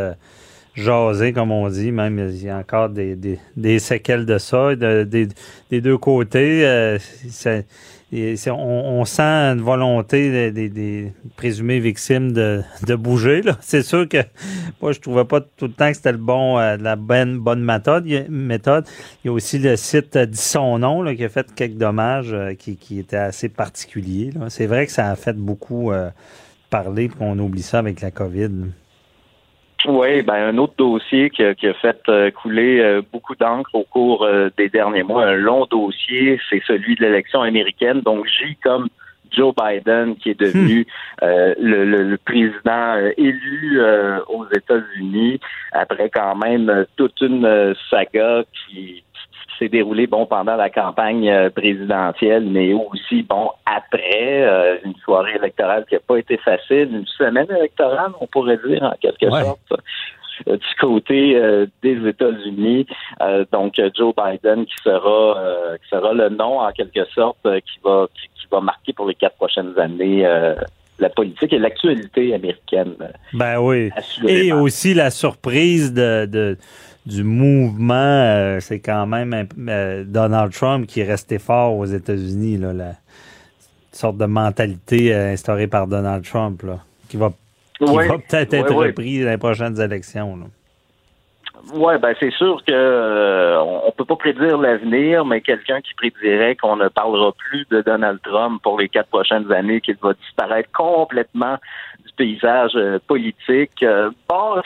[0.75, 1.91] jaser, comme on dit.
[1.91, 5.27] Même il y a encore des, des, des séquelles de ça, de- des,
[5.69, 6.97] des deux côtés.
[8.15, 13.41] Et on, on sent une volonté des, des, des présumées victimes de, de bouger.
[13.61, 14.19] C'est sûr que
[14.81, 17.63] moi, je trouvais pas tout le temps que c'était le bon, euh, la bonne, bonne
[17.63, 18.05] méthode.
[18.05, 18.85] Il méthode.
[19.23, 21.77] Il y a aussi le site euh, Dit son nom là, qui a fait quelques
[21.77, 24.31] dommages euh, qui, qui étaient assez particuliers.
[24.49, 26.09] C'est vrai que ça a fait beaucoup euh,
[26.69, 28.51] parler, puis on oublie ça avec la COVID.
[29.85, 33.75] Oui, ben un autre dossier qui a, qui a fait euh, couler euh, beaucoup d'encre
[33.75, 37.99] au cours euh, des derniers mois, un long dossier, c'est celui de l'élection américaine.
[38.01, 38.87] Donc J comme
[39.31, 40.85] Joe Biden, qui est devenu
[41.23, 45.39] euh, le, le- le président élu euh, aux États-Unis
[45.71, 49.03] après quand même toute une saga qui
[49.59, 55.35] s'est déroulée bon pendant la campagne euh, présidentielle, mais aussi bon après euh, une soirée
[55.35, 59.43] électorale qui n'a pas été facile, une semaine électorale, on pourrait dire en quelque Ouais.
[59.43, 59.59] sorte.
[60.47, 61.39] du côté
[61.83, 62.87] des États-Unis.
[63.51, 68.47] donc Joe Biden qui sera qui sera le nom en quelque sorte qui va qui,
[68.51, 70.25] va marquer pour les quatre prochaines années
[70.99, 72.95] la politique et l'actualité américaine.
[73.33, 73.89] Ben oui.
[74.27, 76.57] Et aussi la surprise de,
[77.05, 79.47] du mouvement, c'est quand même
[80.05, 82.95] Donald Trump qui est resté fort aux États-Unis, là, la
[83.91, 87.31] sorte de mentalité instaurée par Donald Trump, là, qui va
[87.77, 90.39] qui va peut-être être, repris dans les prochaines élections.
[91.71, 96.57] Oui, ben c'est sûr que euh, on peut pas prédire l'avenir, mais quelqu'un qui prédirait
[96.57, 100.69] qu'on ne parlera plus de Donald Trump pour les quatre prochaines années, qu'il va disparaître
[100.73, 101.57] complètement
[102.05, 104.61] du paysage euh, politique, euh, bon,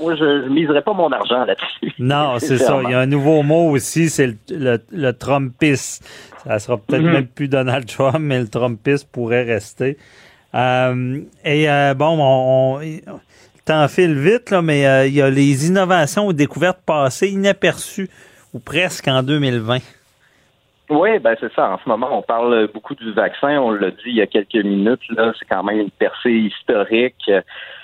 [0.00, 1.94] moi je, ne miserais pas mon argent là-dessus.
[2.00, 2.80] Non, c'est ça.
[2.82, 6.04] Il y a un nouveau mot aussi, c'est le, le, Trumpiste.
[6.44, 7.12] Ça sera peut-être mm-hmm.
[7.12, 9.96] même plus Donald Trump, mais le Trumpiste pourrait rester.
[10.54, 13.20] Euh, et euh, bon, on, on
[13.68, 18.08] temps file vite, là, mais euh, il y a les innovations ou découvertes passées inaperçues
[18.54, 19.78] ou presque en 2020.
[20.90, 21.70] Oui, ben c'est ça.
[21.70, 23.58] En ce moment, on parle beaucoup du vaccin.
[23.58, 25.02] On l'a dit il y a quelques minutes.
[25.10, 27.30] Là, c'est quand même une percée historique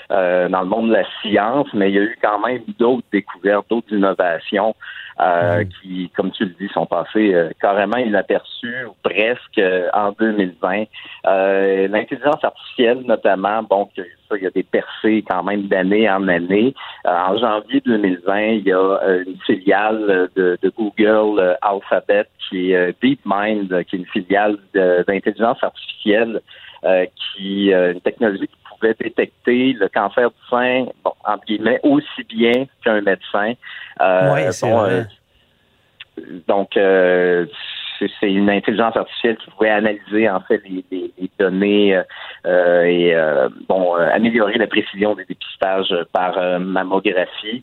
[0.09, 3.67] dans le monde de la science, mais il y a eu quand même d'autres découvertes,
[3.69, 4.75] d'autres innovations.
[5.21, 5.69] Euh, mm.
[5.69, 10.85] qui, comme tu le dis, sont passés euh, carrément inaperçus ou presque euh, en 2020.
[11.25, 14.03] L'intelligence artificielle, notamment, bon, ça,
[14.37, 16.75] il y a des percées quand même d'année en année.
[17.05, 23.85] en janvier 2020, il y a une filiale de, de Google Alphabet qui est DeepMind,
[23.85, 26.41] qui est une filiale d'intelligence artificielle
[27.17, 32.67] qui une technologie qui pouvait détecter le cancer du sein, bon, entre guillemets, aussi bien
[32.85, 33.55] qu'un médecin.
[34.01, 35.05] Euh, c'est euh,
[36.47, 37.47] donc, euh,
[38.21, 40.85] c'est une intelligence artificielle qui pouvait analyser en fait les,
[41.39, 42.01] données
[42.45, 43.15] et
[43.69, 47.63] bon améliorer la précision des dépistages par mammographie.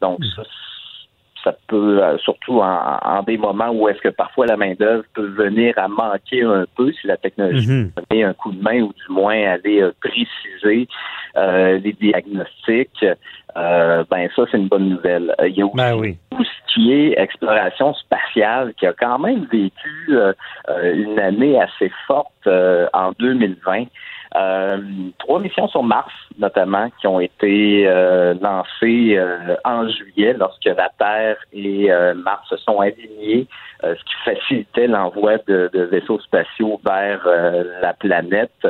[0.00, 0.42] donc ça,
[1.44, 5.74] ça peut, euh, surtout en, des moments où est-ce que parfois la main-d'œuvre peut venir
[5.76, 9.36] à manquer un peu si la technologie mm un coup de main ou du moins
[9.52, 10.88] aller euh, préciser
[11.36, 13.04] euh, les diagnostics.
[13.54, 15.34] ben ça, c'est une bonne nouvelle.
[15.46, 19.46] Il y a aussi ben tout ce qui est exploration spatiale qui a quand même
[19.52, 20.16] vécu
[20.94, 22.48] une année assez forte
[22.92, 23.84] en 2020.
[24.36, 24.78] Euh,
[25.18, 30.90] trois missions sur Mars, notamment, qui ont été euh, lancées euh, en juillet lorsque la
[30.98, 33.46] Terre et Mars se sont alignés,
[33.82, 37.26] ce qui facilitait l'envoi de, de, vaisseaux spatiaux vers
[37.80, 38.66] la planète.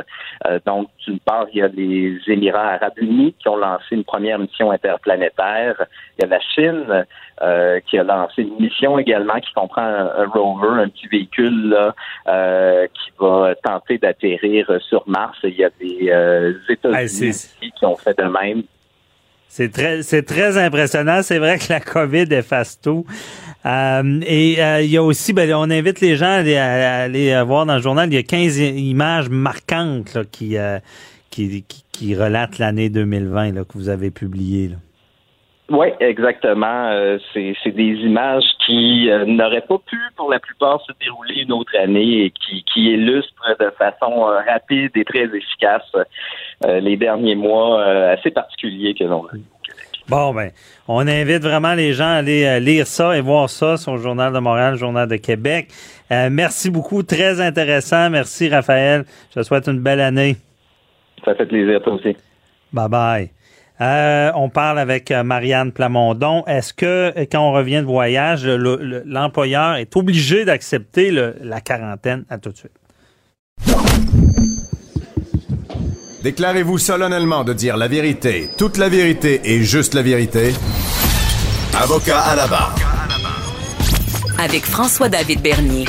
[0.65, 4.39] donc, d'une part, il y a les Émirats arabes unis qui ont lancé une première
[4.39, 5.75] mission interplanétaire.
[6.17, 7.05] Il y a la Chine
[7.41, 11.95] euh, qui a lancé une mission également qui comprend un, rover, un petit véhicule là,
[12.27, 15.37] euh, qui va tenter d'atterrir sur Mars.
[15.49, 18.63] Il y a des euh, États-Unis qui ont fait de même.
[19.47, 21.21] C'est très, c'est très impressionnant.
[21.23, 23.05] C'est vrai que la COVID efface tout.
[23.65, 27.81] et il y a aussi, ben, on invite les gens à aller, voir dans le
[27.81, 30.55] journal, il y a 15 images marquantes qui,
[31.31, 34.71] qui, qui, relatent l'année 2020 là, que vous avez publiées.
[35.69, 36.89] Oui, exactement.
[36.91, 41.51] Euh, c'est, des images qui euh, n'auraient pas pu, pour la plupart, se dérouler une
[41.51, 45.83] autre année et qui, qui illustrent de façon euh, rapide et très efficace
[46.65, 49.41] les derniers mois assez particuliers que l'on a eu.
[50.09, 50.49] Bon, ben,
[50.89, 54.33] on invite vraiment les gens à aller lire ça et voir ça sur le Journal
[54.33, 55.69] de Montréal, le Journal de Québec.
[56.09, 58.09] merci beaucoup, très intéressant.
[58.09, 59.05] Merci, Raphaël.
[59.29, 60.35] Je te souhaite une belle année.
[61.23, 62.17] Ça fait plaisir, toi aussi.
[62.73, 63.38] Bye bye.
[63.81, 66.43] Euh, on parle avec euh, Marianne Plamondon.
[66.47, 72.25] Est-ce que euh, quand on revient de voyage, l'employeur est obligé d'accepter la quarantaine?
[72.29, 72.71] À tout de suite.
[76.23, 80.53] Déclarez-vous solennellement de dire la vérité, toute la vérité et juste la vérité.
[81.81, 82.75] Avocat à la barre.
[84.37, 85.85] Avec François-David Bernier.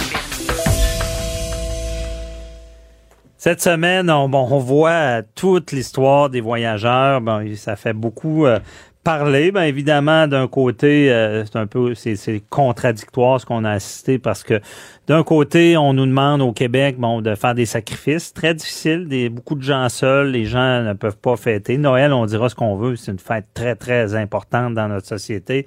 [3.40, 7.22] Cette semaine, on, bon, on voit toute l'histoire des voyageurs.
[7.22, 8.58] Bon, ça fait beaucoup euh,
[9.02, 9.50] parler.
[9.50, 14.42] Ben, évidemment, d'un côté, euh, c'est un peu c'est, contradictoire ce qu'on a assisté parce
[14.42, 14.60] que
[15.06, 19.30] d'un côté, on nous demande au Québec bon, de faire des sacrifices très difficiles, des,
[19.30, 21.78] beaucoup de gens seuls, les gens ne peuvent pas fêter.
[21.78, 25.66] Noël, on dira ce qu'on veut, c'est une fête très, très importante dans notre société.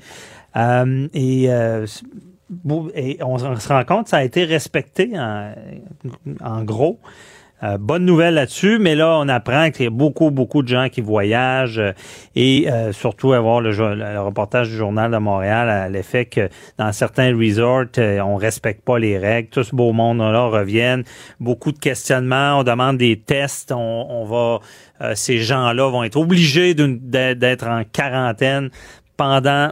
[0.55, 1.49] Euh, et
[2.93, 5.55] et on se rend compte, ça a été respecté en,
[6.43, 6.99] en gros.
[7.63, 10.89] Euh, bonne nouvelle là-dessus, mais là, on apprend qu'il y a beaucoup, beaucoup de gens
[10.89, 11.93] qui voyagent euh,
[12.35, 16.91] et euh, surtout avoir le, le, reportage du Journal de Montréal à l'effet que dans
[16.91, 19.49] certains resorts, on respecte pas les règles.
[19.49, 21.03] Tout ce beau monde-là reviennent.
[21.39, 25.15] Beaucoup de questionnements, on demande des tests, on, on va...
[25.15, 28.69] ces gens-là vont être obligés d'être en quarantaine
[29.15, 29.71] pendant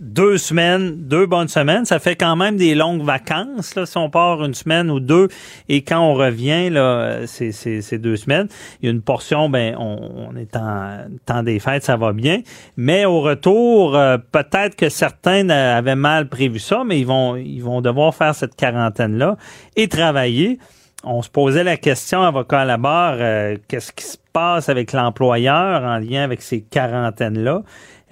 [0.00, 4.10] deux semaines, deux bonnes semaines, ça fait quand même des longues vacances, là, si on
[4.10, 5.28] part une semaine ou deux,
[5.68, 8.48] et quand on revient, là, c'est, deux semaines,
[8.80, 12.40] il y a une portion, ben, on, est en temps des fêtes, ça va bien,
[12.76, 17.60] mais au retour, euh, peut-être que certains avaient mal prévu ça, mais ils vont, ils
[17.60, 19.36] vont devoir faire cette quarantaine-là
[19.76, 20.58] et travailler.
[21.04, 24.92] On se posait la question, avocat à la barre, euh, qu'est-ce qui se passe avec
[24.92, 27.62] l'employeur en lien avec ces quarantaines-là?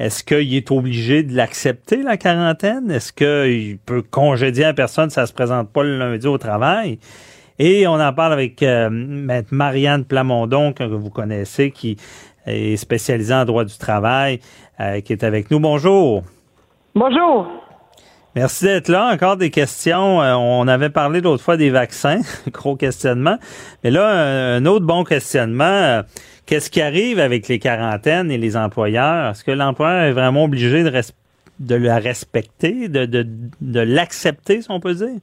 [0.00, 2.90] Est-ce qu'il est obligé de l'accepter, la quarantaine?
[2.90, 6.98] Est-ce qu'il peut congédier la personne si ça se présente pas le lundi au travail?
[7.58, 8.88] Et on en parle avec euh,
[9.50, 11.98] Marianne Plamondon, que vous connaissez, qui
[12.46, 14.40] est spécialisée en droit du travail,
[14.80, 15.60] euh, qui est avec nous.
[15.60, 16.22] Bonjour.
[16.94, 17.46] Bonjour.
[18.34, 19.10] Merci d'être là.
[19.12, 20.22] Encore des questions.
[20.22, 23.36] Euh, on avait parlé l'autre fois des vaccins, gros questionnement.
[23.84, 26.00] Mais là, un autre bon questionnement.
[26.50, 29.30] Qu'est-ce qui arrive avec les quarantaines et les employeurs?
[29.30, 30.90] Est-ce que l'employeur est vraiment obligé de,
[31.60, 33.24] de la respecter, de, de,
[33.60, 35.20] de l'accepter, si on peut dire?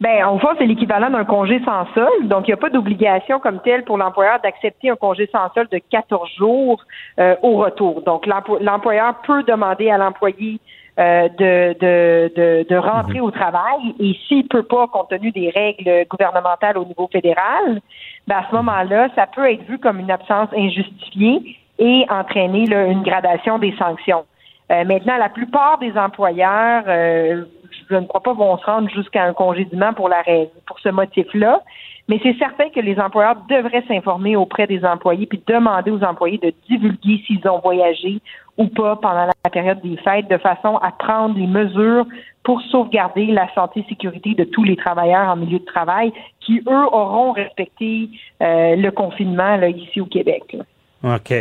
[0.00, 2.28] Ben, en fond, c'est l'équivalent d'un congé sans solde.
[2.28, 5.68] Donc, il n'y a pas d'obligation comme telle pour l'employeur d'accepter un congé sans solde
[5.72, 6.80] de 14 jours
[7.18, 8.02] euh, au retour.
[8.02, 10.60] Donc, l'employeur peut demander à l'employé
[10.98, 15.50] euh, de, de, de, de, rentrer au travail et s'il peut pas, compte tenu des
[15.50, 17.82] règles gouvernementales au niveau fédéral,
[18.26, 23.02] ben à ce moment-là, ça peut être vu comme une absence injustifiée et entraîner une
[23.02, 24.24] gradation des sanctions.
[24.72, 27.44] Euh, maintenant, la plupart des employeurs, euh,
[27.88, 30.22] je ne crois pas, vont se rendre jusqu'à un congédiement pour la
[30.66, 31.62] pour ce motif-là.
[32.08, 36.38] Mais c'est certain que les employeurs devraient s'informer auprès des employés puis demander aux employés
[36.38, 38.20] de divulguer s'ils ont voyagé
[38.56, 42.06] ou pas pendant la période des fêtes de façon à prendre les mesures
[42.44, 46.12] pour sauvegarder la santé et sécurité de tous les travailleurs en milieu de travail
[46.46, 48.08] qui, eux, auront respecté
[48.42, 50.56] euh, le confinement là, ici au Québec.
[51.02, 51.34] OK.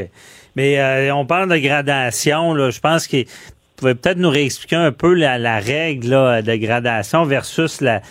[0.56, 2.53] Mais euh, on parle de gradation.
[2.53, 2.72] Là.
[2.72, 6.10] Je pense que vous pouvez peut-être nous réexpliquer un peu la, règle
[6.44, 8.02] de gradation versus la,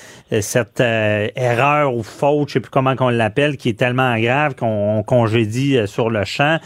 [0.40, 4.54] cette euh, erreur ou faute, je sais plus comment qu'on l'appelle, qui est tellement grave
[4.54, 6.58] qu'on congédie sur le champ.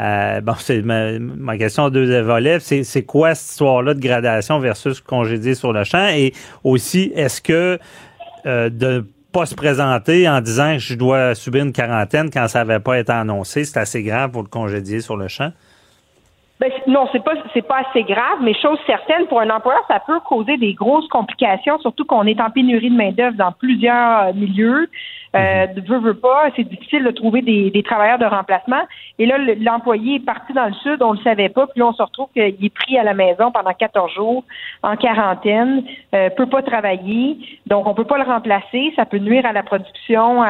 [0.00, 2.58] Euh, bon, c'est ma, question à deux volets.
[2.60, 6.08] C'est quoi cette histoire-là de gradation versus congédier sur le champ?
[6.08, 6.32] Et
[6.64, 7.78] aussi, est-ce que
[8.46, 12.64] euh, de pas se présenter en disant que je dois subir une quarantaine quand ça
[12.64, 15.50] n'avait pas été annoncé, c'est assez grave pour le congédier sur le champ?
[16.60, 20.00] Ben, non, c'est pas c'est pas assez grave, mais chose certaine, pour un employeur, ça
[20.06, 24.88] peut causer des grosses complications, surtout qu'on est en pénurie de main-d'œuvre dans plusieurs milieux.
[25.34, 25.84] Euh, mhm.
[25.84, 28.82] veut, veut pas, c'est difficile de trouver des, des, travailleurs de remplacement.
[29.18, 31.92] Et là, l'employé est parti dans le sud, on le savait pas, puis là, on
[31.92, 34.44] se retrouve qu'il est pris à la maison pendant 14 jours,
[34.82, 35.84] en quarantaine,
[36.14, 39.62] euh, peut pas travailler, donc on peut pas le remplacer, ça peut nuire à la
[39.62, 40.42] production,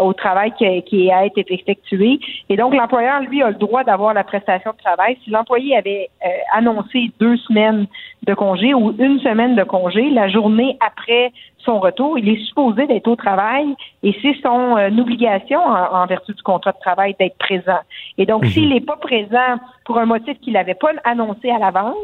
[0.00, 2.18] au travail qui, qui a été effectué.
[2.48, 5.18] Et donc, l'employeur, lui, a le droit d'avoir la prestation de travail.
[5.24, 7.86] Si l'employé avait euh, annoncé deux semaines
[8.26, 11.32] de congé ou une semaine de congé, la journée après
[11.66, 16.32] son retour, il est supposé d'être au travail et c'est son euh, obligation en, vertu
[16.32, 17.80] du contrat de travail d'être présent.
[18.16, 18.50] Et donc, mhm.
[18.50, 21.96] s'il n'est pas présent pour un motif qu'il n'avait pas annoncé à l'avance,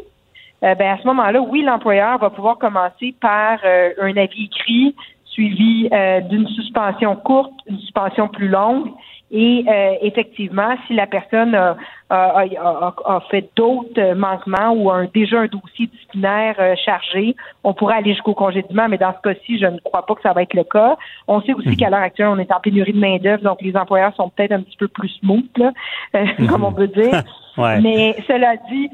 [0.64, 4.94] euh, ben à ce moment-là, oui, l'employeur va pouvoir commencer par euh, un avis écrit
[5.24, 5.88] suivi
[6.28, 8.90] d'une suspension courte, une suspension plus longue
[9.34, 11.74] et euh, effectivement, si la personne a,
[12.10, 17.34] a, a, fait d'autres manquements ou a déjà un dossier disciplinaire euh, chargé,
[17.64, 20.34] on pourrait aller jusqu'au congédiement, mais dans ce cas-ci, je ne crois pas que ça
[20.34, 20.98] va être le cas.
[21.28, 21.76] On sait aussi mhm.
[21.76, 24.60] qu'à l'heure actuelle, on est en pénurie de main-d'œuvre, donc les employeurs sont peut-être un
[24.60, 25.72] petit peu plus smooth, là,
[26.14, 27.22] euh, comme on peut dire.
[27.56, 28.90] Mais cela dit,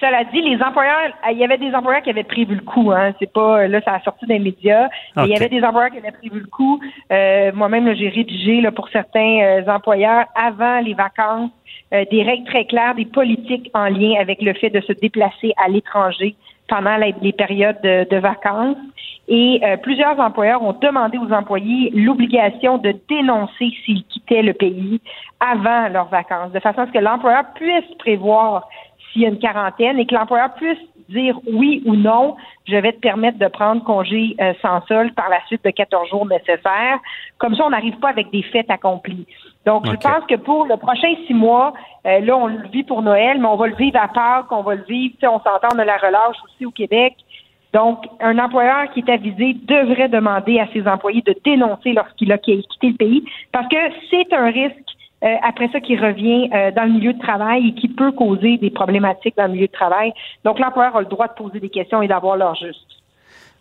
[0.00, 2.92] cela dit, les employeurs, il y avait des employeurs qui avaient prévu le coup.
[2.92, 3.12] Hein.
[3.18, 4.88] C'est pas là, ça a sorti des médias.
[5.16, 6.80] Il y avait des employeurs qui avaient prévu le coup.
[7.12, 11.50] Euh, moi-même, j'ai rédigé là, pour certains euh, employeurs avant les vacances
[11.92, 15.52] euh, des règles très claires, des politiques en lien avec le fait de se déplacer
[15.64, 16.34] à l'étranger
[16.68, 18.76] pendant les, périodes de, vacances.
[19.28, 25.00] Et plusieurs employeurs ont demandé aux employés l'obligation de dénoncer s'ils quittaient le pays
[25.40, 28.68] avant leurs vacances, de façon à ce que l'employeur puisse prévoir
[29.14, 30.78] s'il y a une quarantaine et que l'employeur puisse
[31.08, 32.36] dire oui ou non,
[32.66, 36.08] je vais te permettre de prendre congé euh, sans solde par la suite de 14
[36.08, 36.98] jours nécessaires.
[37.38, 39.26] Comme ça, on n'arrive pas avec des fêtes accomplies.
[39.66, 41.72] Donc, je pense que pour le prochain six mois,
[42.06, 44.62] euh, là, on le vit pour Noël, mais on va le vivre à Pâques, on
[44.62, 47.14] va le vivre, on s'entend de la relâche aussi au Québec.
[47.72, 52.38] Donc, un employeur qui est avisé devrait demander à ses employés de dénoncer lorsqu'il a
[52.38, 53.76] quitté le pays parce que
[54.10, 54.83] c'est un risque
[55.24, 58.58] euh, après ça qui revient euh, dans le milieu de travail et qui peut causer
[58.58, 60.12] des problématiques dans le milieu de travail.
[60.44, 62.94] Donc, l'employeur a le droit de poser des questions et d'avoir leur juste.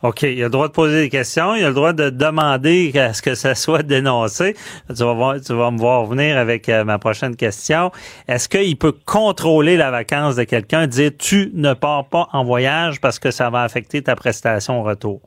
[0.02, 2.92] OK, il a le droit de poser des questions, il a le droit de demander
[3.00, 4.54] à ce que ça soit dénoncé.
[4.90, 7.90] Tu vas, voir, tu vas me voir venir avec euh, ma prochaine question.
[8.28, 13.00] Est-ce qu'il peut contrôler la vacance de quelqu'un, dire tu ne pars pas en voyage
[13.00, 15.22] parce que ça va affecter ta prestation au retour?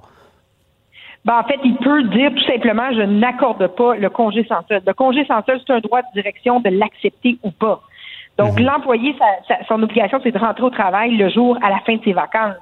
[1.27, 4.85] Ben, en fait, il peut dire tout simplement je n'accorde pas le congé sans solde.
[4.87, 7.81] Le congé sans solde, c'est un droit de direction de l'accepter ou pas.
[8.39, 8.67] Donc, mhm.
[8.67, 9.17] l'employé,
[9.67, 12.55] son obligation, c'est de rentrer au travail le jour à la fin de ses vacances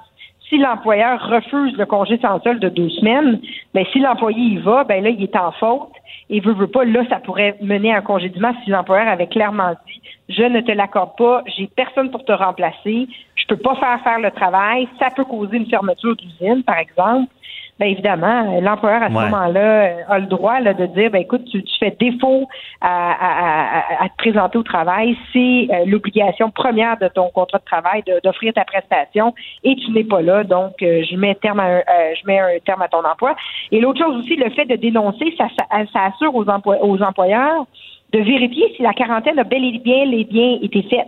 [0.49, 3.39] si l'employeur refuse le congé sans solde de deux semaines,
[3.73, 5.89] ben si l'employé y va, ben là, il est en faute
[6.29, 9.71] et veut, veut pas, là, ça pourrait mener à un congédiement si l'employeur avait clairement
[9.87, 14.01] dit je ne te l'accorde pas, j'ai personne pour te remplacer, je peux pas faire
[14.03, 17.31] faire le travail, ça peut causer une fermeture d'usine, par exemple
[17.79, 21.43] bien évidemment, l'employeur à ce moment-là euh, a le droit là, de dire ben écoute,
[21.51, 22.47] tu, fais défaut
[22.81, 28.53] à, te présenter au travail, c'est euh, l'obligation première de ton contrat de travail d'offrir
[28.53, 29.33] ta prestation
[29.63, 31.81] et tu n'es pas là, donc euh, je mets terme à
[32.13, 33.35] je mets un terme à ton emploi.
[33.71, 35.47] Et l'autre chose aussi, le fait de dénoncer, ça,
[35.91, 37.65] ça, assure aux, aux employeurs
[38.13, 41.07] de vérifier si la quarantaine a bel et bien, les bien été faite.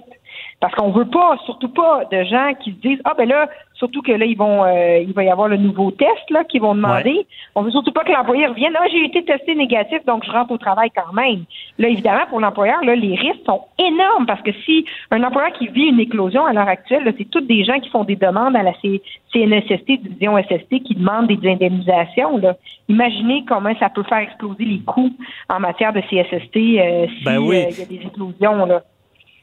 [0.60, 4.02] Parce qu'on veut pas, surtout pas, de gens qui se disent ah ben là, surtout
[4.02, 6.74] que là ils vont, euh, il va y avoir le nouveau test là qu'ils vont
[6.74, 7.28] demander.
[7.54, 10.52] On veut surtout pas que l'employé revienne ah j'ai été testé négatif donc je rentre
[10.52, 11.44] au travail quand même.
[11.78, 15.68] Là évidemment pour l'employeur là les risques sont énormes parce que si un employeur qui
[15.68, 18.64] vit une éclosion à l'heure actuelle, c'est toutes des gens qui font des demandes à
[18.64, 22.38] la CNSST, division SST, qui demandent des indemnisations.
[22.38, 22.56] Là.
[22.90, 25.14] Imaginez comment ça peut faire exploser les coûts
[25.50, 28.82] en matière de CSST euh, si ben euh, il y a des éclosions là.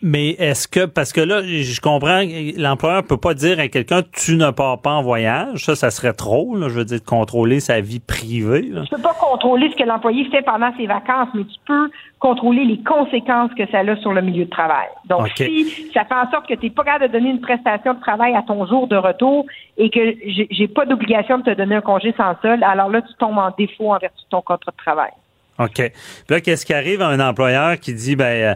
[0.06, 2.20] Mais est-ce que, parce que là, je comprends,
[2.58, 5.64] l'employeur peut pas dire à quelqu'un, tu ne pars pas en voyage.
[5.64, 8.68] Ça, ça serait trop, là, je veux dire, de contrôler sa vie privée.
[8.70, 8.82] Là.
[8.82, 12.66] Tu peux pas contrôler ce que l'employé fait pendant ses vacances, mais tu peux contrôler
[12.66, 14.88] les conséquences que ça a sur le milieu de travail.
[15.06, 17.94] Donc, si ça fait en sorte que tu n'es pas capable de donner une prestation
[17.94, 19.46] de travail à ton jour de retour
[19.78, 20.16] et que
[20.50, 23.52] j'ai pas d'obligation de te donner un congé sans sol, alors là, tu tombes en
[23.56, 25.12] défaut en vertu de ton contrat de travail.
[25.58, 25.76] OK.
[25.76, 25.92] Puis
[26.28, 28.54] là, qu'est-ce qui arrive à un employeur qui dit, ben,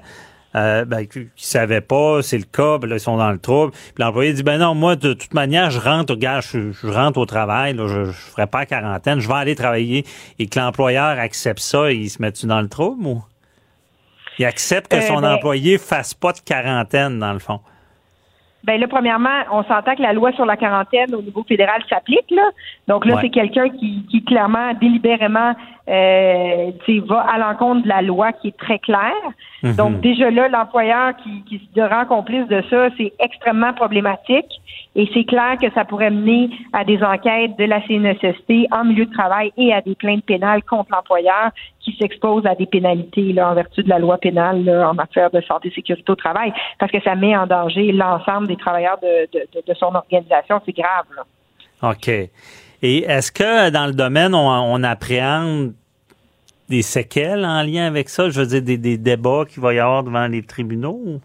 [0.55, 3.31] euh, euh, ben, qui ne savaient pas, c'est le cas, ben là, ils sont dans
[3.31, 3.73] le trouble.
[3.73, 7.19] Puis l'employé dit, ben non, moi, de toute manière, je rentre, gars, je, je rentre
[7.19, 10.05] au travail, là, je ne ferai pas quarantaine, je vais aller travailler.
[10.39, 13.23] Et que l'employeur accepte ça, il se met-tu dans le trouble ou?
[14.39, 17.61] Il accepte que euh, son ben employé fasse pas de quarantaine, dans le fond.
[18.65, 22.31] Ben là, premièrement, on s'entend que la loi sur la quarantaine au niveau fédéral s'applique.
[22.31, 22.51] Là.
[22.89, 25.55] Donc là, c'est quelqu'un qui, qui clairement, délibérément,
[25.89, 26.71] euh,
[27.07, 29.13] va à l'encontre de la loi qui est très claire.
[29.63, 29.77] Mhm.
[29.77, 34.61] Donc déjà là, l'employeur qui, qui se rend complice de ça, c'est extrêmement problématique.
[34.97, 39.07] Et c'est clair que ça pourrait mener à des enquêtes de la CNSST en milieu
[39.07, 41.51] de travail et à des plaintes pénales contre l'employeur
[41.93, 45.41] qui s'expose à des pénalités là, en vertu de la loi pénale en matière de
[45.43, 49.29] santé et sécurité au travail, parce que ça met en danger l'ensemble des travailleurs de,
[49.33, 50.61] de, son organisation.
[50.65, 51.07] C'est grave.
[51.17, 51.91] Là.
[51.91, 52.09] OK.
[52.09, 55.73] Et est-ce que dans le domaine, on, on appréhende
[56.69, 58.31] des séquelles en lien avec ça?
[58.31, 61.21] Je veux dire, des, des débats qu'il va y avoir devant les tribunaux?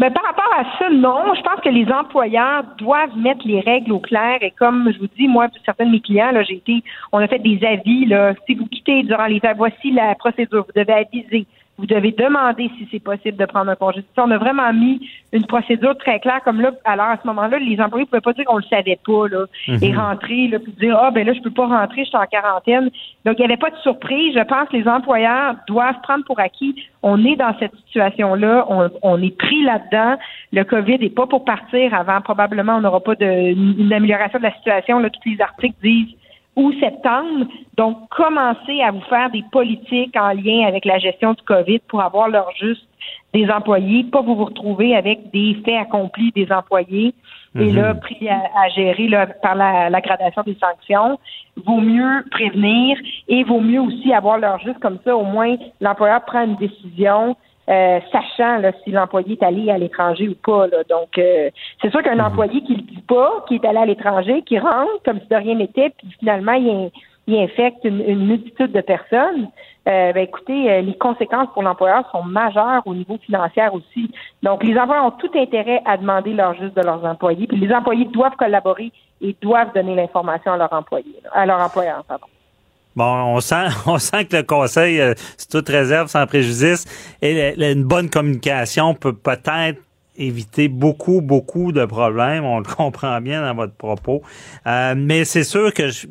[0.00, 1.34] Ben, par rapport à ça, non.
[1.34, 4.38] Je pense que les employeurs doivent mettre les règles au clair.
[4.40, 6.82] Et comme je vous dis, moi, certains de mes clients, là, j'ai été,
[7.12, 8.32] on a fait des avis, là.
[8.46, 10.64] Si vous quittez durant l'hiver, voici la procédure.
[10.64, 11.46] Vous devez aviser
[11.80, 14.04] vous devez demander si c'est possible de prendre un congé.
[14.18, 15.00] On a vraiment mis
[15.32, 18.34] une procédure très claire, comme là, alors à ce moment-là, les employés ne pouvaient pas
[18.34, 19.78] dire qu'on le savait pas, là, mhm.
[19.82, 22.26] et rentrer, là, puis dire, ah, ben là, je peux pas rentrer, je suis en
[22.26, 22.90] quarantaine.
[23.24, 24.34] Donc, il n'y avait pas de surprise.
[24.36, 26.74] Je pense que les employeurs doivent prendre pour acquis.
[27.02, 30.18] On est dans cette situation-là, on, on est pris là-dedans.
[30.52, 32.20] Le COVID n'est pas pour partir avant.
[32.20, 34.98] Probablement, on n'aura pas de, une amélioration de la situation.
[34.98, 36.14] Là, tous les articles disent
[36.56, 37.46] ou septembre.
[37.76, 42.02] Donc, commencez à vous faire des politiques en lien avec la gestion du COVID pour
[42.02, 42.86] avoir leur juste
[43.32, 47.14] des employés, pas vous vous retrouver avec des faits accomplis des employés
[47.58, 48.00] et là, mhm.
[48.00, 51.18] pris à, gérer là, par la, la, gradation des sanctions.
[51.56, 52.96] Vaut mieux prévenir
[53.26, 55.16] et vaut mieux aussi avoir leur juste comme ça.
[55.16, 57.36] Au moins, l'employeur prend une décision
[57.70, 60.66] euh, sachant là, si l'employé est allé à l'étranger ou pas.
[60.66, 60.78] Là.
[60.88, 62.24] Donc, euh, c'est sûr qu'un mhm.
[62.24, 65.28] employé qui ne le dit pas, qui est allé à l'étranger, qui rentre comme si
[65.28, 66.90] de rien n'était, puis finalement, il,
[67.32, 69.50] infecte une, multitude de personnes,
[69.88, 74.10] euh, ben, écoutez, les conséquences pour l'employeur sont majeures au niveau financier aussi.
[74.42, 77.72] Donc, les employeurs ont tout intérêt à demander leur juste de leurs employés, puis les
[77.72, 78.90] employés doivent collaborer
[79.20, 82.26] et doivent donner l'information à leurs employés, à leur employeur, pardon.
[82.96, 86.84] Bon, on sent, on sent que le conseil, euh, c'est toute réserve, sans préjudice,
[87.22, 89.80] et une bonne communication peut peut-être
[90.20, 92.44] éviter beaucoup, beaucoup de problèmes.
[92.44, 94.22] On le comprend bien dans votre propos.
[94.66, 96.06] Euh, mais c'est sûr que je,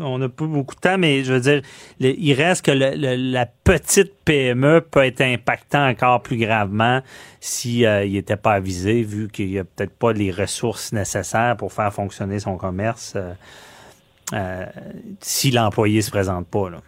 [0.00, 1.62] on n'a pas beaucoup de temps, mais je veux dire,
[2.00, 7.00] il reste que la petite PME peut être impactant encore plus gravement
[7.40, 11.56] si euh, il n'était pas avisé, vu qu'il n'y a peut-être pas les ressources nécessaires
[11.56, 13.34] pour faire fonctionner son commerce euh,
[15.20, 16.70] si l'employé se présente pas.
[16.70, 16.78] Là.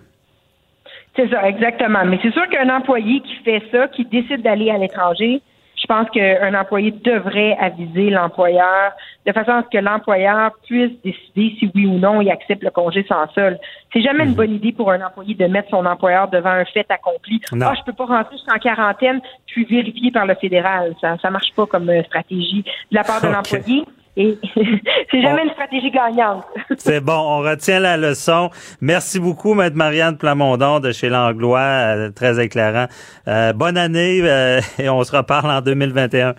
[1.16, 2.04] C'est ça, exactement.
[2.04, 5.40] Mais c'est sûr qu'un employé qui fait ça, qui décide d'aller à l'étranger,
[5.76, 8.92] je pense qu'un employé devrait aviser l'employeur
[9.26, 12.70] de façon à ce que l'employeur puisse décider si oui ou non il accepte le
[12.70, 13.58] congé sans sol.
[13.92, 14.36] C'est jamais une mhm.
[14.36, 17.40] bonne idée pour un employé de mettre son employeur devant un fait accompli.
[17.60, 20.94] Ah, je peux pas rentrer, jusqu'en quarantaine, puis vérifier par le fédéral.
[21.00, 23.84] Ça, ça marche pas comme euh, stratégie de la part de l'employé.
[24.16, 24.38] Et
[25.10, 26.44] c'est jamais une stratégie gagnante.
[26.78, 28.51] c'est bon, on retient la leçon.
[28.80, 32.86] Merci beaucoup, Maître Marianne Plamondon de chez Langlois, euh, très éclairant.
[33.28, 36.34] Euh, bonne année euh, et on se reparle en 2021.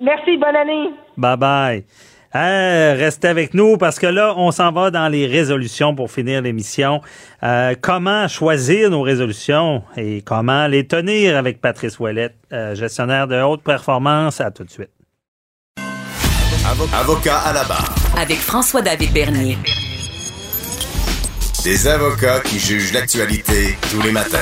[0.00, 0.90] Merci, bonne année.
[1.16, 1.84] Bye bye.
[2.34, 7.00] restez avec nous parce que là, on s'en va dans les résolutions pour finir l'émission.
[7.80, 12.36] comment choisir nos résolutions et comment les tenir avec Patrice Ouellette,
[12.74, 14.40] gestionnaire de haute performance?
[14.40, 14.93] À tout de suite.
[16.66, 17.94] Avocat à la barre.
[18.16, 19.58] Avec François-David Bernier.
[21.62, 24.38] Des avocats qui jugent l'actualité tous les matins.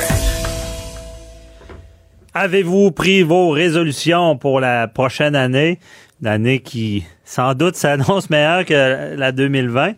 [2.32, 5.80] Avez-vous pris vos résolutions pour la prochaine année?
[6.20, 9.94] Une année qui, sans doute, s'annonce meilleure que la 2020.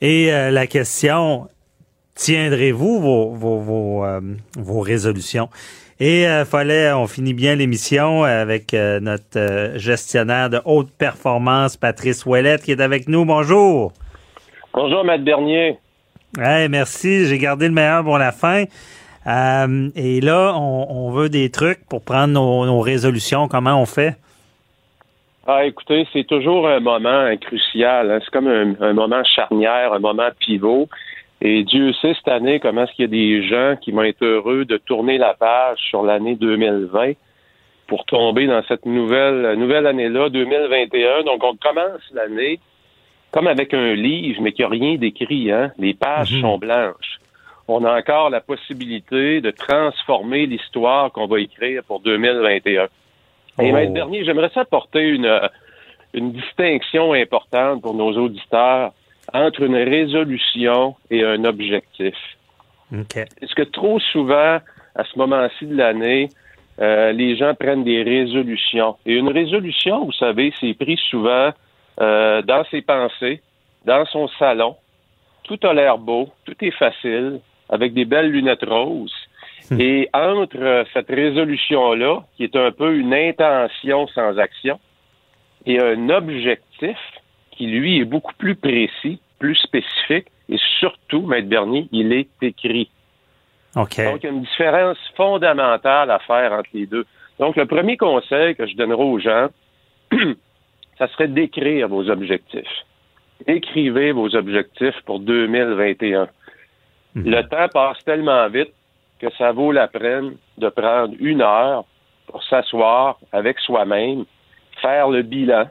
[0.00, 1.48] Et euh, la question,
[2.16, 4.20] tiendrez-vous vos, vos, vos, euh,
[4.56, 5.48] vos résolutions?
[6.00, 11.76] Et euh, fallait, on finit bien l'émission avec euh, notre euh, gestionnaire de haute performance,
[11.76, 13.24] Patrice Ouellette, qui est avec nous.
[13.24, 13.92] Bonjour.
[14.72, 15.76] Bonjour, Maître Bernier.
[16.38, 17.26] Hey, merci.
[17.26, 18.62] J'ai gardé le meilleur pour la fin.
[19.26, 23.48] et là, on, veut des trucs pour prendre nos, résolutions.
[23.48, 24.14] Comment on fait?
[25.48, 28.12] Ah, écoutez, c'est toujours un moment crucial.
[28.12, 28.18] Hein.
[28.22, 30.88] C'est comme un, moment charnière, un moment pivot.
[31.40, 34.24] Et Dieu sait cette année comment est-ce qu'il y a des gens qui vont être
[34.24, 37.12] heureux de tourner la page sur l'année 2020
[37.86, 41.22] pour tomber dans cette nouvelle nouvelle année-là, 2021.
[41.22, 42.58] Donc on commence l'année
[43.30, 45.52] comme avec un livre, mais qui a rien d'écrit.
[45.52, 45.72] Hein?
[45.78, 46.40] Les pages mhm.
[46.40, 47.20] sont blanches.
[47.68, 52.84] On a encore la possibilité de transformer l'histoire qu'on va écrire pour 2021.
[52.84, 52.88] Et
[53.58, 53.72] oh.
[53.72, 55.40] Maître Bernier, j'aimerais ça apporter une,
[56.14, 58.92] une distinction importante pour nos auditeurs
[59.32, 62.14] entre une résolution et un objectif.
[62.92, 63.24] Okay.
[63.40, 64.58] Est-ce que trop souvent,
[64.94, 66.30] à ce moment-ci de l'année,
[66.80, 68.96] euh, les gens prennent des résolutions?
[69.04, 71.50] Et une résolution, vous savez, c'est pris souvent
[72.00, 73.42] euh, dans ses pensées,
[73.84, 74.76] dans son salon.
[75.44, 79.12] Tout a l'air beau, tout est facile, avec des belles lunettes roses.
[79.70, 79.80] Hmm.
[79.80, 84.78] Et entre euh, cette résolution-là, qui est un peu une intention sans action,
[85.66, 86.96] et un objectif,
[87.58, 92.88] qui, lui, est beaucoup plus précis, plus spécifique, et surtout, Maître Bernier, il est écrit.
[93.74, 97.04] Donc, il y a une différence fondamentale à faire entre les deux.
[97.38, 99.48] Donc, le premier conseil que je donnerai aux gens,
[100.98, 102.84] ça serait d'écrire vos objectifs.
[103.46, 106.28] Écrivez vos objectifs pour 2021.
[107.14, 107.24] Mhm.
[107.24, 108.72] Le temps passe tellement vite
[109.20, 111.84] que ça vaut la peine de prendre une heure
[112.26, 114.24] pour s'asseoir avec soi-même,
[114.80, 115.66] faire le bilan,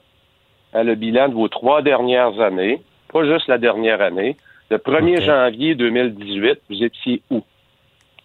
[0.74, 2.82] le bilan de vos trois dernières années,
[3.12, 4.38] pas juste la dernière année.
[4.70, 7.42] Le 1er janvier 2018, vous étiez où?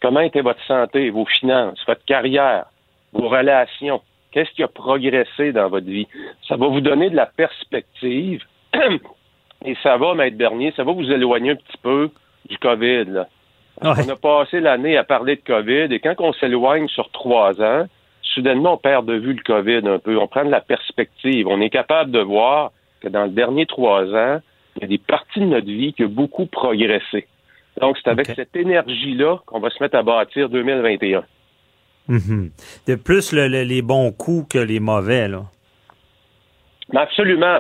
[0.01, 2.65] Comment était votre santé, vos finances, votre carrière,
[3.13, 4.01] vos relations?
[4.33, 6.09] Qu'est-ce qui a progressé dans votre vie?
[6.49, 8.43] Ça va vous donner de la perspective
[9.65, 12.11] et ça va, Maître Bernier, ça va vous éloigner un petit peu
[12.49, 13.05] du COVID.
[13.05, 13.29] Là.
[13.83, 17.87] On a passé l'année à parler de COVID et quand on s'éloigne sur trois ans,
[18.35, 20.17] soudainement, on perd de vue le COVID un peu.
[20.19, 21.47] On prend de la perspective.
[21.49, 24.41] On est capable de voir que dans le dernier trois ans,
[24.77, 27.27] il y a des parties de notre vie qui ont beaucoup progressé.
[27.81, 31.25] Donc, c'est avec cette énergie-là qu'on va se mettre à bâtir 2021.
[32.09, 32.51] Mhm.
[32.87, 35.45] De plus les bons coups que les mauvais, là.
[36.95, 37.59] absolument.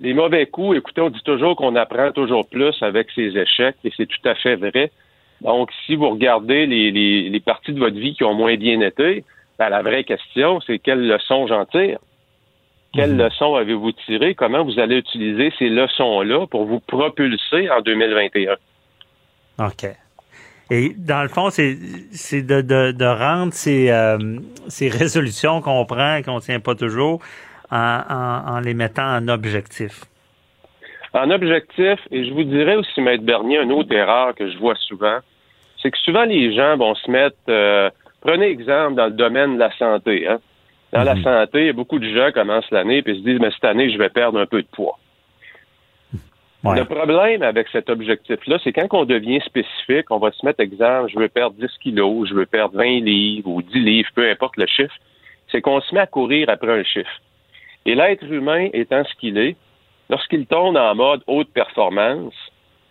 [0.00, 3.92] Les mauvais coups, écoutez, on dit toujours qu'on apprend toujours plus avec ses échecs, et
[3.96, 4.90] c'est tout à fait vrai.
[5.40, 6.90] Donc, si vous regardez les,
[7.30, 9.24] les parties de votre vie qui ont moins bien été,
[9.58, 11.98] ben, la vraie question, c'est quelle leçon j'en tire?
[12.92, 13.22] Quelle mhm.
[13.22, 14.34] leçon avez-vous tiré?
[14.34, 18.56] Comment vous allez utiliser ces leçons-là pour vous propulser en 2021?
[19.58, 19.86] OK.
[20.70, 21.74] Et dans le fond, c'est
[22.42, 26.74] de, de, de, rendre ces, euh, ces résolutions qu'on prend et qu'on ne tient pas
[26.74, 27.20] toujours
[27.70, 30.04] en, en, les mettant en objectif.
[31.12, 34.74] En objectif, et je vous dirais aussi, Maître Bernier, une autre erreur que je vois
[34.76, 35.18] souvent,
[35.80, 37.90] c'est que souvent les gens vont se mettre, euh,
[38.24, 40.40] prenez exemple dans le domaine de la santé, hein?
[40.92, 43.98] Dans la santé, beaucoup de gens commencent l'année et se disent, mais cette année, je
[43.98, 44.96] vais perdre un peu de poids.
[46.62, 46.78] Ouais.
[46.78, 51.10] Le problème avec cet objectif-là, c'est quand on devient spécifique, on va se mettre exemple,
[51.12, 54.56] je veux perdre 10 kilos, je veux perdre 20 livres ou 10 livres, peu importe
[54.56, 54.94] le chiffre,
[55.50, 57.20] c'est qu'on se met à courir après un chiffre.
[57.84, 59.56] Et l'être humain étant ce qu'il est,
[60.08, 62.34] lorsqu'il tourne en mode haute performance,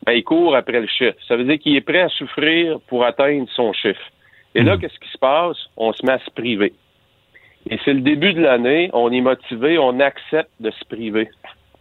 [0.06, 1.18] ben, il court après le chiffre.
[1.28, 4.12] Ça veut dire qu'il est prêt à souffrir pour atteindre son chiffre.
[4.56, 5.58] Et là, qu'est-ce qui se passe?
[5.78, 6.74] On se met à se priver.
[7.70, 11.30] Et c'est le début de l'année, on est motivé, on accepte de se priver.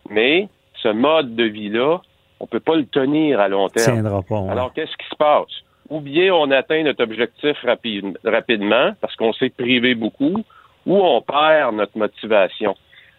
[0.09, 0.49] Mais
[0.83, 2.01] ce mode de vie-là,
[2.41, 3.95] on peut pas le tenir à long terme.
[3.95, 4.41] Tiendra pas.
[4.41, 4.51] ouais.
[4.51, 5.51] Alors, qu'est-ce qui se passe?
[5.91, 10.43] Ou bien on atteint notre objectif rapi- rapidement parce qu'on s'est privé beaucoup,
[10.87, 12.75] ou on perd notre motivation.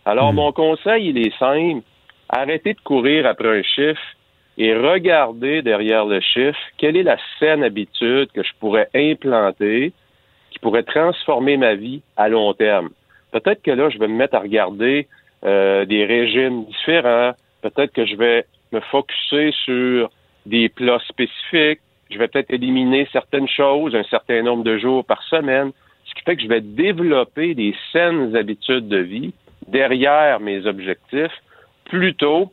[0.06, 1.84] Alors, mon conseil, il est simple.
[2.30, 4.02] Arrêtez de courir après un chiffre
[4.58, 9.94] et regardez derrière le chiffre quelle est la saine habitude que je pourrais implanter
[10.52, 12.90] qui pourrait transformer ma vie à long terme?
[13.32, 15.08] Peut-être que là, je vais me mettre à regarder
[15.44, 17.34] euh, des régimes différents.
[17.62, 20.12] Peut-être que je vais me focuser sur
[20.46, 21.80] des plats spécifiques.
[22.12, 25.72] Je vais peut-être éliminer certaines choses, un certain nombre de jours par semaine,
[26.06, 29.34] ce qui fait que je vais développer des saines habitudes de vie
[29.68, 31.42] derrière mes objectifs
[31.86, 32.52] plutôt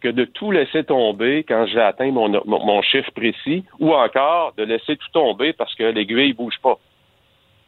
[0.00, 4.54] que de tout laisser tomber quand j'ai atteint mon, mon, mon chiffre précis ou encore
[4.56, 6.78] de laisser tout tomber parce que l'aiguille bouge pas.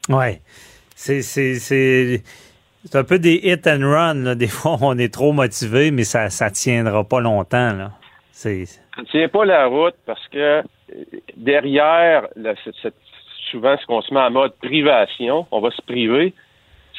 [0.09, 0.41] Ouais.
[0.95, 2.23] C'est, c'est, c'est,
[2.85, 4.15] c'est un peu des hit and run.
[4.15, 4.35] Là.
[4.35, 7.73] Des fois, on est trop motivé, mais ça ça tiendra pas longtemps.
[7.73, 7.93] Là.
[8.33, 10.63] C'est, Ça ne tient pas la route parce que
[11.37, 12.29] derrière,
[13.51, 16.33] souvent, ce qu'on se met en mode privation, on va se priver,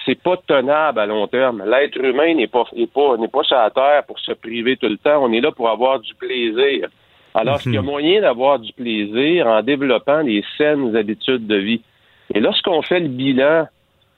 [0.05, 1.63] c'est pas tenable à long terme.
[1.65, 4.87] L'être humain n'est pas, n'est pas, n'est pas sur la terre pour se priver tout
[4.87, 5.23] le temps.
[5.23, 6.89] On est là pour avoir du plaisir.
[7.33, 11.55] Alors, est-ce qu'il y a moyen d'avoir du plaisir en développant des saines habitudes de
[11.55, 11.81] vie?
[12.33, 13.67] Et lorsqu'on fait le bilan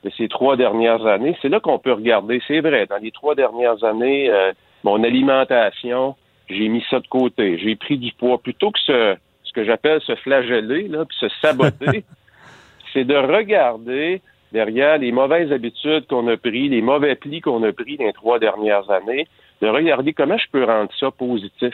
[0.03, 2.41] de ces trois dernières années, c'est là qu'on peut regarder.
[2.47, 4.51] C'est vrai, dans les trois dernières années, euh,
[4.84, 6.15] mon alimentation,
[6.49, 7.60] j'ai mis ça de côté.
[7.60, 8.38] J'ai pris du poids.
[8.39, 12.03] Plutôt que ce, ce que j'appelle se flageller, là, puis se saboter,
[12.93, 14.22] c'est de regarder
[14.53, 18.13] derrière les mauvaises habitudes qu'on a pris, les mauvais plis qu'on a pris dans les
[18.13, 19.27] trois dernières années,
[19.61, 21.73] de regarder comment je peux rendre ça positif.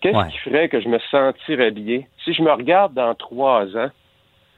[0.00, 0.28] Qu'est-ce Ouais.
[0.30, 2.02] qui ferait que je me sentirais bien?
[2.24, 3.90] Si je me regarde dans trois ans,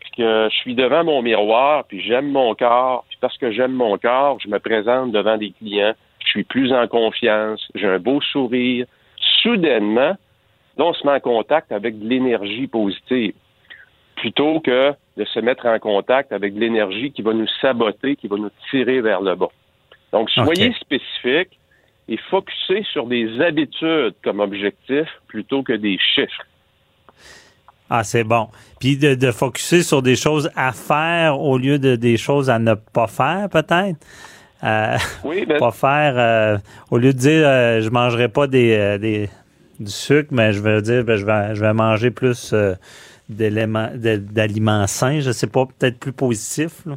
[0.01, 3.73] puis que je suis devant mon miroir, puis j'aime mon corps, puis parce que j'aime
[3.73, 5.95] mon corps, je me présente devant des clients,
[6.25, 8.87] je suis plus en confiance, j'ai un beau sourire.
[9.43, 10.17] Soudainement,
[10.77, 13.35] là, on se met en contact avec de l'énergie positive,
[14.17, 18.29] plutôt que de se mettre en contact avec de l'énergie qui va nous saboter, qui
[18.29, 19.51] va nous tirer vers le bas.
[20.13, 20.77] Donc, soyez Ok.
[20.81, 21.59] spécifique
[22.09, 26.45] et focussez sur des habitudes comme objectif plutôt que des chiffres.
[27.91, 28.49] ah, c'est bon.
[28.81, 32.59] Puis de, de focuser sur des choses à faire au lieu de des choses à
[32.59, 33.99] ne pas faire, peut-être?
[34.65, 36.57] Euh, Oui, ben, pas faire euh,
[36.91, 39.29] au lieu de dire euh, je mangerai pas des, euh, des
[39.81, 42.75] du sucre mais je vais dire ben, je vais je vais manger plus euh,
[43.33, 46.95] d'éléments d'aliments sains je sais pas peut-être plus positif là.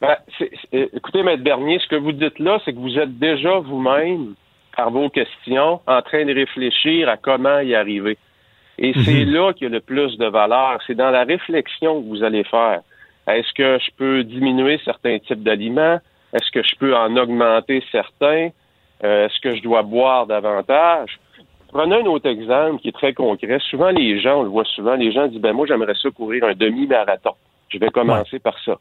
[0.00, 0.50] Ben, c'est-
[0.92, 4.34] écoutez, Maître Bernier, ce que vous dites là, c'est que vous êtes déjà vous-même,
[4.76, 8.18] par vos questions, en train de réfléchir à comment y arriver.
[8.76, 10.80] Et c'est là qu'il y a le plus de valeur.
[10.86, 12.80] C'est dans la réflexion que vous allez faire.
[13.28, 16.00] Est-ce que je peux diminuer certains types d'aliments?
[16.34, 18.48] Est-ce que je peux en augmenter certains?
[19.04, 21.18] Euh, Est-ce que je dois boire davantage?
[21.74, 23.58] Prenez un autre exemple qui est très concret.
[23.68, 26.44] Souvent, les gens, on le voit souvent, les gens disent, ben moi, j'aimerais ça courir
[26.44, 27.32] un demi-marathon.
[27.68, 28.78] Je vais commencer par ça.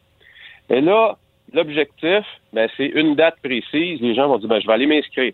[0.70, 1.18] Et là,
[1.54, 4.00] l'objectif, ben, c'est une date précise.
[4.00, 5.34] Les gens vont dire, ben, je vais aller m'inscrire.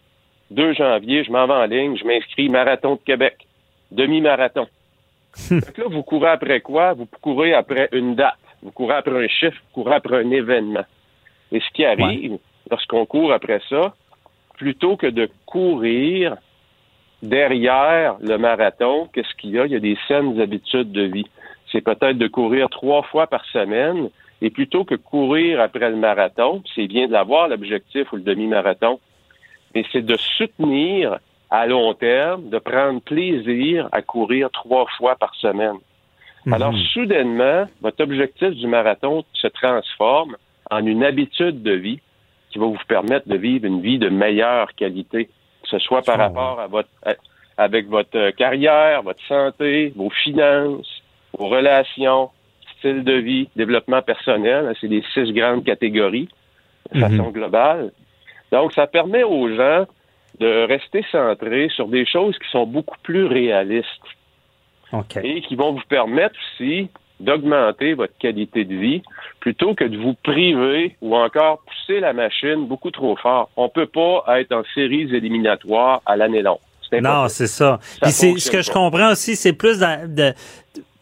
[0.51, 3.45] 2 janvier, je m'en vais en ligne, je m'inscris Marathon de Québec,
[3.91, 4.67] demi-marathon.
[5.33, 6.93] Fait que là, vous courez après quoi?
[6.93, 8.39] Vous courez après une date.
[8.63, 10.85] Vous courez après un chiffre, vous courez après un événement.
[11.51, 12.37] Et ce qui arrive,
[12.71, 13.93] lorsqu'on court après ça,
[14.57, 16.37] plutôt que de courir
[17.21, 19.65] derrière le marathon, qu'est-ce qu'il y a?
[19.65, 21.27] Il y a des saines habitudes de vie.
[21.71, 24.09] C'est peut-être de courir trois fois par semaine,
[24.41, 28.99] et plutôt que courir après le marathon, c'est bien de l'avoir, l'objectif ou le demi-marathon,
[29.75, 31.19] mais c'est de soutenir
[31.49, 35.77] à long terme, de prendre plaisir à courir trois fois par semaine.
[36.51, 40.37] Alors, soudainement, votre objectif du marathon se transforme
[40.71, 41.99] en une habitude de vie
[42.49, 45.29] qui va vous permettre de vivre une vie de meilleure qualité,
[45.69, 47.15] que ce soit par rapport à votre, à-
[47.57, 51.01] avec votre euh, carrière, votre santé, vos finances,
[51.37, 52.29] vos relations,
[52.77, 54.67] style de vie, développement personnel.
[54.67, 56.29] hein, C'est les six grandes catégories
[56.93, 57.91] de façon globale.
[58.51, 59.85] Donc, ça permet aux gens
[60.39, 63.85] de rester centrés sur des choses qui sont beaucoup plus réalistes
[65.23, 66.89] et qui vont vous permettre aussi
[67.19, 69.01] d'augmenter votre qualité de vie
[69.39, 73.49] plutôt que de vous priver ou encore pousser la machine beaucoup trop fort.
[73.57, 76.59] On peut pas être en séries éliminatoires à l'année longue.
[76.91, 77.79] Non, c'est ça.
[78.01, 80.33] Puis c'est ce que je comprends aussi, c'est plus de,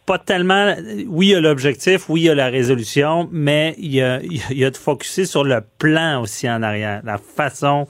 [0.05, 0.73] pas tellement.
[1.07, 4.19] Oui, il y a l'objectif, oui, il y a la résolution, mais il y a,
[4.23, 7.87] il y a de focuser sur le plan aussi en arrière, la façon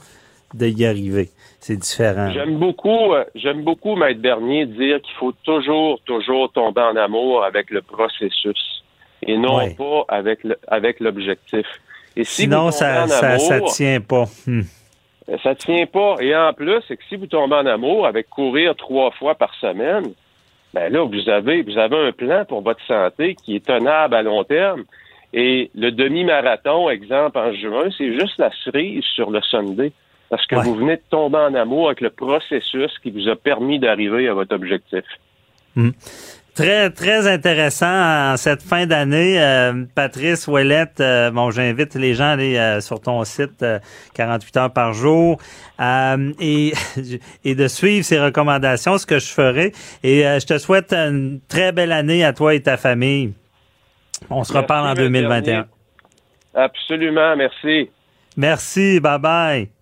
[0.54, 1.30] de y arriver.
[1.60, 2.30] C'est différent.
[2.32, 7.44] J'aime beaucoup, euh, j'aime beaucoup, Maître Bernier, dire qu'il faut toujours, toujours tomber en amour
[7.44, 8.84] avec le processus
[9.24, 11.66] et non pas avec le, avec l'objectif.
[12.16, 14.26] Et Sinon, ça, ça, ça tient pas.
[14.46, 14.62] Hmm.
[15.30, 16.16] Euh, ça tient pas.
[16.20, 19.54] Et en plus, c'est que si vous tombez en amour avec courir trois fois par
[19.56, 20.14] semaine,
[20.74, 24.22] ben là, vous avez, vous avez un plan pour votre santé qui est tenable à
[24.22, 24.84] long terme.
[25.34, 29.92] Et le demi-marathon, exemple, en juin, c'est juste la cerise sur le Sunday.
[30.30, 33.80] Parce que vous venez de tomber en amour avec le processus qui vous a permis
[33.80, 35.06] d'arriver à votre objectif.
[35.76, 35.92] Hmm.
[36.58, 39.40] Très, très intéressant en cette fin d'année.
[39.40, 43.64] Euh, Patrice Ouellette, euh, bon, j'invite les gens à aller euh, sur ton site
[44.16, 45.40] 48 heures par jour
[45.80, 46.74] et,
[47.46, 49.72] et de suivre ces recommandations, ce que je ferai.
[50.04, 53.34] Et je te souhaite une très belle année à toi et ta famille.
[54.32, 55.68] On se reparle en 2021.
[56.56, 57.92] Absolument, merci.
[58.36, 59.77] Merci, bye bye.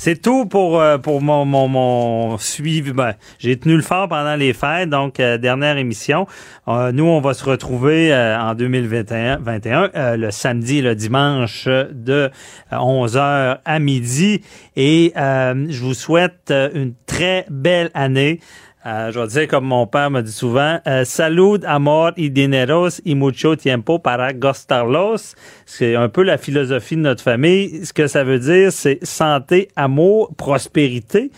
[0.00, 2.92] C'est tout pour euh, pour mon mon, suivi.
[2.92, 6.28] Ben, j'ai tenu le fort pendant les fêtes, donc euh, dernière émission.
[6.68, 12.30] Euh, nous, on va se retrouver en 2021 21, le samedi et le dimanche de
[12.70, 14.42] 11h à midi.
[14.76, 18.38] Et je vous souhaite une très belle année.
[18.88, 23.02] Euh, je vais dire comme mon père me dit souvent, euh, salud, amor y dineros
[23.04, 25.34] y mucho tiempo para gostarlos.
[25.66, 27.84] C'est un peu la philosophie de notre famille.
[27.84, 31.30] Ce que ça veut dire, c'est santé, amour, prospérité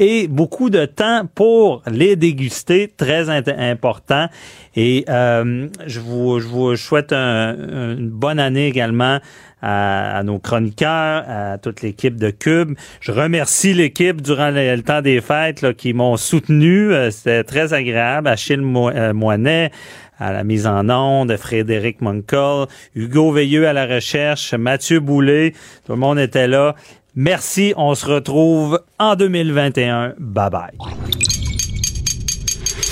[0.00, 4.26] et beaucoup de temps pour les déguster, très important.
[4.74, 9.20] Et euh, je, vous, je vous souhaite une bonne année également
[9.62, 12.76] à, nos chroniqueurs, à toute l'équipe de Cube.
[13.00, 16.92] Je remercie l'équipe durant le, temps des fêtes qui m'ont soutenu.
[16.92, 18.28] Euh, c'était très agréable.
[18.28, 19.70] Achille euh, Moinet
[20.18, 25.52] à la mise en onde, Frédéric Moncol, Hugo Veilleux à la recherche, Mathieu Boulet,
[25.84, 26.74] tout le monde était là.
[27.14, 30.14] Merci, on se retrouve en 2021.
[30.18, 30.78] Bye bye.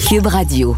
[0.08, 0.76] Cube Radio.